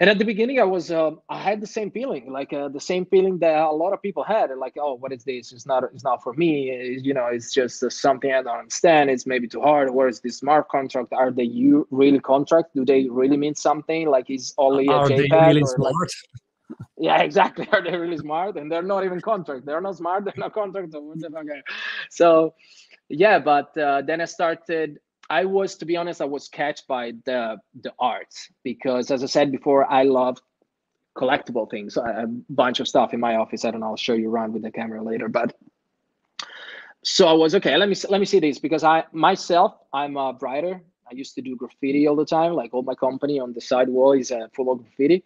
And 0.00 0.08
at 0.08 0.18
the 0.18 0.24
beginning 0.24 0.60
i 0.60 0.64
was 0.64 0.92
uh, 0.92 1.10
i 1.28 1.38
had 1.38 1.60
the 1.60 1.66
same 1.66 1.90
feeling 1.90 2.30
like 2.30 2.52
uh, 2.52 2.68
the 2.68 2.80
same 2.80 3.04
feeling 3.06 3.38
that 3.40 3.56
a 3.56 3.70
lot 3.72 3.92
of 3.92 4.00
people 4.00 4.22
had 4.22 4.48
like 4.56 4.76
oh 4.78 4.94
what 4.94 5.12
is 5.12 5.24
this? 5.24 5.52
It's 5.52 5.66
not 5.66 5.82
it's 5.92 6.04
not 6.04 6.22
for 6.22 6.34
me. 6.34 6.70
It's, 6.70 7.04
you 7.04 7.14
know 7.14 7.26
it's 7.26 7.52
just 7.52 7.82
uh, 7.82 7.90
something 7.90 8.32
i 8.32 8.42
don't 8.42 8.58
understand. 8.58 9.10
It's 9.10 9.26
maybe 9.26 9.48
too 9.48 9.60
hard. 9.60 9.90
What 9.90 10.08
is 10.08 10.20
this 10.20 10.38
smart 10.38 10.68
contract? 10.68 11.12
Are 11.12 11.32
they 11.32 11.48
you 11.62 11.88
really 11.90 12.20
contract? 12.20 12.76
Do 12.76 12.84
they 12.84 13.08
really 13.08 13.36
mean 13.36 13.56
something? 13.56 14.08
Like 14.08 14.30
is 14.30 14.54
only 14.56 14.86
a 14.86 14.92
are 14.92 15.08
JPEG 15.08 15.30
they 15.30 15.46
really 15.48 15.64
smart 15.64 15.94
like, 15.94 16.78
yeah 16.98 17.22
exactly. 17.22 17.66
Are 17.72 17.82
they 17.82 17.96
really 17.96 18.18
smart? 18.18 18.56
And 18.56 18.70
they're 18.70 18.82
not 18.82 19.04
even 19.04 19.20
contract. 19.20 19.66
They're 19.66 19.80
not 19.80 19.96
smart. 19.96 20.24
They're 20.24 20.34
not 20.36 20.54
contract. 20.54 20.94
So 22.10 22.54
yeah 23.08 23.38
but 23.38 23.76
uh, 23.78 24.02
then 24.02 24.20
i 24.20 24.24
started 24.24 24.98
I 25.30 25.44
was, 25.44 25.76
to 25.76 25.84
be 25.84 25.96
honest, 25.96 26.20
I 26.20 26.24
was 26.24 26.48
catched 26.48 26.86
by 26.86 27.12
the 27.24 27.58
the 27.82 27.92
art 27.98 28.34
because, 28.64 29.10
as 29.10 29.22
I 29.22 29.26
said 29.26 29.52
before, 29.52 29.90
I 29.90 30.04
love 30.04 30.38
collectible 31.16 31.70
things. 31.70 31.96
A 31.96 32.26
bunch 32.48 32.80
of 32.80 32.88
stuff 32.88 33.12
in 33.12 33.20
my 33.20 33.36
office. 33.36 33.64
I 33.64 33.70
don't 33.70 33.80
know. 33.80 33.88
I'll 33.88 33.96
show 33.96 34.14
you 34.14 34.30
around 34.30 34.54
with 34.54 34.62
the 34.62 34.70
camera 34.70 35.02
later. 35.02 35.28
But 35.28 35.54
so 37.02 37.26
I 37.26 37.32
was 37.32 37.54
okay. 37.56 37.76
Let 37.76 37.88
me 37.88 37.96
let 38.08 38.20
me 38.20 38.26
see 38.26 38.40
this 38.40 38.58
because 38.58 38.84
I 38.84 39.04
myself 39.12 39.74
I'm 39.92 40.16
a 40.16 40.36
writer. 40.40 40.80
I 41.10 41.14
used 41.14 41.34
to 41.34 41.42
do 41.42 41.56
graffiti 41.56 42.06
all 42.06 42.16
the 42.16 42.24
time. 42.24 42.52
Like 42.52 42.72
all 42.72 42.82
my 42.82 42.94
company 42.94 43.38
on 43.38 43.52
the 43.52 43.60
side 43.60 43.88
wall 43.88 44.12
is 44.12 44.30
uh, 44.30 44.48
full 44.54 44.70
of 44.70 44.82
graffiti. 44.82 45.24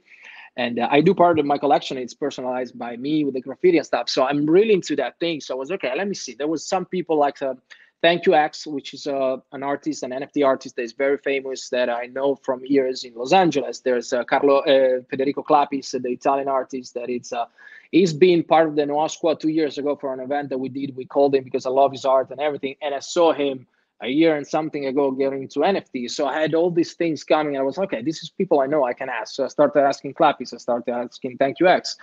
And 0.56 0.78
uh, 0.78 0.88
I 0.90 1.00
do 1.00 1.14
part 1.14 1.38
of 1.38 1.46
my 1.46 1.58
collection. 1.58 1.96
It's 1.96 2.14
personalized 2.14 2.78
by 2.78 2.96
me 2.96 3.24
with 3.24 3.34
the 3.34 3.40
graffiti 3.40 3.78
and 3.78 3.86
stuff. 3.86 4.08
So 4.08 4.24
I'm 4.24 4.44
really 4.44 4.74
into 4.74 4.96
that 4.96 5.18
thing. 5.18 5.40
So 5.40 5.54
I 5.54 5.58
was 5.58 5.70
okay. 5.72 5.92
Let 5.96 6.08
me 6.08 6.14
see. 6.14 6.34
There 6.34 6.48
was 6.48 6.66
some 6.66 6.84
people 6.84 7.16
like 7.16 7.40
uh, 7.40 7.54
Thank 8.02 8.26
You 8.26 8.34
X, 8.34 8.66
which 8.66 8.94
is 8.94 9.06
uh, 9.06 9.36
an 9.52 9.62
artist, 9.62 10.02
an 10.02 10.10
NFT 10.10 10.44
artist 10.44 10.74
that 10.74 10.82
is 10.82 10.92
very 10.92 11.18
famous 11.18 11.68
that 11.68 11.88
I 11.88 12.06
know 12.06 12.34
from 12.34 12.60
years 12.64 13.04
in 13.04 13.14
Los 13.14 13.32
Angeles. 13.32 13.78
There's 13.78 14.12
uh, 14.12 14.24
Carlo 14.24 14.58
uh, 14.58 15.02
Federico 15.08 15.42
Clapis, 15.42 15.92
the 15.92 16.10
Italian 16.10 16.48
artist 16.48 16.94
that 16.94 17.08
it's 17.08 17.32
uh, 17.32 17.44
he's 17.92 18.12
been 18.12 18.42
part 18.42 18.68
of 18.68 18.74
the 18.74 18.84
Noir 18.84 19.08
Squad 19.08 19.38
two 19.38 19.50
years 19.50 19.78
ago 19.78 19.94
for 19.94 20.12
an 20.12 20.18
event 20.18 20.48
that 20.48 20.58
we 20.58 20.68
did. 20.68 20.96
We 20.96 21.04
called 21.04 21.36
him 21.36 21.44
because 21.44 21.64
I 21.64 21.70
love 21.70 21.92
his 21.92 22.04
art 22.04 22.30
and 22.32 22.40
everything, 22.40 22.74
and 22.82 22.92
I 22.92 22.98
saw 22.98 23.32
him 23.32 23.68
a 24.02 24.08
year 24.08 24.36
and 24.36 24.46
something 24.46 24.86
ago 24.86 25.10
getting 25.12 25.42
into 25.42 25.60
NFT. 25.60 26.10
So 26.10 26.26
I 26.26 26.40
had 26.40 26.54
all 26.54 26.70
these 26.70 26.94
things 26.94 27.24
coming. 27.24 27.56
I 27.56 27.62
was 27.62 27.78
okay, 27.78 28.02
this 28.02 28.22
is 28.22 28.30
people 28.30 28.60
I 28.60 28.66
know 28.66 28.84
I 28.84 28.92
can 28.92 29.08
ask. 29.08 29.34
So 29.34 29.44
I 29.44 29.48
started 29.48 29.80
asking 29.80 30.14
Clapis. 30.14 30.52
I 30.52 30.58
started 30.58 30.92
asking 30.92 31.36
Thank 31.38 31.60
You 31.60 31.68
X, 31.68 31.96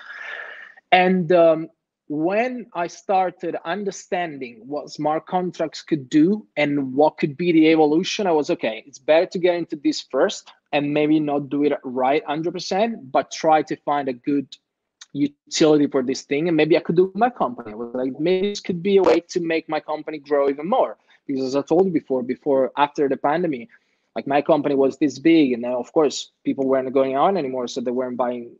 and 0.91 1.31
um, 1.31 1.69
when 2.09 2.65
I 2.73 2.88
started 2.88 3.55
understanding 3.65 4.63
what 4.65 4.89
smart 4.89 5.27
contracts 5.27 5.83
could 5.83 6.09
do 6.09 6.47
and 6.57 6.93
what 6.95 7.19
could 7.19 7.38
be 7.38 7.51
the 7.51 7.67
evolution, 7.67 8.25
I 8.25 8.31
was 8.31 8.49
okay, 8.49 8.83
it's 8.88 8.97
better 8.97 9.27
to 9.27 9.38
get 9.38 9.53
into 9.55 9.75
this 9.75 10.01
first 10.09 10.51
and 10.73 10.91
maybe 10.91 11.19
not 11.19 11.49
do 11.49 11.63
it 11.65 11.73
right 11.83 12.25
100%, 12.25 13.12
but 13.12 13.31
try 13.31 13.62
to 13.62 13.75
find 13.77 14.09
a 14.09 14.13
good 14.13 14.47
utility 15.13 15.85
for 15.85 16.01
this 16.01 16.23
thing. 16.23 16.47
And 16.47 16.57
maybe 16.57 16.75
I 16.75 16.79
could 16.79 16.95
do 16.95 17.12
my 17.13 17.29
company. 17.29 17.73
I 17.73 17.75
was 17.75 17.93
like, 17.93 18.19
maybe 18.19 18.49
this 18.49 18.59
could 18.59 18.81
be 18.81 18.97
a 18.97 19.03
way 19.03 19.19
to 19.29 19.39
make 19.39 19.69
my 19.69 19.79
company 19.79 20.17
grow 20.17 20.49
even 20.49 20.67
more. 20.67 20.97
Because 21.30 21.46
as 21.46 21.56
I 21.56 21.62
told 21.62 21.86
you 21.86 21.92
before, 21.92 22.24
before, 22.24 22.72
after 22.76 23.08
the 23.08 23.18
pandemic, 23.18 23.70
like 24.15 24.28
my 24.28 24.42
company 24.42 24.76
was 24.76 24.98
this 24.98 25.20
big. 25.20 25.54
And 25.54 25.63
then, 25.63 25.72
of 25.72 25.94
course, 25.94 26.32
people 26.44 26.65
weren't 26.68 26.92
going 26.92 27.15
on 27.15 27.38
anymore. 27.38 27.68
So 27.68 27.82
they 27.82 27.92
weren't 27.92 28.18
buying 28.18 28.52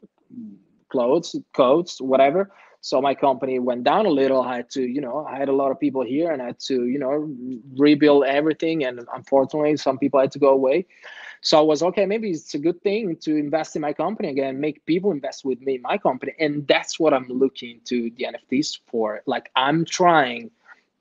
clothes, 0.90 1.36
coats, 1.54 2.00
whatever 2.00 2.52
so 2.82 3.02
my 3.02 3.14
company 3.14 3.60
went 3.60 3.84
down 3.84 4.06
a 4.06 4.10
little 4.10 4.42
i 4.42 4.58
had 4.58 4.70
to 4.70 4.84
you 4.84 5.02
know 5.02 5.26
i 5.26 5.38
had 5.38 5.50
a 5.50 5.54
lot 5.54 5.72
of 5.72 5.80
people 5.80 6.04
here 6.04 6.32
and 6.32 6.42
i 6.42 6.46
had 6.48 6.60
to 6.60 6.86
you 6.86 7.00
know 7.00 7.30
rebuild 7.78 8.24
everything 8.26 8.84
and 8.86 9.02
unfortunately 9.14 9.76
some 9.76 9.98
people 9.98 10.20
had 10.20 10.32
to 10.32 10.40
go 10.40 10.50
away 10.50 10.86
so 11.42 11.58
i 11.58 11.62
was 11.62 11.84
okay 11.84 12.06
maybe 12.06 12.32
it's 12.32 12.54
a 12.54 12.60
good 12.60 12.82
thing 12.82 13.16
to 13.18 13.36
invest 13.36 13.76
in 13.76 13.82
my 13.82 13.92
company 13.92 14.30
again 14.30 14.60
make 14.60 14.86
people 14.86 15.12
invest 15.12 15.44
with 15.44 15.60
me 15.62 15.76
in 15.76 15.82
my 15.82 15.98
company 15.98 16.34
and 16.40 16.66
that's 16.68 17.00
what 17.00 17.14
i'm 17.14 17.28
looking 17.28 17.80
to 17.84 18.10
the 18.18 18.28
nfts 18.34 18.80
for 18.88 19.22
like 19.26 19.52
i'm 19.56 19.84
trying 19.84 20.50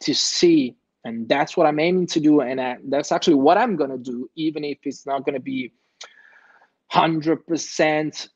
to 0.01 0.15
see 0.15 0.75
and 1.05 1.29
that's 1.29 1.57
what 1.57 1.67
i'm 1.67 1.79
aiming 1.79 2.07
to 2.07 2.21
do 2.21 2.41
and 2.41 2.61
I, 2.61 2.77
that's 2.89 3.13
actually 3.13 3.35
what 3.35 3.59
i'm 3.59 3.77
going 3.77 3.91
to 3.91 3.99
do 3.99 4.31
even 4.37 4.65
if 4.65 4.79
it's 4.85 5.07
not 5.07 5.25
going 5.25 5.35
to 5.35 5.41
be 5.41 5.73
100% 6.93 8.29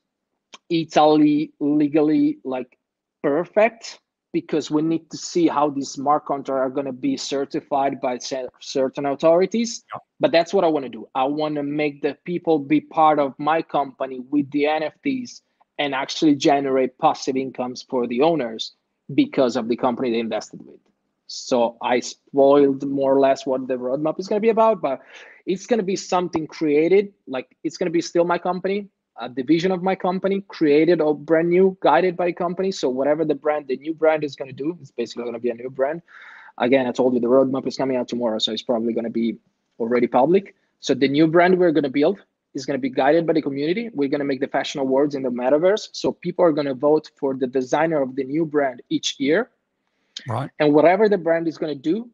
italy 0.69 1.53
legally 1.59 2.37
like 2.43 2.77
perfect 3.21 3.99
because 4.33 4.71
we 4.71 4.81
need 4.81 5.09
to 5.11 5.17
see 5.17 5.47
how 5.47 5.69
these 5.69 5.89
smart 5.89 6.25
contracts 6.25 6.59
are 6.65 6.69
going 6.69 6.87
to 6.87 6.91
be 6.91 7.15
certified 7.15 8.01
by 8.01 8.17
certain 8.59 9.05
authorities. 9.05 9.83
Yeah. 9.93 9.99
But 10.19 10.31
that's 10.31 10.53
what 10.53 10.63
I 10.63 10.67
want 10.67 10.85
to 10.85 10.89
do. 10.89 11.07
I 11.13 11.23
want 11.23 11.55
to 11.55 11.63
make 11.63 12.01
the 12.01 12.17
people 12.25 12.57
be 12.57 12.81
part 12.81 13.19
of 13.19 13.35
my 13.37 13.61
company 13.61 14.21
with 14.31 14.49
the 14.51 14.63
NFTs 14.63 15.41
and 15.77 15.93
actually 15.93 16.35
generate 16.35 16.97
passive 16.97 17.35
incomes 17.35 17.83
for 17.83 18.07
the 18.07 18.21
owners 18.21 18.73
because 19.13 19.55
of 19.55 19.67
the 19.67 19.75
company 19.75 20.11
they 20.11 20.19
invested 20.19 20.61
with. 20.65 20.79
So 21.35 21.77
I 21.81 21.99
spoiled 21.99 22.83
more 22.83 23.15
or 23.15 23.19
less 23.19 23.43
what 23.43 23.67
the 23.67 23.73
roadmap 23.73 24.19
is 24.19 24.27
going 24.27 24.39
to 24.39 24.45
be 24.45 24.49
about, 24.49 24.81
but 24.81 25.01
it's 25.47 25.65
going 25.65 25.79
to 25.79 25.83
be 25.83 25.95
something 25.95 26.45
created. 26.45 27.11
Like 27.25 27.57
it's 27.63 27.75
going 27.75 27.87
to 27.87 27.91
be 27.91 28.01
still 28.01 28.23
my 28.23 28.37
company, 28.37 28.87
a 29.19 29.27
division 29.29 29.71
of 29.71 29.81
my 29.81 29.95
company, 29.95 30.41
created 30.41 31.01
a 31.01 31.11
brand 31.11 31.49
new, 31.49 31.75
guided 31.81 32.15
by 32.15 32.27
a 32.27 32.33
company. 32.33 32.71
So 32.71 32.87
whatever 32.87 33.25
the 33.25 33.33
brand, 33.33 33.67
the 33.67 33.77
new 33.77 33.95
brand 33.95 34.23
is 34.23 34.35
going 34.35 34.49
to 34.49 34.55
do, 34.55 34.77
it's 34.79 34.91
basically 34.91 35.23
going 35.23 35.33
to 35.33 35.39
be 35.39 35.49
a 35.49 35.55
new 35.55 35.71
brand. 35.71 36.03
Again, 36.59 36.85
I 36.85 36.91
told 36.91 37.15
you 37.15 37.19
the 37.19 37.27
roadmap 37.27 37.65
is 37.65 37.77
coming 37.77 37.97
out 37.97 38.07
tomorrow, 38.07 38.37
so 38.37 38.51
it's 38.51 38.61
probably 38.61 38.93
going 38.93 39.05
to 39.05 39.09
be 39.09 39.39
already 39.79 40.05
public. 40.05 40.53
So 40.81 40.93
the 40.93 41.07
new 41.07 41.25
brand 41.25 41.57
we're 41.57 41.71
going 41.71 41.83
to 41.83 41.89
build 41.89 42.21
is 42.53 42.67
going 42.67 42.77
to 42.77 42.81
be 42.81 42.91
guided 42.91 43.25
by 43.25 43.33
the 43.33 43.41
community. 43.41 43.89
We're 43.91 44.09
going 44.09 44.19
to 44.19 44.25
make 44.25 44.39
the 44.39 44.47
fashion 44.47 44.81
awards 44.81 45.15
in 45.15 45.23
the 45.23 45.31
metaverse. 45.31 45.89
So 45.93 46.11
people 46.11 46.45
are 46.45 46.51
going 46.51 46.67
to 46.67 46.75
vote 46.75 47.09
for 47.19 47.33
the 47.33 47.47
designer 47.47 48.03
of 48.03 48.15
the 48.15 48.23
new 48.23 48.45
brand 48.45 48.83
each 48.89 49.15
year. 49.17 49.49
Right. 50.27 50.49
And 50.59 50.73
whatever 50.73 51.09
the 51.09 51.17
brand 51.17 51.47
is 51.47 51.57
going 51.57 51.73
to 51.73 51.79
do, 51.79 52.09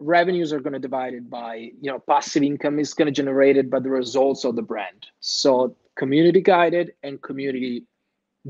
revenues 0.00 0.52
are 0.52 0.60
going 0.60 0.72
to 0.72 0.78
divide 0.78 1.14
it 1.14 1.28
by, 1.28 1.54
you 1.80 1.90
know, 1.90 1.98
passive 1.98 2.42
income 2.42 2.78
is 2.78 2.94
going 2.94 3.06
to 3.06 3.12
generate 3.12 3.56
it 3.56 3.70
by 3.70 3.80
the 3.80 3.90
results 3.90 4.44
of 4.44 4.56
the 4.56 4.62
brand. 4.62 5.06
So 5.20 5.76
community 5.96 6.40
guided 6.40 6.92
and 7.02 7.20
community 7.22 7.84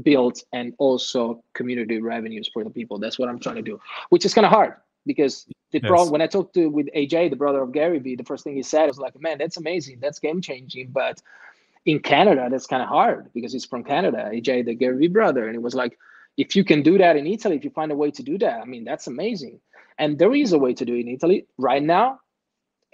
built 0.03 0.43
and 0.53 0.75
also 0.79 1.43
community 1.55 2.01
revenues 2.01 2.49
for 2.53 2.65
the 2.65 2.71
people. 2.71 2.99
That's 2.99 3.19
what 3.19 3.29
I'm 3.29 3.39
trying 3.39 3.57
to 3.57 3.63
do, 3.63 3.81
which 4.11 4.25
is 4.25 4.35
kind 4.35 4.45
of 4.45 4.53
hard 4.53 4.75
because 5.07 5.47
the 5.73 5.81
yes. 5.81 5.89
problem 5.89 6.13
when 6.13 6.23
I 6.23 6.27
talked 6.27 6.55
to 6.55 6.69
with 6.69 6.89
AJ, 6.95 7.31
the 7.31 7.37
brother 7.37 7.63
of 7.63 7.73
Gary 7.73 7.99
Vee, 7.99 8.17
the 8.17 8.25
first 8.25 8.45
thing 8.45 8.55
he 8.55 8.63
said 8.63 8.87
was 8.87 8.99
like, 8.99 9.19
"Man, 9.21 9.39
that's 9.39 9.57
amazing, 9.57 9.99
that's 10.01 10.19
game 10.19 10.41
changing." 10.41 10.91
But 10.91 11.21
in 11.87 12.01
Canada, 12.01 12.49
that's 12.51 12.67
kind 12.67 12.83
of 12.83 12.89
hard 12.89 13.31
because 13.35 13.53
he's 13.53 13.65
from 13.65 13.85
Canada. 13.85 14.29
AJ, 14.33 14.67
the 14.67 14.75
Gary 14.75 14.99
Vee 14.99 15.09
brother, 15.09 15.47
and 15.47 15.57
it 15.57 15.63
was 15.63 15.75
like, 15.75 15.99
if 16.39 16.55
you 16.57 16.65
can 16.65 16.83
do 16.83 16.97
that 16.97 17.17
in 17.17 17.27
Italy, 17.27 17.57
if 17.57 17.65
you 17.65 17.71
find 17.71 17.93
a 17.93 17.97
way 17.97 18.11
to 18.13 18.23
do 18.23 18.39
that, 18.39 18.61
I 18.63 18.65
mean, 18.65 18.85
that's 18.85 19.09
amazing. 19.09 19.61
And 19.99 20.19
there 20.19 20.35
is 20.35 20.53
a 20.53 20.59
way 20.59 20.73
to 20.75 20.85
do 20.85 20.95
it 20.95 21.01
in 21.01 21.09
Italy 21.09 21.47
right 21.59 21.83
now, 21.83 22.21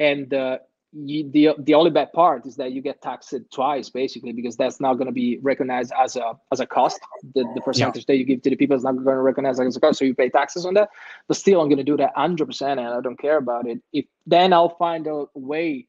and 0.01 0.33
uh, 0.33 0.59
you, 0.95 1.31
the 1.31 1.51
the 1.59 1.75
only 1.75 1.91
bad 1.91 2.13
part 2.13 2.47
is 2.47 2.57
that 2.57 2.73
you 2.73 2.81
get 2.81 3.03
taxed 3.03 3.35
twice 3.53 3.91
basically 3.91 4.33
because 4.33 4.57
that's 4.57 4.81
not 4.81 4.95
going 4.95 5.07
to 5.07 5.13
be 5.13 5.39
recognized 5.43 5.93
as 5.99 6.15
a 6.17 6.35
as 6.53 6.61
a 6.61 6.67
cost 6.67 7.01
the, 7.35 7.45
the 7.55 7.61
percentage 7.61 8.03
yeah. 8.03 8.15
that 8.15 8.17
you 8.17 8.25
give 8.25 8.43
to 8.43 8.51
the 8.51 8.57
people 8.57 8.77
is 8.77 8.85
not 8.85 8.93
going 8.93 9.17
to 9.17 9.21
recognize 9.21 9.59
as 9.59 9.77
a 9.77 9.81
cost 9.81 9.99
so 9.99 10.05
you 10.05 10.15
pay 10.15 10.29
taxes 10.29 10.65
on 10.65 10.75
that 10.75 10.89
but 11.27 11.37
still 11.37 11.61
i'm 11.61 11.69
going 11.69 11.79
to 11.79 11.85
do 11.85 11.97
that 11.97 12.15
100% 12.15 12.63
and 12.63 12.81
i 12.81 13.01
don't 13.01 13.19
care 13.19 13.39
about 13.39 13.67
it 13.67 13.83
if 13.93 14.05
then 14.25 14.53
i'll 14.53 14.77
find 14.77 15.09
a 15.09 15.25
way 15.35 15.89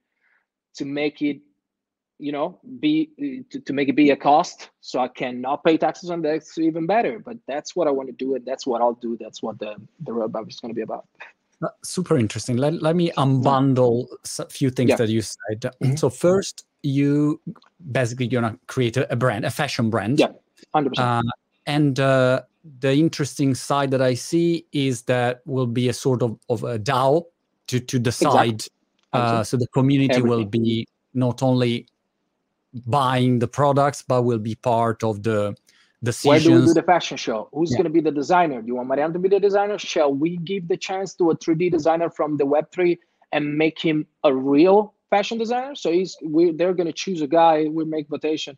to 0.74 0.86
make 0.86 1.22
it 1.22 1.38
you 2.18 2.32
know 2.32 2.60
be 2.80 3.44
to, 3.50 3.60
to 3.60 3.74
make 3.74 3.90
it 3.90 3.96
be 3.96 4.12
a 4.12 4.16
cost 4.16 4.70
so 4.82 5.00
i 5.00 5.08
cannot 5.08 5.64
pay 5.64 5.78
taxes 5.78 6.10
on 6.10 6.22
that 6.22 6.36
it's 6.36 6.58
even 6.58 6.86
better 6.86 7.20
but 7.20 7.38
that's 7.48 7.76
what 7.76 7.88
i 7.88 7.92
want 7.92 8.08
to 8.08 8.14
do 8.14 8.36
and 8.36 8.46
that's 8.46 8.66
what 8.66 8.82
i'll 8.82 8.94
do 8.94 9.18
that's 9.20 9.44
what 9.44 9.60
the 9.60 9.76
the 10.02 10.12
roadmap 10.12 10.48
is 10.50 10.60
going 10.60 10.70
to 10.70 10.76
be 10.76 10.82
about 10.82 11.06
uh, 11.64 11.70
super 11.84 12.18
interesting. 12.18 12.58
Let, 12.58 12.82
let 12.82 12.98
me 12.98 13.12
unbundle 13.18 14.08
a 14.40 14.50
few 14.50 14.70
things 14.70 14.90
yeah. 14.90 14.96
that 14.98 15.08
you 15.08 15.22
said. 15.22 15.62
Mm-hmm. 15.62 15.96
So 15.96 16.10
first, 16.10 16.66
you 16.84 17.42
basically 17.92 18.28
you're 18.28 18.42
gonna 18.42 18.60
create 18.68 18.98
a, 18.98 19.16
brand, 19.16 19.46
a 19.46 19.50
fashion 19.50 19.90
brand. 19.90 20.20
Yeah, 20.20 20.34
hundred 20.74 21.00
uh, 21.00 21.22
percent. 21.22 21.34
And 21.66 22.00
uh, 22.00 22.42
the 22.80 22.94
interesting 22.94 23.56
side 23.56 23.92
that 23.92 24.02
I 24.02 24.14
see 24.16 24.66
is 24.74 25.04
that 25.04 25.42
will 25.46 25.66
be 25.66 25.90
a 25.90 25.94
sort 25.94 26.22
of, 26.22 26.38
of 26.50 26.64
a 26.64 26.78
DAO 26.78 27.24
to 27.68 27.80
to 27.80 28.00
decide. 28.00 28.56
Exactly. 28.56 28.72
Uh, 29.14 29.44
so 29.44 29.56
the 29.56 29.68
community 29.68 30.16
Everything. 30.16 30.30
will 30.30 30.46
be 30.46 30.86
not 31.14 31.42
only 31.42 31.88
buying 32.86 33.40
the 33.40 33.48
products, 33.48 34.04
but 34.08 34.24
will 34.24 34.40
be 34.40 34.56
part 34.56 35.04
of 35.04 35.24
the 35.24 35.56
decisions. 36.04 36.46
Where 36.46 36.58
do 36.58 36.62
we 36.62 36.68
do 36.68 36.74
the 36.74 36.84
fashion 36.84 37.18
show? 37.18 37.50
Who's 37.54 37.72
yeah. 37.72 37.78
going 37.78 37.86
to 37.86 37.90
be 37.90 38.02
the 38.02 38.12
designer? 38.12 38.62
Do 38.62 38.68
you 38.68 38.76
want 38.76 38.90
Mariano 38.90 39.14
to 39.14 39.20
be 39.20 39.30
the 39.30 39.40
designer? 39.40 39.78
Shall 39.78 40.14
we 40.14 40.38
give 40.38 40.68
the 40.68 40.78
chance 40.78 41.14
to 41.16 41.32
a 41.32 41.38
3D 41.38 41.72
designer 41.72 42.10
from 42.10 42.38
the 42.38 42.46
Web3 42.46 42.98
and 43.32 43.58
make 43.58 43.80
him 43.80 44.06
a 44.24 44.34
real 44.34 44.94
fashion 45.10 45.38
designer? 45.38 45.76
So 45.76 45.92
he's 45.92 46.18
we 46.24 46.52
they're 46.52 46.74
going 46.74 46.88
to 46.88 46.94
choose 46.94 47.22
a 47.22 47.28
guy. 47.28 47.66
We 47.66 47.86
make 47.86 48.08
votation, 48.10 48.58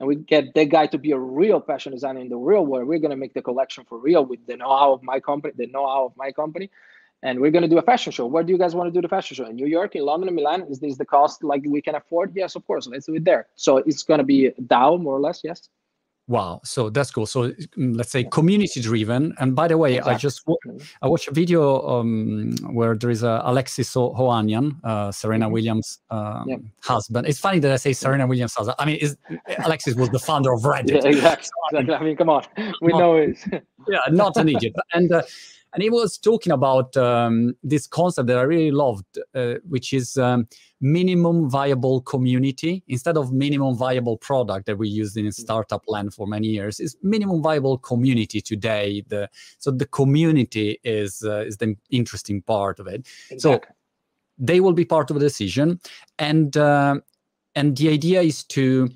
and 0.00 0.08
we 0.08 0.16
get 0.16 0.54
that 0.54 0.68
guy 0.70 0.86
to 0.88 0.98
be 0.98 1.12
a 1.12 1.18
real 1.18 1.60
fashion 1.60 1.92
designer 1.92 2.20
in 2.20 2.28
the 2.28 2.36
real 2.36 2.64
world. 2.66 2.88
We're 2.88 2.98
going 2.98 3.10
to 3.10 3.16
make 3.16 3.34
the 3.34 3.42
collection 3.42 3.84
for 3.84 3.98
real 3.98 4.24
with 4.24 4.46
the 4.46 4.56
know-how 4.56 4.92
of 4.92 5.02
my 5.02 5.20
company, 5.20 5.54
the 5.56 5.66
know-how 5.66 6.06
of 6.06 6.12
my 6.16 6.32
company. 6.32 6.70
And 7.22 7.40
we're 7.40 7.50
going 7.50 7.62
to 7.62 7.68
do 7.68 7.78
a 7.78 7.82
fashion 7.82 8.12
show. 8.12 8.26
Where 8.26 8.44
do 8.44 8.52
you 8.52 8.58
guys 8.58 8.74
want 8.74 8.86
to 8.88 8.92
do 8.92 9.02
the 9.02 9.08
fashion 9.08 9.34
show? 9.34 9.46
In 9.46 9.56
New 9.56 9.66
York, 9.66 9.96
in 9.96 10.04
London, 10.04 10.28
in 10.28 10.34
Milan? 10.36 10.62
Is 10.70 10.78
this 10.78 10.96
the 10.96 11.04
cost 11.04 11.42
like 11.42 11.62
we 11.66 11.82
can 11.82 11.96
afford? 11.96 12.32
Yes, 12.34 12.54
of 12.54 12.64
course. 12.66 12.86
Let's 12.86 13.06
do 13.06 13.14
it 13.14 13.24
there. 13.24 13.48
So 13.56 13.78
it's 13.78 14.04
going 14.04 14.18
to 14.18 14.24
be 14.24 14.50
DAO, 14.66 15.00
more 15.00 15.16
or 15.16 15.20
less. 15.20 15.40
Yes. 15.42 15.68
Wow, 16.28 16.60
so 16.62 16.90
that's 16.90 17.10
cool. 17.10 17.24
So 17.24 17.48
mm, 17.50 17.96
let's 17.96 18.10
say 18.10 18.22
community 18.24 18.82
driven. 18.82 19.34
And 19.40 19.56
by 19.56 19.66
the 19.66 19.78
way, 19.78 19.96
exactly. 19.96 20.14
I 20.14 20.18
just 20.18 20.42
I 21.00 21.08
watched 21.08 21.26
a 21.28 21.32
video 21.32 21.80
um, 21.88 22.54
where 22.70 22.94
there 22.94 23.08
is 23.08 23.22
a 23.22 23.40
Alexis 23.44 23.94
Ohanian, 23.94 24.76
uh, 24.84 25.10
Serena 25.10 25.46
mm-hmm. 25.46 25.54
Williams' 25.54 26.00
um, 26.10 26.44
yeah. 26.46 26.56
husband. 26.82 27.26
It's 27.26 27.38
funny 27.38 27.60
that 27.60 27.72
I 27.72 27.76
say 27.76 27.94
Serena 27.94 28.26
Williams' 28.26 28.54
husband. 28.54 28.76
I 28.78 28.84
mean, 28.84 29.00
Alexis 29.64 29.94
was 29.94 30.10
the 30.10 30.18
founder 30.18 30.52
of 30.52 30.60
Reddit. 30.62 31.02
Yeah, 31.02 31.08
exactly. 31.08 31.48
Exactly. 31.72 31.94
I 32.00 32.02
mean, 32.02 32.16
come 32.16 32.28
on, 32.28 32.44
we 32.82 32.92
know 32.92 33.16
it. 33.16 33.38
yeah, 33.88 34.00
not 34.10 34.36
an 34.36 34.50
idiot. 34.50 34.74
And 34.92 35.10
uh, 35.10 35.22
and 35.72 35.82
he 35.82 35.90
was 35.90 36.16
talking 36.16 36.52
about 36.52 36.96
um, 36.96 37.54
this 37.62 37.86
concept 37.86 38.28
that 38.28 38.38
I 38.38 38.42
really 38.42 38.70
loved, 38.70 39.18
uh, 39.34 39.54
which 39.68 39.92
is 39.92 40.16
um, 40.16 40.48
minimum 40.80 41.50
viable 41.50 42.00
community 42.02 42.82
instead 42.88 43.16
of 43.16 43.32
minimum 43.32 43.76
viable 43.76 44.16
product 44.16 44.66
that 44.66 44.78
we 44.78 44.88
used 44.88 45.16
in 45.16 45.26
mm. 45.26 45.34
startup 45.34 45.84
land 45.86 46.14
for 46.14 46.26
many 46.26 46.48
years. 46.48 46.80
Is 46.80 46.96
minimum 47.02 47.42
viable 47.42 47.78
community 47.78 48.40
today? 48.40 49.04
The 49.08 49.28
so 49.58 49.70
the 49.70 49.86
community 49.86 50.78
is 50.84 51.22
uh, 51.24 51.40
is 51.40 51.58
the 51.58 51.76
interesting 51.90 52.42
part 52.42 52.80
of 52.80 52.86
it. 52.86 53.06
Exactly. 53.30 53.40
So 53.40 53.60
they 54.38 54.60
will 54.60 54.72
be 54.72 54.84
part 54.84 55.10
of 55.10 55.14
the 55.14 55.20
decision, 55.20 55.80
and 56.18 56.56
uh, 56.56 56.96
and 57.54 57.76
the 57.76 57.90
idea 57.90 58.22
is 58.22 58.44
to 58.44 58.88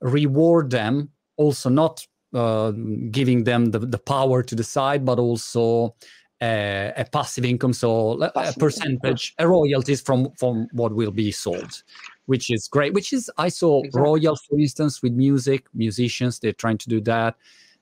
reward 0.00 0.70
them 0.70 1.10
also 1.36 1.68
not 1.68 2.06
uh, 2.36 2.72
giving 3.10 3.44
them 3.44 3.66
the, 3.66 3.78
the 3.78 3.98
power 3.98 4.42
to 4.42 4.54
decide, 4.54 5.04
but 5.04 5.18
also 5.18 5.94
uh, 6.40 6.92
a 6.96 7.06
passive 7.10 7.44
income, 7.44 7.72
so 7.72 8.18
passive 8.34 8.56
a 8.56 8.60
percentage, 8.60 9.34
income. 9.38 9.46
a 9.46 9.48
royalties 9.48 10.00
from 10.00 10.30
from 10.38 10.68
what 10.72 10.94
will 10.94 11.10
be 11.10 11.32
sold, 11.32 11.82
which 12.26 12.50
is 12.50 12.68
great. 12.68 12.92
Which 12.92 13.12
is 13.12 13.30
I 13.38 13.48
saw 13.48 13.82
exactly. 13.82 14.00
royal, 14.00 14.36
for 14.36 14.58
instance, 14.58 15.02
with 15.02 15.12
music, 15.12 15.66
musicians. 15.74 16.38
They're 16.38 16.52
trying 16.52 16.78
to 16.78 16.88
do 16.88 17.00
that. 17.02 17.36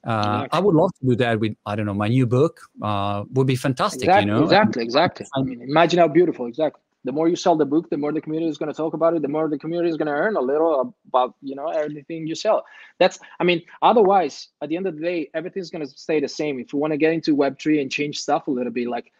Uh, 0.06 0.46
I 0.52 0.60
would 0.60 0.74
love 0.74 0.90
to 1.00 1.06
do 1.06 1.16
that 1.16 1.40
with 1.40 1.56
I 1.66 1.74
don't 1.74 1.86
know 1.86 1.94
my 1.94 2.08
new 2.08 2.26
book. 2.26 2.60
Uh, 2.80 3.24
would 3.32 3.46
be 3.46 3.56
fantastic. 3.56 4.04
Exactly, 4.04 4.30
you 4.30 4.38
know, 4.38 4.44
exactly, 4.44 4.82
exactly. 4.82 5.26
I 5.34 5.42
mean, 5.42 5.62
imagine 5.62 5.98
how 5.98 6.08
beautiful. 6.08 6.46
Exactly 6.46 6.80
the 7.04 7.12
more 7.12 7.28
you 7.28 7.36
sell 7.36 7.56
the 7.56 7.64
book 7.64 7.88
the 7.90 7.96
more 7.96 8.12
the 8.12 8.20
community 8.20 8.48
is 8.48 8.58
going 8.58 8.72
to 8.72 8.76
talk 8.76 8.94
about 8.94 9.14
it 9.14 9.22
the 9.22 9.28
more 9.28 9.48
the 9.48 9.58
community 9.58 9.90
is 9.90 9.96
going 9.96 10.06
to 10.06 10.12
earn 10.12 10.36
a 10.36 10.40
little 10.40 10.94
about 11.06 11.34
you 11.42 11.54
know 11.54 11.68
everything 11.68 12.26
you 12.26 12.34
sell. 12.34 12.64
That's 12.98 13.18
i 13.40 13.44
mean 13.44 13.62
otherwise 13.82 14.48
at 14.62 14.68
the 14.68 14.76
end 14.76 14.86
of 14.86 14.96
the 14.96 15.02
day 15.02 15.30
everything's 15.34 15.70
going 15.70 15.86
to 15.86 15.90
stay 15.90 16.20
the 16.20 16.28
same. 16.28 16.58
If 16.58 16.72
you 16.72 16.78
want 16.78 16.92
to 16.92 16.96
get 16.96 17.12
into 17.12 17.36
web3 17.36 17.82
and 17.82 17.90
change 17.90 18.18
stuff 18.20 18.48
a 18.48 18.50
little 18.50 18.72
bit 18.72 18.88
like 18.88 19.12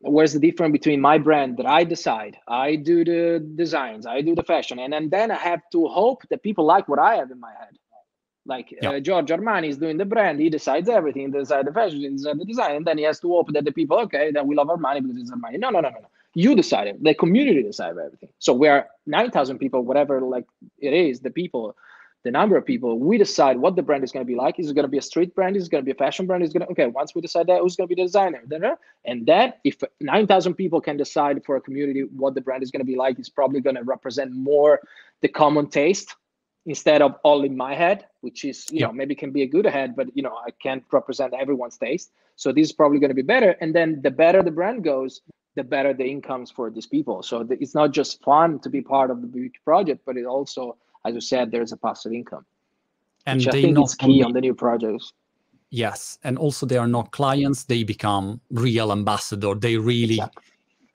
where's 0.00 0.32
the 0.32 0.38
difference 0.38 0.72
between 0.72 1.00
my 1.00 1.18
brand 1.18 1.56
that 1.56 1.66
i 1.66 1.84
decide? 1.84 2.36
I 2.46 2.76
do 2.76 3.04
the 3.04 3.44
designs 3.54 4.06
i 4.06 4.20
do 4.20 4.34
the 4.34 4.44
fashion 4.44 4.78
and, 4.78 4.92
and 4.94 5.10
then 5.10 5.30
i 5.30 5.36
have 5.36 5.62
to 5.72 5.86
hope 5.88 6.22
that 6.30 6.42
people 6.42 6.64
like 6.64 6.88
what 6.88 6.98
i 6.98 7.16
have 7.16 7.30
in 7.30 7.40
my 7.40 7.52
head. 7.58 7.76
Like 8.46 8.74
yeah. 8.80 8.92
uh, 8.92 9.00
George 9.00 9.28
Armani 9.28 9.68
is 9.68 9.76
doing 9.76 9.98
the 9.98 10.06
brand, 10.06 10.40
he 10.40 10.48
decides 10.48 10.88
everything, 10.88 11.26
he 11.26 11.38
decides 11.38 11.66
the 11.68 11.74
fashion, 11.74 12.00
he 12.00 12.08
decides 12.08 12.38
the 12.38 12.46
design, 12.46 12.76
and 12.76 12.86
then 12.86 12.96
he 12.96 13.04
has 13.04 13.20
to 13.20 13.28
hope 13.28 13.52
that 13.52 13.66
the 13.66 13.72
people, 13.72 13.98
okay, 14.04 14.30
then 14.32 14.46
we 14.46 14.56
love 14.56 14.68
Armani 14.68 15.02
because 15.02 15.18
it's 15.18 15.30
Armani. 15.30 15.58
No, 15.58 15.68
no, 15.68 15.80
no, 15.80 15.90
no, 15.90 16.00
no 16.00 16.08
you 16.34 16.54
decided 16.54 16.98
the 17.02 17.14
community 17.14 17.62
decided 17.62 17.98
everything. 17.98 18.28
So 18.38 18.52
we 18.52 18.68
are 18.68 18.88
9000 19.06 19.58
people 19.58 19.82
whatever 19.82 20.20
like 20.20 20.46
it 20.78 20.92
is 20.92 21.20
the 21.20 21.30
people 21.30 21.76
the 22.24 22.30
number 22.32 22.56
of 22.56 22.66
people 22.66 22.98
we 22.98 23.16
decide 23.16 23.56
what 23.56 23.76
the 23.76 23.82
brand 23.82 24.04
is 24.04 24.12
going 24.12 24.26
to 24.26 24.30
be 24.30 24.34
like. 24.34 24.58
Is 24.58 24.70
it 24.70 24.74
going 24.74 24.84
to 24.84 24.90
be 24.90 24.98
a 24.98 25.02
street 25.02 25.34
brand? 25.34 25.56
Is 25.56 25.66
it 25.66 25.70
going 25.70 25.82
to 25.82 25.84
be 25.84 25.92
a 25.92 25.94
fashion 25.94 26.26
brand? 26.26 26.42
Is 26.42 26.52
going 26.52 26.66
to 26.66 26.72
okay 26.72 26.86
once 26.86 27.14
we 27.14 27.20
decide 27.20 27.46
that 27.46 27.60
who's 27.60 27.76
going 27.76 27.88
to 27.88 27.94
be 27.94 28.00
the 28.00 28.06
designer? 28.06 28.42
And 29.04 29.26
then 29.26 29.54
if 29.64 29.76
9000 30.00 30.54
people 30.54 30.80
can 30.80 30.96
decide 30.96 31.44
for 31.44 31.56
a 31.56 31.60
community 31.60 32.02
what 32.14 32.34
the 32.34 32.40
brand 32.40 32.62
is 32.62 32.70
going 32.70 32.80
to 32.80 32.90
be 32.92 32.96
like 32.96 33.18
it's 33.18 33.28
probably 33.28 33.60
going 33.60 33.76
to 33.76 33.84
represent 33.84 34.32
more 34.32 34.80
the 35.22 35.28
common 35.28 35.68
taste 35.68 36.14
instead 36.66 37.00
of 37.00 37.14
all 37.22 37.44
in 37.44 37.56
my 37.56 37.74
head 37.74 38.04
which 38.20 38.44
is 38.44 38.66
you 38.70 38.80
yeah. 38.80 38.86
know 38.86 38.92
maybe 38.92 39.14
can 39.14 39.30
be 39.30 39.42
a 39.42 39.46
good 39.46 39.64
head 39.64 39.96
but 39.96 40.06
you 40.14 40.22
know 40.22 40.36
i 40.46 40.50
can't 40.62 40.84
represent 40.92 41.32
everyone's 41.34 41.78
taste. 41.78 42.10
So 42.36 42.52
this 42.52 42.68
is 42.68 42.72
probably 42.72 43.00
going 43.00 43.10
to 43.10 43.14
be 43.14 43.22
better. 43.22 43.56
And 43.60 43.74
then 43.74 44.00
the 44.02 44.12
better 44.12 44.42
the 44.42 44.52
brand 44.52 44.84
goes 44.84 45.22
the 45.58 45.64
better 45.64 45.92
the 45.92 46.08
incomes 46.08 46.50
for 46.50 46.70
these 46.70 46.86
people. 46.86 47.22
So 47.22 47.46
it's 47.50 47.74
not 47.74 47.92
just 47.92 48.22
fun 48.22 48.60
to 48.60 48.70
be 48.70 48.80
part 48.80 49.10
of 49.10 49.20
the 49.20 49.26
beauty 49.26 49.58
project, 49.64 50.00
but 50.06 50.16
it 50.16 50.24
also, 50.24 50.76
as 51.04 51.14
you 51.14 51.20
said, 51.20 51.50
there's 51.50 51.72
a 51.72 51.76
passive 51.76 52.12
income. 52.12 52.46
And 53.26 53.40
which 53.40 53.48
I 53.48 53.50
think 53.50 53.78
is 53.84 53.94
key 53.94 54.06
only, 54.06 54.22
on 54.22 54.32
the 54.32 54.40
new 54.40 54.54
projects. 54.54 55.12
Yes, 55.70 56.18
and 56.22 56.38
also 56.38 56.64
they 56.64 56.78
are 56.78 56.86
not 56.86 57.10
clients; 57.10 57.64
they 57.64 57.82
become 57.82 58.40
real 58.50 58.90
ambassador. 58.90 59.54
They 59.54 59.76
really 59.76 60.14
exactly. 60.14 60.44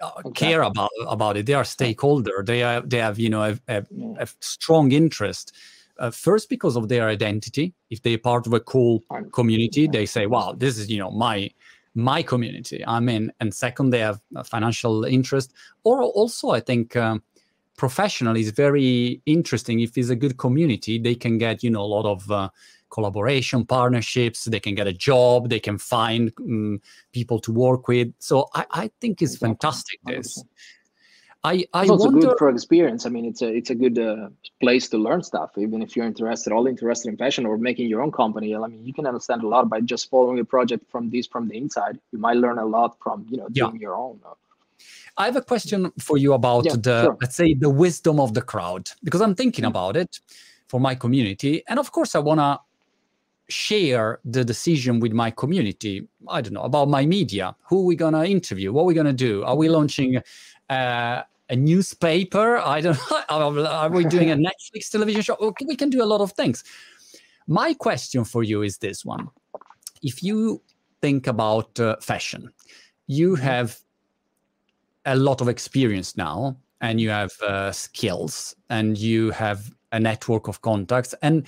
Uh, 0.02 0.08
exactly. 0.08 0.34
care 0.34 0.62
about 0.64 0.90
about 1.08 1.38
it. 1.38 1.46
They 1.46 1.54
are 1.54 1.66
stakeholder. 1.66 2.44
They 2.44 2.60
have 2.60 2.90
they 2.90 2.98
have 2.98 3.20
you 3.20 3.30
know 3.30 3.44
a, 3.44 3.60
a, 3.68 3.86
yeah. 3.92 4.14
a 4.20 4.28
strong 4.40 4.92
interest. 4.92 5.54
Uh, 6.00 6.10
first 6.10 6.50
because 6.50 6.76
of 6.76 6.88
their 6.90 7.08
identity. 7.08 7.72
If 7.92 8.02
they're 8.02 8.18
part 8.18 8.48
of 8.48 8.54
a 8.54 8.60
cool 8.60 9.04
community, 9.32 9.86
they 9.88 10.08
say, 10.08 10.26
"Wow, 10.26 10.56
this 10.58 10.80
is 10.80 10.90
you 10.90 10.98
know 10.98 11.12
my 11.12 11.52
my 11.96 12.24
community. 12.24 12.84
I'm 12.86 13.10
in 13.10 13.32
and 13.40 13.54
second 13.54 13.92
they 13.92 14.00
have 14.00 14.20
financial 14.46 15.06
interest. 15.06 15.54
Or 15.84 16.02
also 16.02 16.50
i 16.50 16.60
think 16.60 16.96
um, 16.96 17.24
professional 17.78 18.36
is 18.36 18.52
very 18.52 19.22
interesting. 19.26 19.80
If 19.80 19.98
it's 19.98 20.10
a 20.10 20.16
good 20.16 20.38
community 20.38 21.00
they 21.00 21.16
can 21.16 21.38
get 21.38 21.64
you 21.64 21.70
know 21.70 21.82
a 21.82 21.92
lot 21.98 22.06
of 22.06 22.30
uh, 22.32 22.50
collaboration 22.90 23.66
partnerships. 23.66 24.46
They 24.46 24.60
can 24.60 24.76
get 24.76 24.86
a 24.86 24.94
job. 24.94 25.50
They 25.50 25.60
can 25.60 25.80
find 25.80 26.32
um, 26.40 26.80
people 27.12 27.40
to 27.40 27.52
work 27.52 27.88
with. 27.88 28.14
So 28.20 28.50
i, 28.54 28.66
I 28.72 28.92
think 29.02 29.22
it's 29.22 29.38
fantastic 29.38 30.00
this 30.06 30.44
I, 31.46 31.66
I 31.74 31.82
it's 31.82 31.92
also 31.92 32.06
wonder... 32.06 32.28
good 32.28 32.38
for 32.38 32.50
experience. 32.50 33.06
I 33.06 33.10
mean, 33.10 33.26
it's 33.26 33.42
a 33.42 33.48
it's 33.54 33.70
a 33.70 33.76
good 33.76 34.00
uh, 34.00 34.30
place 34.62 34.88
to 34.90 34.98
learn 34.98 35.24
stuff. 35.24 35.52
Even 35.58 35.82
if 35.82 35.96
you're 35.96 36.06
interested, 36.06 36.54
all 36.54 36.68
interested 36.68 37.10
in 37.10 37.18
fashion 37.18 37.46
or 37.46 37.58
making 37.58 37.90
your 37.90 38.02
own 38.02 38.12
company. 38.12 38.56
I 38.56 38.66
mean, 38.68 38.86
you 38.86 38.94
can 38.94 39.06
understand 39.06 39.44
a 39.44 39.48
lot 39.48 39.68
by 39.68 39.82
just 39.82 40.10
following 40.10 40.40
a 40.40 40.46
project 40.46 40.90
from 40.90 41.10
this 41.10 41.28
from 41.28 41.50
the 41.50 41.58
inside. 41.58 42.00
You 42.14 42.20
might 42.20 42.38
learn 42.38 42.60
a 42.60 42.66
lot 42.66 42.98
from 43.04 43.26
you 43.30 43.38
know 43.38 43.50
doing 43.50 43.76
yeah. 43.76 43.82
your 43.82 43.96
own. 43.96 44.22
I 45.18 45.26
have 45.26 45.36
a 45.36 45.42
question 45.42 45.92
for 46.00 46.18
you 46.18 46.34
about 46.34 46.64
yeah, 46.66 46.76
the 46.78 47.04
sure. 47.04 47.18
let's 47.20 47.36
say 47.36 47.54
the 47.54 47.70
wisdom 47.70 48.22
of 48.22 48.34
the 48.34 48.42
crowd 48.42 48.90
because 49.04 49.22
I'm 49.22 49.36
thinking 49.36 49.64
mm-hmm. 49.64 49.72
about 49.72 49.98
it 49.98 50.22
for 50.70 50.80
my 50.80 50.96
community, 50.96 51.62
and 51.68 51.78
of 51.78 51.92
course 51.92 52.16
I 52.16 52.20
wanna 52.20 52.62
share 53.50 54.20
the 54.24 54.46
decision 54.46 55.02
with 55.02 55.12
my 55.12 55.30
community. 55.30 56.08
I 56.30 56.40
don't 56.40 56.54
know 56.54 56.64
about 56.64 56.88
my 56.88 57.06
media. 57.06 57.54
Who 57.68 57.82
are 57.82 57.86
we 57.86 57.98
gonna 57.98 58.24
interview? 58.24 58.72
What 58.72 58.84
are 58.84 58.86
we 58.86 58.94
gonna 58.94 59.12
do? 59.12 59.44
Are 59.44 59.58
we 59.58 59.68
launching? 59.68 60.22
Uh, 60.70 61.24
a 61.54 61.56
newspaper. 61.56 62.58
I 62.58 62.82
don't 62.82 62.98
know. 63.30 63.66
Are 63.66 63.90
we 63.90 64.04
doing 64.06 64.32
a 64.32 64.36
Netflix 64.50 64.90
television 64.90 65.22
show? 65.22 65.54
We 65.66 65.76
can 65.76 65.90
do 65.90 66.04
a 66.04 66.10
lot 66.14 66.20
of 66.20 66.34
things. 66.34 66.64
My 67.48 67.74
question 67.74 68.26
for 68.26 68.44
you 68.44 68.64
is 68.64 68.80
this 68.80 69.06
one. 69.06 69.30
If 70.02 70.24
you 70.24 70.62
think 71.02 71.28
about 71.28 71.80
uh, 71.80 71.96
fashion, 72.02 72.50
you 73.08 73.36
mm-hmm. 73.36 73.44
have 73.44 73.80
a 75.06 75.16
lot 75.16 75.42
of 75.42 75.48
experience 75.48 76.18
now 76.18 76.58
and 76.82 77.00
you 77.00 77.10
have 77.10 77.32
uh, 77.42 77.72
skills 77.72 78.56
and 78.70 78.98
you 78.98 79.32
have 79.32 79.72
a 79.92 80.00
network 80.00 80.48
of 80.48 80.62
contacts. 80.62 81.14
And 81.22 81.46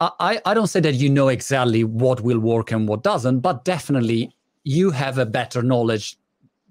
I, 0.00 0.40
I 0.44 0.52
don't 0.52 0.66
say 0.66 0.80
that 0.80 0.94
you 0.94 1.08
know 1.08 1.28
exactly 1.28 1.84
what 1.84 2.20
will 2.20 2.40
work 2.40 2.70
and 2.70 2.86
what 2.86 3.02
doesn't, 3.02 3.40
but 3.40 3.64
definitely 3.64 4.34
you 4.64 4.90
have 4.90 5.18
a 5.18 5.26
better 5.26 5.62
knowledge 5.62 6.18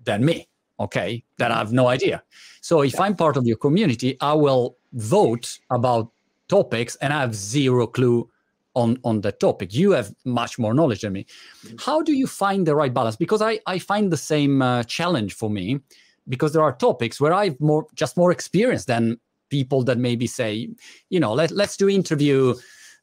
than 0.03 0.25
me 0.25 0.47
okay 0.81 1.23
that 1.37 1.51
i 1.51 1.57
have 1.57 1.73
no 1.73 1.87
idea. 1.87 2.23
So 2.61 2.81
if 2.81 2.99
i'm 2.99 3.15
part 3.15 3.37
of 3.37 3.45
your 3.45 3.57
community 3.57 4.17
i 4.21 4.33
will 4.33 4.77
vote 4.93 5.59
about 5.69 6.11
topics 6.47 6.95
and 7.01 7.13
i 7.13 7.21
have 7.21 7.35
zero 7.35 7.87
clue 7.87 8.29
on 8.73 8.97
on 9.03 9.21
the 9.21 9.31
topic. 9.31 9.73
You 9.73 9.91
have 9.91 10.13
much 10.25 10.57
more 10.57 10.73
knowledge 10.73 11.01
than 11.01 11.13
me. 11.13 11.25
Mm-hmm. 11.25 11.77
how 11.79 12.01
do 12.01 12.13
you 12.13 12.27
find 12.27 12.65
the 12.65 12.75
right 12.75 12.93
balance? 12.93 13.15
Because 13.15 13.41
i 13.41 13.59
i 13.67 13.79
find 13.79 14.11
the 14.11 14.23
same 14.33 14.61
uh, 14.61 14.83
challenge 14.83 15.33
for 15.33 15.49
me 15.49 15.79
because 16.29 16.53
there 16.53 16.63
are 16.63 16.73
topics 16.73 17.19
where 17.19 17.33
i've 17.33 17.59
more 17.59 17.85
just 17.95 18.17
more 18.17 18.31
experience 18.31 18.85
than 18.85 19.19
people 19.49 19.83
that 19.83 19.97
maybe 19.97 20.27
say 20.27 20.69
you 21.09 21.19
know 21.19 21.33
let, 21.33 21.51
let's 21.51 21.75
do 21.77 21.89
interview 21.89 22.53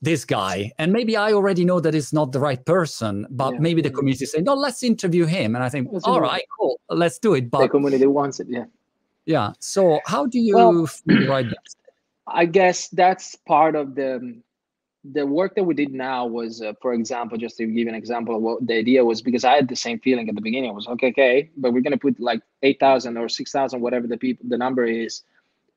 this 0.01 0.25
guy. 0.25 0.73
And 0.79 0.93
maybe 0.93 1.17
i 1.17 1.33
already 1.33 1.65
know 1.65 1.81
that 1.81 1.95
it's 1.95 2.13
not 2.13 2.33
the 2.33 2.41
right 2.41 2.65
person 2.65 3.27
but 3.31 3.55
yeah. 3.55 3.61
maybe 3.61 3.83
the 3.83 3.91
community 3.91 4.27
say 4.27 4.41
no 4.41 4.55
let's 4.55 4.83
interview 4.83 5.25
him. 5.27 5.55
And 5.55 5.65
i 5.65 5.69
think 5.69 5.89
let's 5.93 6.05
all 6.05 6.21
right 6.21 6.45
cool 6.59 6.81
let's 6.89 7.19
do 7.19 7.35
it. 7.35 7.51
But 7.51 7.61
the 7.61 7.69
community 7.69 8.07
wants 8.07 8.41
it 8.41 8.49
yeah. 8.49 8.65
Yeah. 9.27 9.53
So 9.59 10.01
how 10.07 10.27
do 10.27 10.39
you 10.39 10.57
well, 10.57 10.89
right 11.29 11.47
i 12.27 12.45
guess 12.45 12.89
that's 12.89 13.35
part 13.35 13.75
of 13.75 13.95
the 13.95 14.41
the 15.13 15.25
work 15.25 15.55
that 15.55 15.65
we 15.65 15.75
did 15.75 15.93
now 15.93 16.27
was 16.27 16.61
uh, 16.61 16.73
for 16.83 16.93
example 16.93 17.39
just 17.39 17.57
to 17.57 17.67
give 17.67 17.89
an 17.89 17.95
example 17.95 18.37
of 18.37 18.43
what 18.43 18.67
the 18.67 18.75
idea 18.75 19.05
was 19.05 19.23
because 19.23 19.45
i 19.45 19.55
had 19.55 19.69
the 19.69 19.77
same 19.77 19.99
feeling 20.01 20.29
at 20.29 20.35
the 20.35 20.41
beginning. 20.41 20.71
I 20.71 20.75
was 20.75 20.87
okay 20.89 21.09
okay 21.09 21.51
but 21.57 21.73
we're 21.73 21.81
going 21.81 21.93
to 21.93 21.99
put 21.99 22.21
like 22.21 22.43
8000 22.63 23.17
or 23.17 23.29
6000 23.29 23.81
whatever 23.81 24.07
the 24.07 24.17
people 24.17 24.47
the 24.49 24.59
number 24.59 24.85
is 24.85 25.23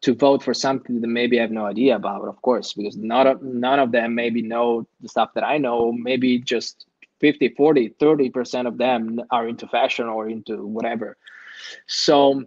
to 0.02 0.16
vote 0.16 0.44
for 0.44 0.54
something 0.54 1.00
that 1.02 1.08
maybe 1.08 1.40
I 1.40 1.44
have 1.44 1.52
no 1.52 1.66
idea 1.66 1.96
about, 1.96 2.28
of 2.28 2.42
course, 2.42 2.74
because 2.74 2.98
not 2.98 3.44
none 3.44 3.80
of 3.80 3.92
them 3.92 4.16
maybe 4.16 4.42
know 4.42 4.88
the 5.00 5.08
stuff 5.08 5.34
that 5.36 5.44
I 5.44 5.58
know. 5.58 5.92
Maybe 5.92 6.40
just 6.40 6.88
50, 7.20 7.50
40, 7.50 7.90
30% 8.00 8.68
of 8.68 8.78
them 8.78 9.22
are 9.30 9.48
into 9.48 9.68
fashion 9.68 10.08
or 10.08 10.28
into 10.28 10.66
whatever. 10.66 11.18
So 11.86 12.46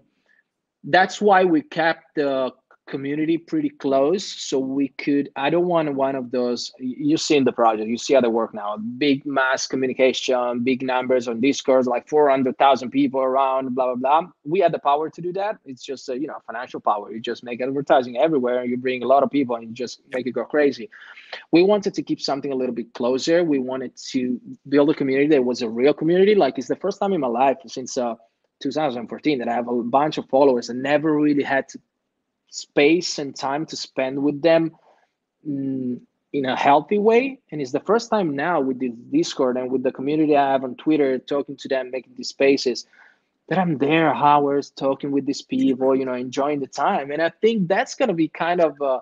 that's 0.82 1.20
why 1.20 1.44
we 1.44 1.62
kept 1.62 2.16
the 2.16 2.52
community 2.86 3.38
pretty 3.38 3.70
close 3.70 4.24
so 4.24 4.58
we 4.58 4.88
could 4.88 5.30
i 5.36 5.48
don't 5.48 5.66
want 5.66 5.92
one 5.94 6.14
of 6.14 6.30
those 6.30 6.72
you 6.78 7.16
see 7.16 7.36
in 7.36 7.44
the 7.44 7.52
project 7.52 7.88
you 7.88 7.96
see 7.96 8.12
how 8.12 8.20
they 8.20 8.28
work 8.28 8.52
now 8.52 8.76
big 8.98 9.24
mass 9.24 9.66
communication 9.66 10.62
big 10.62 10.82
numbers 10.82 11.26
on 11.26 11.40
discord 11.40 11.86
like 11.86 12.06
400000 12.08 12.90
people 12.90 13.20
around 13.20 13.74
blah 13.74 13.94
blah 13.94 14.20
blah. 14.20 14.30
We 14.44 14.60
had 14.60 14.72
the 14.72 14.78
power 14.78 15.08
to 15.08 15.20
do 15.22 15.32
that 15.32 15.58
it's 15.64 15.82
just 15.82 16.08
a, 16.10 16.18
you 16.18 16.26
know 16.26 16.36
financial 16.46 16.78
power 16.78 17.10
you 17.10 17.20
just 17.20 17.42
make 17.42 17.62
advertising 17.62 18.18
everywhere 18.18 18.60
and 18.60 18.70
you 18.70 18.76
bring 18.76 19.02
a 19.02 19.06
lot 19.06 19.22
of 19.22 19.30
people 19.30 19.56
and 19.56 19.64
you 19.66 19.72
just 19.72 20.02
make 20.12 20.26
it 20.26 20.32
go 20.32 20.44
crazy. 20.44 20.90
We 21.52 21.62
wanted 21.62 21.94
to 21.94 22.02
keep 22.02 22.20
something 22.20 22.52
a 22.52 22.54
little 22.54 22.74
bit 22.74 22.92
closer 22.92 23.44
we 23.44 23.58
wanted 23.58 23.96
to 24.12 24.38
build 24.68 24.90
a 24.90 24.94
community 24.94 25.28
that 25.28 25.44
was 25.44 25.62
a 25.62 25.68
real 25.68 25.94
community 25.94 26.34
like 26.34 26.58
it's 26.58 26.68
the 26.68 26.76
first 26.76 26.98
time 27.00 27.14
in 27.14 27.20
my 27.20 27.28
life 27.28 27.56
since 27.66 27.96
uh 27.96 28.14
2014 28.60 29.38
that 29.38 29.48
I 29.48 29.52
have 29.52 29.68
a 29.68 29.82
bunch 29.82 30.16
of 30.18 30.28
followers 30.28 30.68
and 30.68 30.82
never 30.82 31.12
really 31.12 31.42
had 31.42 31.68
to 31.70 31.78
space 32.54 33.18
and 33.18 33.34
time 33.34 33.66
to 33.66 33.76
spend 33.76 34.22
with 34.22 34.40
them 34.40 34.70
mm, 35.46 36.00
in 36.32 36.44
a 36.44 36.56
healthy 36.56 36.98
way. 36.98 37.40
And 37.50 37.60
it's 37.60 37.72
the 37.72 37.80
first 37.80 38.10
time 38.10 38.36
now 38.36 38.60
with 38.60 38.78
this 38.78 38.92
Discord 39.10 39.56
and 39.56 39.70
with 39.72 39.82
the 39.82 39.90
community 39.90 40.36
I 40.36 40.52
have 40.52 40.62
on 40.62 40.76
Twitter, 40.76 41.18
talking 41.18 41.56
to 41.56 41.68
them, 41.68 41.90
making 41.90 42.14
these 42.16 42.28
spaces, 42.28 42.86
that 43.48 43.58
I'm 43.58 43.76
there 43.78 44.14
hours 44.14 44.70
talking 44.70 45.10
with 45.10 45.26
these 45.26 45.42
people, 45.42 45.96
you 45.96 46.04
know, 46.04 46.14
enjoying 46.14 46.60
the 46.60 46.68
time. 46.68 47.10
And 47.10 47.20
I 47.20 47.30
think 47.42 47.68
that's 47.68 47.96
going 47.96 48.08
to 48.08 48.14
be 48.14 48.28
kind 48.28 48.60
of 48.60 48.80
uh, 48.80 49.00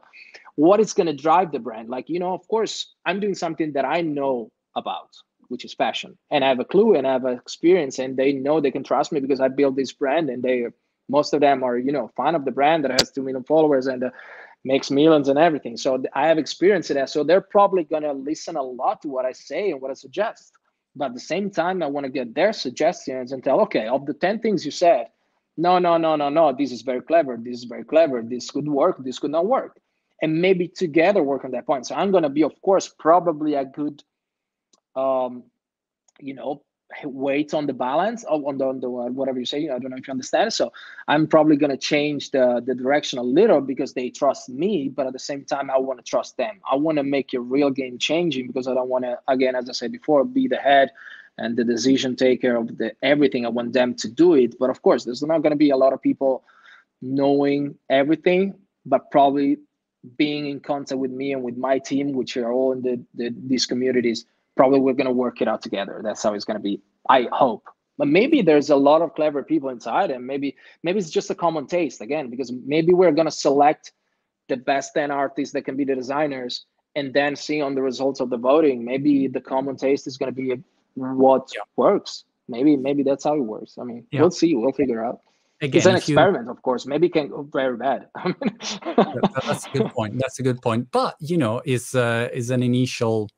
what 0.55 0.80
is 0.80 0.94
going 0.94 1.07
to 1.07 1.12
drive 1.12 1.53
the 1.53 1.59
brand. 1.59 1.90
Like, 1.90 2.09
you 2.09 2.18
know, 2.18 2.32
of 2.32 2.48
course, 2.48 2.94
I'm 3.05 3.20
doing 3.20 3.34
something 3.34 3.72
that 3.74 3.84
I 3.84 4.00
know 4.00 4.50
about, 4.74 5.11
which 5.48 5.64
is 5.66 5.74
fashion. 5.74 6.16
And 6.30 6.42
I 6.42 6.48
have 6.48 6.59
a 6.59 6.64
clue 6.64 6.94
and 6.96 7.07
I 7.07 7.12
have 7.12 7.26
experience, 7.26 7.98
and 7.98 8.16
they 8.16 8.32
know 8.32 8.61
they 8.61 8.70
can 8.70 8.82
trust 8.82 9.12
me 9.12 9.20
because 9.20 9.40
I 9.40 9.48
built 9.48 9.76
this 9.76 9.92
brand 9.92 10.30
and 10.30 10.42
they 10.42 10.64
most 11.12 11.34
of 11.34 11.40
them 11.40 11.62
are 11.62 11.76
you 11.78 11.92
know 11.96 12.06
fan 12.16 12.34
of 12.34 12.44
the 12.44 12.56
brand 12.58 12.84
that 12.84 12.92
has 13.00 13.12
2 13.12 13.22
million 13.22 13.44
followers 13.44 13.86
and 13.86 14.02
uh, 14.04 14.10
makes 14.64 14.90
millions 14.90 15.28
and 15.28 15.38
everything. 15.38 15.76
So 15.76 16.02
i 16.14 16.26
have 16.28 16.38
experience 16.38 16.90
in 16.90 16.96
that 16.96 17.10
so 17.10 17.24
they're 17.24 17.48
probably 17.56 17.84
going 17.84 18.06
to 18.10 18.12
listen 18.30 18.56
a 18.56 18.62
lot 18.62 19.02
to 19.02 19.08
what 19.08 19.24
i 19.30 19.32
say 19.32 19.70
and 19.72 19.80
what 19.80 19.90
i 19.90 19.94
suggest. 19.94 20.52
But 20.96 21.06
at 21.10 21.14
the 21.14 21.26
same 21.34 21.50
time 21.50 21.82
i 21.82 21.86
want 21.94 22.06
to 22.06 22.12
get 22.20 22.34
their 22.34 22.52
suggestions 22.52 23.32
and 23.32 23.42
tell 23.42 23.60
okay 23.66 23.86
of 23.96 24.06
the 24.06 24.14
10 24.14 24.40
things 24.40 24.64
you 24.64 24.72
said 24.84 25.06
no 25.56 25.78
no 25.78 25.98
no 25.98 26.16
no 26.16 26.28
no 26.30 26.52
this 26.60 26.72
is 26.72 26.82
very 26.82 27.02
clever 27.10 27.36
this 27.46 27.58
is 27.60 27.64
very 27.64 27.84
clever 27.84 28.22
this 28.22 28.50
could 28.50 28.68
work 28.68 28.96
this 29.04 29.18
could 29.18 29.30
not 29.38 29.46
work. 29.46 29.78
And 30.22 30.40
maybe 30.40 30.68
together 30.68 31.22
work 31.22 31.44
on 31.44 31.50
that 31.52 31.66
point. 31.66 31.86
So 31.86 31.94
i'm 31.94 32.10
going 32.10 32.28
to 32.30 32.34
be 32.40 32.44
of 32.50 32.54
course 32.62 32.86
probably 33.06 33.54
a 33.54 33.64
good 33.64 34.02
um 34.96 35.44
you 36.20 36.34
know 36.34 36.62
weight 37.05 37.55
on 37.55 37.66
the 37.66 37.72
balance 37.72 38.24
of 38.24 38.45
on 38.45 38.59
the, 38.59 38.66
on 38.66 38.80
the 38.80 38.88
whatever 38.88 39.38
you 39.38 39.47
say 39.47 39.68
i 39.68 39.78
don't 39.78 39.90
know 39.90 39.97
if 39.97 40.07
you 40.07 40.12
understand. 40.12 40.53
So 40.53 40.72
i'm 41.09 41.26
probably 41.26 41.57
going 41.57 41.70
to 41.70 41.76
change 41.76 42.30
the 42.30 42.62
the 42.64 42.74
direction 42.74 43.18
a 43.18 43.22
little 43.22 43.61
because 43.61 43.93
they 43.93 44.11
trust 44.11 44.49
me 44.49 44.88
but 44.88 45.07
at 45.07 45.12
the 45.12 45.18
same 45.18 45.45
time 45.45 45.70
i 45.70 45.78
want 45.78 45.99
to 45.99 46.05
trust 46.05 46.36
them. 46.36 46.61
I 46.70 46.76
want 46.76 46.99
to 46.99 47.05
make 47.05 47.34
a 47.34 47.40
real 47.40 47.70
game 47.70 47.99
changing 47.99 48.47
because 48.47 48.68
i 48.68 48.74
don't 48.74 48.88
want 48.88 49.05
to 49.05 49.18
again 49.28 49.55
as 49.57 49.68
i 49.68 49.72
said 49.72 49.93
before 49.93 50.24
be 50.24 50.49
the 50.49 50.57
head 50.57 50.90
and 51.38 51.57
the 51.57 51.64
decision 51.64 52.14
taker 52.14 52.57
of 52.57 52.76
the 52.78 52.93
everything. 53.03 53.47
I 53.47 53.49
want 53.49 53.72
them 53.72 53.95
to 53.95 54.09
do 54.09 54.34
it. 54.34 54.59
But 54.59 54.70
of 54.70 54.82
course 54.82 55.05
there's 55.05 55.22
not 55.22 55.43
going 55.43 55.51
to 55.53 55.57
be 55.57 55.70
a 55.70 55.76
lot 55.76 55.93
of 55.93 56.03
people 56.03 56.45
knowing 57.01 57.76
everything 57.90 58.55
but 58.86 59.11
probably 59.11 59.59
being 60.16 60.47
in 60.47 60.61
contact 60.61 60.99
with 60.99 61.11
me 61.11 61.32
and 61.32 61.43
with 61.43 61.57
my 61.57 61.78
team 61.78 62.12
which 62.12 62.36
are 62.36 62.53
all 62.53 62.72
in 62.72 62.82
the, 62.82 63.01
the 63.14 63.34
these 63.47 63.66
communities 63.66 64.24
probably 64.57 64.80
we're 64.80 64.94
going 64.94 65.07
to 65.07 65.12
work 65.12 65.40
it 65.40 65.48
out 65.48 65.62
together. 65.62 66.00
That's 66.03 66.22
how 66.22 66.34
it's 66.34 66.44
going 66.44 66.59
to 66.59 66.62
be. 66.62 66.80
I 67.09 67.28
hope. 67.32 67.64
But 67.98 68.09
maybe 68.09 68.42
there's 68.42 68.70
a 68.70 68.76
lot 68.76 69.03
of 69.03 69.14
clever 69.14 69.42
people 69.42 69.68
inside, 69.68 70.11
and 70.11 70.26
maybe 70.26 70.57
maybe 70.82 70.98
it's 70.98 71.11
just 71.11 71.30
a 71.30 71.34
common 71.34 71.66
taste 71.66 72.00
again, 72.00 72.30
because 72.30 72.53
maybe 72.64 72.92
we're 72.92 73.12
going 73.12 73.26
to 73.26 73.32
select 73.32 73.92
the 74.48 74.57
best 74.57 74.94
10 74.94 75.11
artists 75.11 75.53
that 75.55 75.62
can 75.62 75.76
be 75.76 75.84
the 75.84 75.94
designers 75.94 76.66
and 76.94 77.12
then 77.14 77.36
see 77.36 77.61
on 77.61 77.74
the 77.74 77.82
results 77.82 78.20
of 78.20 78.30
the 78.30 78.36
voting 78.36 78.84
maybe 78.84 79.26
the 79.26 79.40
common 79.40 79.76
taste 79.76 80.07
is 80.07 80.16
going 80.16 80.32
to 80.32 80.40
be 80.40 80.55
what 80.94 81.50
yeah. 81.55 81.62
works 81.76 82.24
maybe 82.48 82.76
maybe 82.76 83.03
that's 83.03 83.24
how 83.24 83.34
it 83.34 83.40
works 83.40 83.78
i 83.78 83.84
mean 83.84 84.07
yeah. 84.11 84.20
we'll 84.20 84.30
see 84.30 84.55
we'll 84.55 84.72
figure 84.72 85.05
out 85.05 85.20
Again, 85.61 85.78
it's 85.78 85.86
an 85.86 85.94
experiment 85.94 86.46
you, 86.46 86.50
of 86.50 86.61
course 86.62 86.86
maybe 86.86 87.07
it 87.07 87.12
can 87.12 87.28
go 87.28 87.42
very 87.42 87.76
bad 87.76 88.09
that's 89.46 89.66
a 89.66 89.70
good 89.72 89.90
point 89.90 90.18
that's 90.18 90.40
a 90.40 90.42
good 90.42 90.61
point 90.61 90.88
but 90.90 91.14
you 91.20 91.38
know 91.38 91.62
is 91.64 91.94
uh, 91.94 92.28
is 92.32 92.50
an 92.50 92.62
initial 92.62 93.30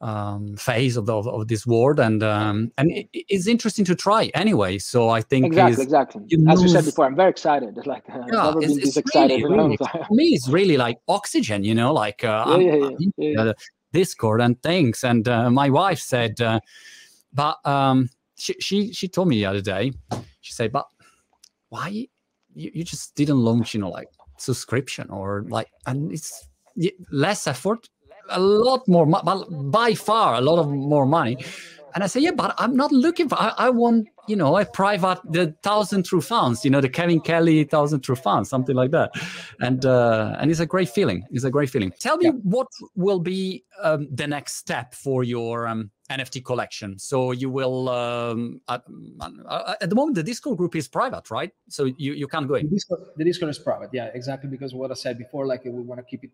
um, 0.00 0.56
phase 0.56 0.96
of, 0.96 1.08
of, 1.08 1.26
of, 1.26 1.48
this 1.48 1.66
world, 1.66 1.98
and 1.98 2.22
um, 2.22 2.70
and 2.76 2.90
it, 2.90 3.08
it's 3.12 3.46
interesting 3.46 3.84
to 3.86 3.94
try 3.94 4.30
anyway. 4.34 4.78
So 4.78 5.08
I 5.08 5.22
think 5.22 5.46
exactly, 5.46 5.84
exactly. 5.84 6.22
You 6.26 6.46
As 6.48 6.62
you 6.62 6.68
said 6.68 6.84
before, 6.84 7.06
I'm 7.06 7.16
very 7.16 7.30
excited. 7.30 7.74
Like 7.86 8.04
yeah, 8.08 8.24
never 8.26 8.62
it's, 8.62 8.96
excited. 8.96 9.42
Really, 9.42 9.56
really, 9.56 9.76
for 9.76 10.06
me, 10.10 10.28
it's 10.28 10.48
really 10.48 10.76
like 10.76 10.98
oxygen. 11.08 11.64
You 11.64 11.74
know, 11.74 11.92
like 11.92 12.24
uh, 12.24 12.58
yeah, 12.60 12.74
yeah, 12.74 12.90
yeah, 13.16 13.44
yeah. 13.44 13.52
Discord 13.92 14.40
and 14.40 14.60
things. 14.62 15.04
And 15.04 15.26
uh, 15.26 15.50
my 15.50 15.70
wife 15.70 16.00
said, 16.00 16.40
uh, 16.40 16.60
but 17.32 17.64
um, 17.64 18.10
she, 18.36 18.54
she 18.60 18.92
she 18.92 19.08
told 19.08 19.28
me 19.28 19.36
the 19.36 19.46
other 19.46 19.62
day. 19.62 19.92
She 20.40 20.52
said, 20.52 20.72
but 20.72 20.86
why 21.70 21.88
you, 21.88 22.06
you 22.52 22.84
just 22.84 23.14
didn't 23.14 23.38
launch? 23.38 23.72
You 23.74 23.80
know, 23.80 23.90
like 23.90 24.08
subscription 24.36 25.08
or 25.10 25.44
like, 25.48 25.68
and 25.86 26.12
it's 26.12 26.48
less 27.10 27.46
effort, 27.46 27.88
a 28.28 28.40
lot 28.40 28.86
more, 28.88 29.06
but 29.06 29.46
by 29.70 29.94
far 29.94 30.34
a 30.34 30.40
lot 30.40 30.58
of 30.58 30.70
more 30.70 31.06
money. 31.06 31.38
And 31.96 32.04
I 32.04 32.08
say, 32.08 32.20
yeah, 32.20 32.32
but 32.32 32.54
I'm 32.58 32.76
not 32.76 32.92
looking 32.92 33.26
for. 33.26 33.40
I, 33.40 33.54
I 33.56 33.70
want, 33.70 34.06
you 34.28 34.36
know, 34.36 34.58
a 34.58 34.66
private 34.66 35.18
the 35.30 35.56
thousand 35.62 36.04
true 36.04 36.20
fans, 36.20 36.62
you 36.62 36.70
know, 36.70 36.82
the 36.82 36.90
Kevin 36.90 37.20
Kelly 37.22 37.64
thousand 37.64 38.02
true 38.02 38.14
fans, 38.16 38.50
something 38.50 38.76
like 38.76 38.90
that. 38.90 39.12
And 39.60 39.86
uh, 39.86 40.36
and 40.38 40.50
it's 40.50 40.60
a 40.60 40.66
great 40.66 40.90
feeling. 40.90 41.24
It's 41.30 41.44
a 41.44 41.50
great 41.50 41.70
feeling. 41.70 41.92
Tell 41.98 42.18
me, 42.18 42.26
yeah. 42.26 42.32
what 42.42 42.66
will 42.96 43.18
be 43.18 43.64
um, 43.82 44.08
the 44.14 44.26
next 44.26 44.56
step 44.56 44.92
for 44.92 45.24
your 45.24 45.66
um, 45.66 45.90
NFT 46.10 46.44
collection? 46.44 46.98
So 46.98 47.32
you 47.32 47.48
will 47.48 47.88
um, 47.88 48.60
at, 48.68 48.82
at, 49.80 49.88
the 49.88 49.96
moment 49.96 50.16
the 50.16 50.22
Discord 50.22 50.58
group 50.58 50.76
is 50.76 50.88
private, 50.88 51.30
right? 51.30 51.50
So 51.70 51.86
you 51.96 52.12
you 52.12 52.26
can't 52.26 52.46
go 52.46 52.56
in. 52.56 52.66
The 52.66 52.74
Discord, 52.74 53.00
the 53.16 53.24
Discord 53.24 53.50
is 53.52 53.58
private, 53.58 53.88
yeah, 53.94 54.10
exactly 54.12 54.50
because 54.50 54.74
what 54.74 54.90
I 54.90 54.94
said 54.94 55.16
before, 55.16 55.46
like 55.46 55.64
we 55.64 55.70
want 55.70 55.98
to 56.00 56.04
keep 56.04 56.24
it 56.24 56.30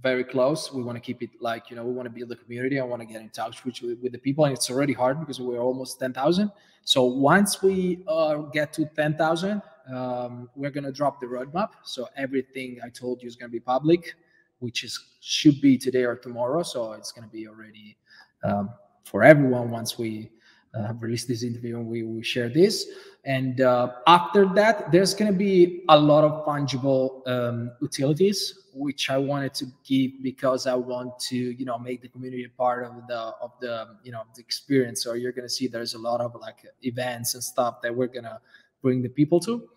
very 0.00 0.24
close. 0.24 0.72
We 0.72 0.82
want 0.82 0.96
to 0.96 1.00
keep 1.00 1.22
it 1.22 1.30
like, 1.40 1.70
you 1.70 1.76
know, 1.76 1.84
we 1.84 1.92
want 1.92 2.06
to 2.06 2.10
build 2.10 2.30
a 2.32 2.36
community. 2.36 2.80
I 2.80 2.84
want 2.84 3.00
to 3.02 3.06
get 3.06 3.20
in 3.20 3.30
touch 3.30 3.64
with, 3.64 3.80
with 3.82 4.12
the 4.12 4.18
people. 4.18 4.44
And 4.44 4.54
it's 4.54 4.70
already 4.70 4.92
hard 4.92 5.20
because 5.20 5.40
we're 5.40 5.58
almost 5.58 5.98
10,000. 6.00 6.50
So 6.84 7.04
once 7.04 7.62
we 7.62 8.04
uh, 8.06 8.36
get 8.52 8.72
to 8.74 8.86
10,000, 8.86 9.62
um, 9.92 10.50
we're 10.54 10.70
to 10.84 10.92
drop 10.92 11.20
the 11.20 11.26
roadmap. 11.26 11.70
So 11.84 12.08
everything 12.16 12.78
I 12.84 12.88
told 12.88 13.22
you 13.22 13.28
is 13.28 13.36
going 13.36 13.48
to 13.48 13.52
be 13.52 13.60
public, 13.60 14.14
which 14.58 14.84
is 14.84 14.98
should 15.20 15.60
be 15.60 15.78
today 15.78 16.04
or 16.04 16.16
tomorrow. 16.16 16.62
So 16.62 16.92
it's 16.92 17.12
to 17.26 17.32
be 17.32 17.48
already 17.48 17.96
um, 18.44 18.70
for 19.04 19.22
everyone 19.22 19.70
once 19.70 19.98
we 19.98 20.30
uh, 20.74 20.92
release 20.94 21.24
this 21.24 21.42
interview 21.42 21.78
and 21.78 21.86
we, 21.86 22.02
we 22.02 22.22
share 22.22 22.48
this. 22.48 22.86
And 23.26 23.60
uh, 23.60 23.92
after 24.06 24.46
that, 24.54 24.90
there's 24.92 25.12
going 25.12 25.30
to 25.30 25.36
be 25.36 25.84
a 25.88 25.98
lot 25.98 26.24
of 26.24 26.46
fungible 26.46 27.26
um, 27.28 27.72
utilities 27.82 28.66
which 28.76 29.08
I 29.08 29.16
wanted 29.16 29.54
to 29.54 29.66
give 29.84 30.22
because 30.22 30.66
I 30.66 30.74
want 30.74 31.18
to, 31.30 31.36
you 31.36 31.64
know, 31.64 31.78
make 31.78 32.02
the 32.02 32.08
community 32.08 32.44
a 32.44 32.48
part 32.50 32.84
of 32.84 33.06
the 33.08 33.18
of 33.40 33.52
the 33.60 33.96
you 34.04 34.12
know 34.12 34.22
the 34.34 34.40
experience. 34.40 35.02
So 35.02 35.14
you're 35.14 35.32
gonna 35.32 35.48
see 35.48 35.66
there's 35.66 35.94
a 35.94 35.98
lot 35.98 36.20
of 36.20 36.34
like 36.40 36.58
events 36.82 37.34
and 37.34 37.42
stuff 37.42 37.80
that 37.82 37.94
we're 37.94 38.08
gonna 38.08 38.40
bring 38.82 39.02
the 39.02 39.08
people 39.08 39.40
to. 39.40 39.68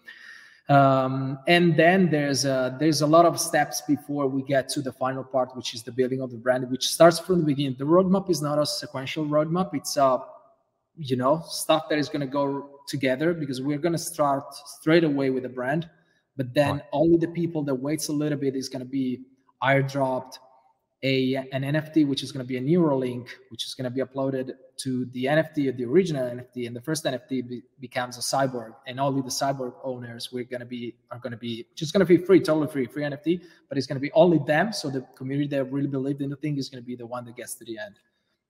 Um, 0.68 1.40
and 1.48 1.76
then 1.76 2.12
there's 2.12 2.46
a, 2.46 2.78
there's 2.80 3.02
a 3.02 3.08
lot 3.08 3.26
of 3.26 3.40
steps 3.40 3.82
before 3.82 4.28
we 4.28 4.44
get 4.44 4.70
to 4.70 4.84
the 4.84 4.92
final 4.92 5.24
part, 5.24 5.56
which 5.56 5.74
is 5.74 5.82
the 5.82 5.92
building 5.92 6.22
of 6.22 6.30
the 6.30 6.38
brand, 6.38 6.70
which 6.70 6.88
starts 6.90 7.18
from 7.18 7.40
the 7.40 7.46
beginning. 7.46 7.76
The 7.80 7.86
roadmap 7.86 8.30
is 8.30 8.40
not 8.40 8.60
a 8.60 8.66
sequential 8.66 9.26
roadmap; 9.26 9.74
it's 9.74 9.98
a 9.98 10.20
you 11.00 11.16
know 11.16 11.42
stuff 11.48 11.88
that 11.90 11.98
is 11.98 12.10
going 12.10 12.22
to 12.22 12.28
go 12.28 12.82
together 12.88 13.34
because 13.34 13.62
we're 13.62 13.78
going 13.78 13.94
to 13.94 13.98
start 14.14 14.44
straight 14.54 15.04
away 15.04 15.30
with 15.30 15.44
the 15.44 15.50
brand 15.50 15.90
but 16.36 16.54
then 16.54 16.76
right. 16.76 16.84
only 16.92 17.18
the 17.18 17.28
people 17.28 17.64
that 17.64 17.76
waits 17.76 18.10
a 18.10 18.14
little 18.14 18.38
bit 18.38 18.56
is 18.56 18.70
going 18.70 18.84
to 18.84 18.90
be 18.90 19.22
airdropped 19.64 20.38
a 21.04 21.36
an 21.36 21.64
NFT, 21.64 22.06
which 22.06 22.24
is 22.24 22.32
going 22.32 22.46
to 22.46 22.48
be 22.48 22.58
a 22.58 22.62
Neuralink, 22.62 23.30
which 23.50 23.66
is 23.66 23.74
going 23.74 23.86
to 23.86 23.90
be 23.90 24.02
uploaded 24.02 24.52
to 24.78 25.06
the 25.12 25.26
NFT, 25.26 25.70
of 25.70 25.78
the 25.78 25.86
original 25.86 26.24
NFT, 26.24 26.68
and 26.68 26.76
the 26.76 26.82
first 26.82 27.06
NFT 27.06 27.48
be, 27.48 27.62
becomes 27.80 28.18
a 28.18 28.22
cyborg, 28.22 28.74
and 28.88 29.00
only 29.00 29.22
the 29.22 29.30
cyborg 29.30 29.74
owners 29.84 30.32
we're 30.32 30.44
going 30.44 30.60
to 30.60 30.66
be 30.66 30.96
are 31.12 31.20
going 31.20 31.32
to 31.32 31.38
be 31.38 31.66
just 31.76 31.94
going 31.94 32.06
to 32.06 32.06
be 32.06 32.18
free, 32.18 32.40
totally 32.40 32.68
free, 32.68 32.86
free 32.86 33.04
NFT, 33.04 33.42
but 33.70 33.78
it's 33.78 33.88
going 33.88 33.96
to 33.96 34.02
be 34.02 34.12
only 34.14 34.40
them. 34.40 34.74
So 34.74 34.90
the 34.90 35.02
community 35.16 35.48
that 35.50 35.66
really 35.66 35.88
believed 35.88 36.22
in 36.22 36.30
the 36.30 36.36
thing 36.36 36.58
is 36.58 36.70
going 36.70 36.84
to 36.84 36.86
be 36.86 36.96
the 36.96 37.06
one 37.06 37.26
that 37.26 37.36
gets 37.36 37.56
to 37.56 37.66
the 37.66 37.78
end. 37.78 37.96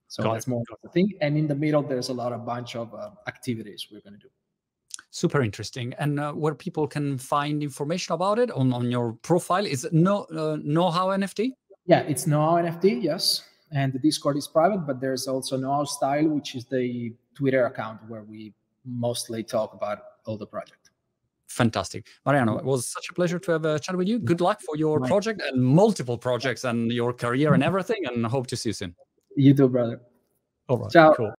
So 0.10 0.24
Got 0.24 0.34
that's 0.34 0.48
it. 0.48 0.50
more 0.50 0.64
of 0.72 0.78
the 0.82 0.90
thing. 0.90 1.14
And 1.22 1.38
in 1.38 1.48
the 1.48 1.56
middle, 1.56 1.84
there's 1.84 2.10
a 2.10 2.14
lot 2.14 2.34
of 2.34 2.46
bunch 2.46 2.76
of 2.76 2.94
uh, 2.94 3.12
activities 3.28 3.88
we're 3.92 4.02
going 4.02 4.16
to 4.16 4.20
do. 4.20 4.30
Super 5.12 5.42
interesting. 5.42 5.94
And 6.00 6.20
uh, 6.20 6.34
where 6.34 6.56
people 6.56 6.88
can 6.88 7.18
find 7.18 7.62
information 7.62 8.14
about 8.14 8.40
it 8.40 8.52
on, 8.52 8.74
on 8.74 8.90
your 8.92 9.14
profile 9.14 9.66
is 9.66 9.88
no 9.92 10.24
uh, 10.32 10.58
Nohow 10.58 11.16
nft 11.18 11.52
yeah 11.86 12.02
it's 12.02 12.26
Nohow 12.26 12.62
nft 12.64 13.04
yes. 13.04 13.44
And 13.72 13.94
the 13.94 14.00
discord 14.00 14.36
is 14.38 14.48
private 14.48 14.86
but 14.86 15.00
there's 15.00 15.28
also 15.28 15.58
Nohow 15.58 15.88
style 15.88 16.28
which 16.28 16.56
is 16.56 16.66
the 16.66 17.14
twitter 17.36 17.66
account 17.66 18.00
where 18.08 18.24
we 18.24 18.54
mostly 18.86 19.44
talk 19.44 19.74
about 19.74 20.00
all 20.26 20.38
the 20.38 20.48
project. 20.48 20.90
Fantastic. 21.48 22.08
Mariano 22.26 22.58
it 22.58 22.66
was 22.66 22.88
such 22.88 23.10
a 23.10 23.14
pleasure 23.14 23.40
to 23.40 23.52
have 23.52 23.66
a 23.66 23.80
chat 23.80 23.96
with 23.96 24.08
you. 24.08 24.20
Good 24.20 24.42
luck 24.42 24.62
for 24.62 24.76
your 24.76 25.00
project 25.02 25.42
and 25.42 25.64
multiple 25.64 26.18
projects 26.18 26.64
and 26.64 26.92
your 26.92 27.14
career 27.14 27.54
and 27.54 27.64
everything 27.64 28.06
and 28.06 28.26
hope 28.26 28.48
to 28.48 28.56
see 28.56 28.70
you 28.70 28.74
soon 28.74 28.96
you 29.40 29.54
too 29.54 29.70
brother 29.70 30.02
all 30.68 30.78
right 30.80 30.92
Ciao. 30.92 31.14
cool 31.14 31.28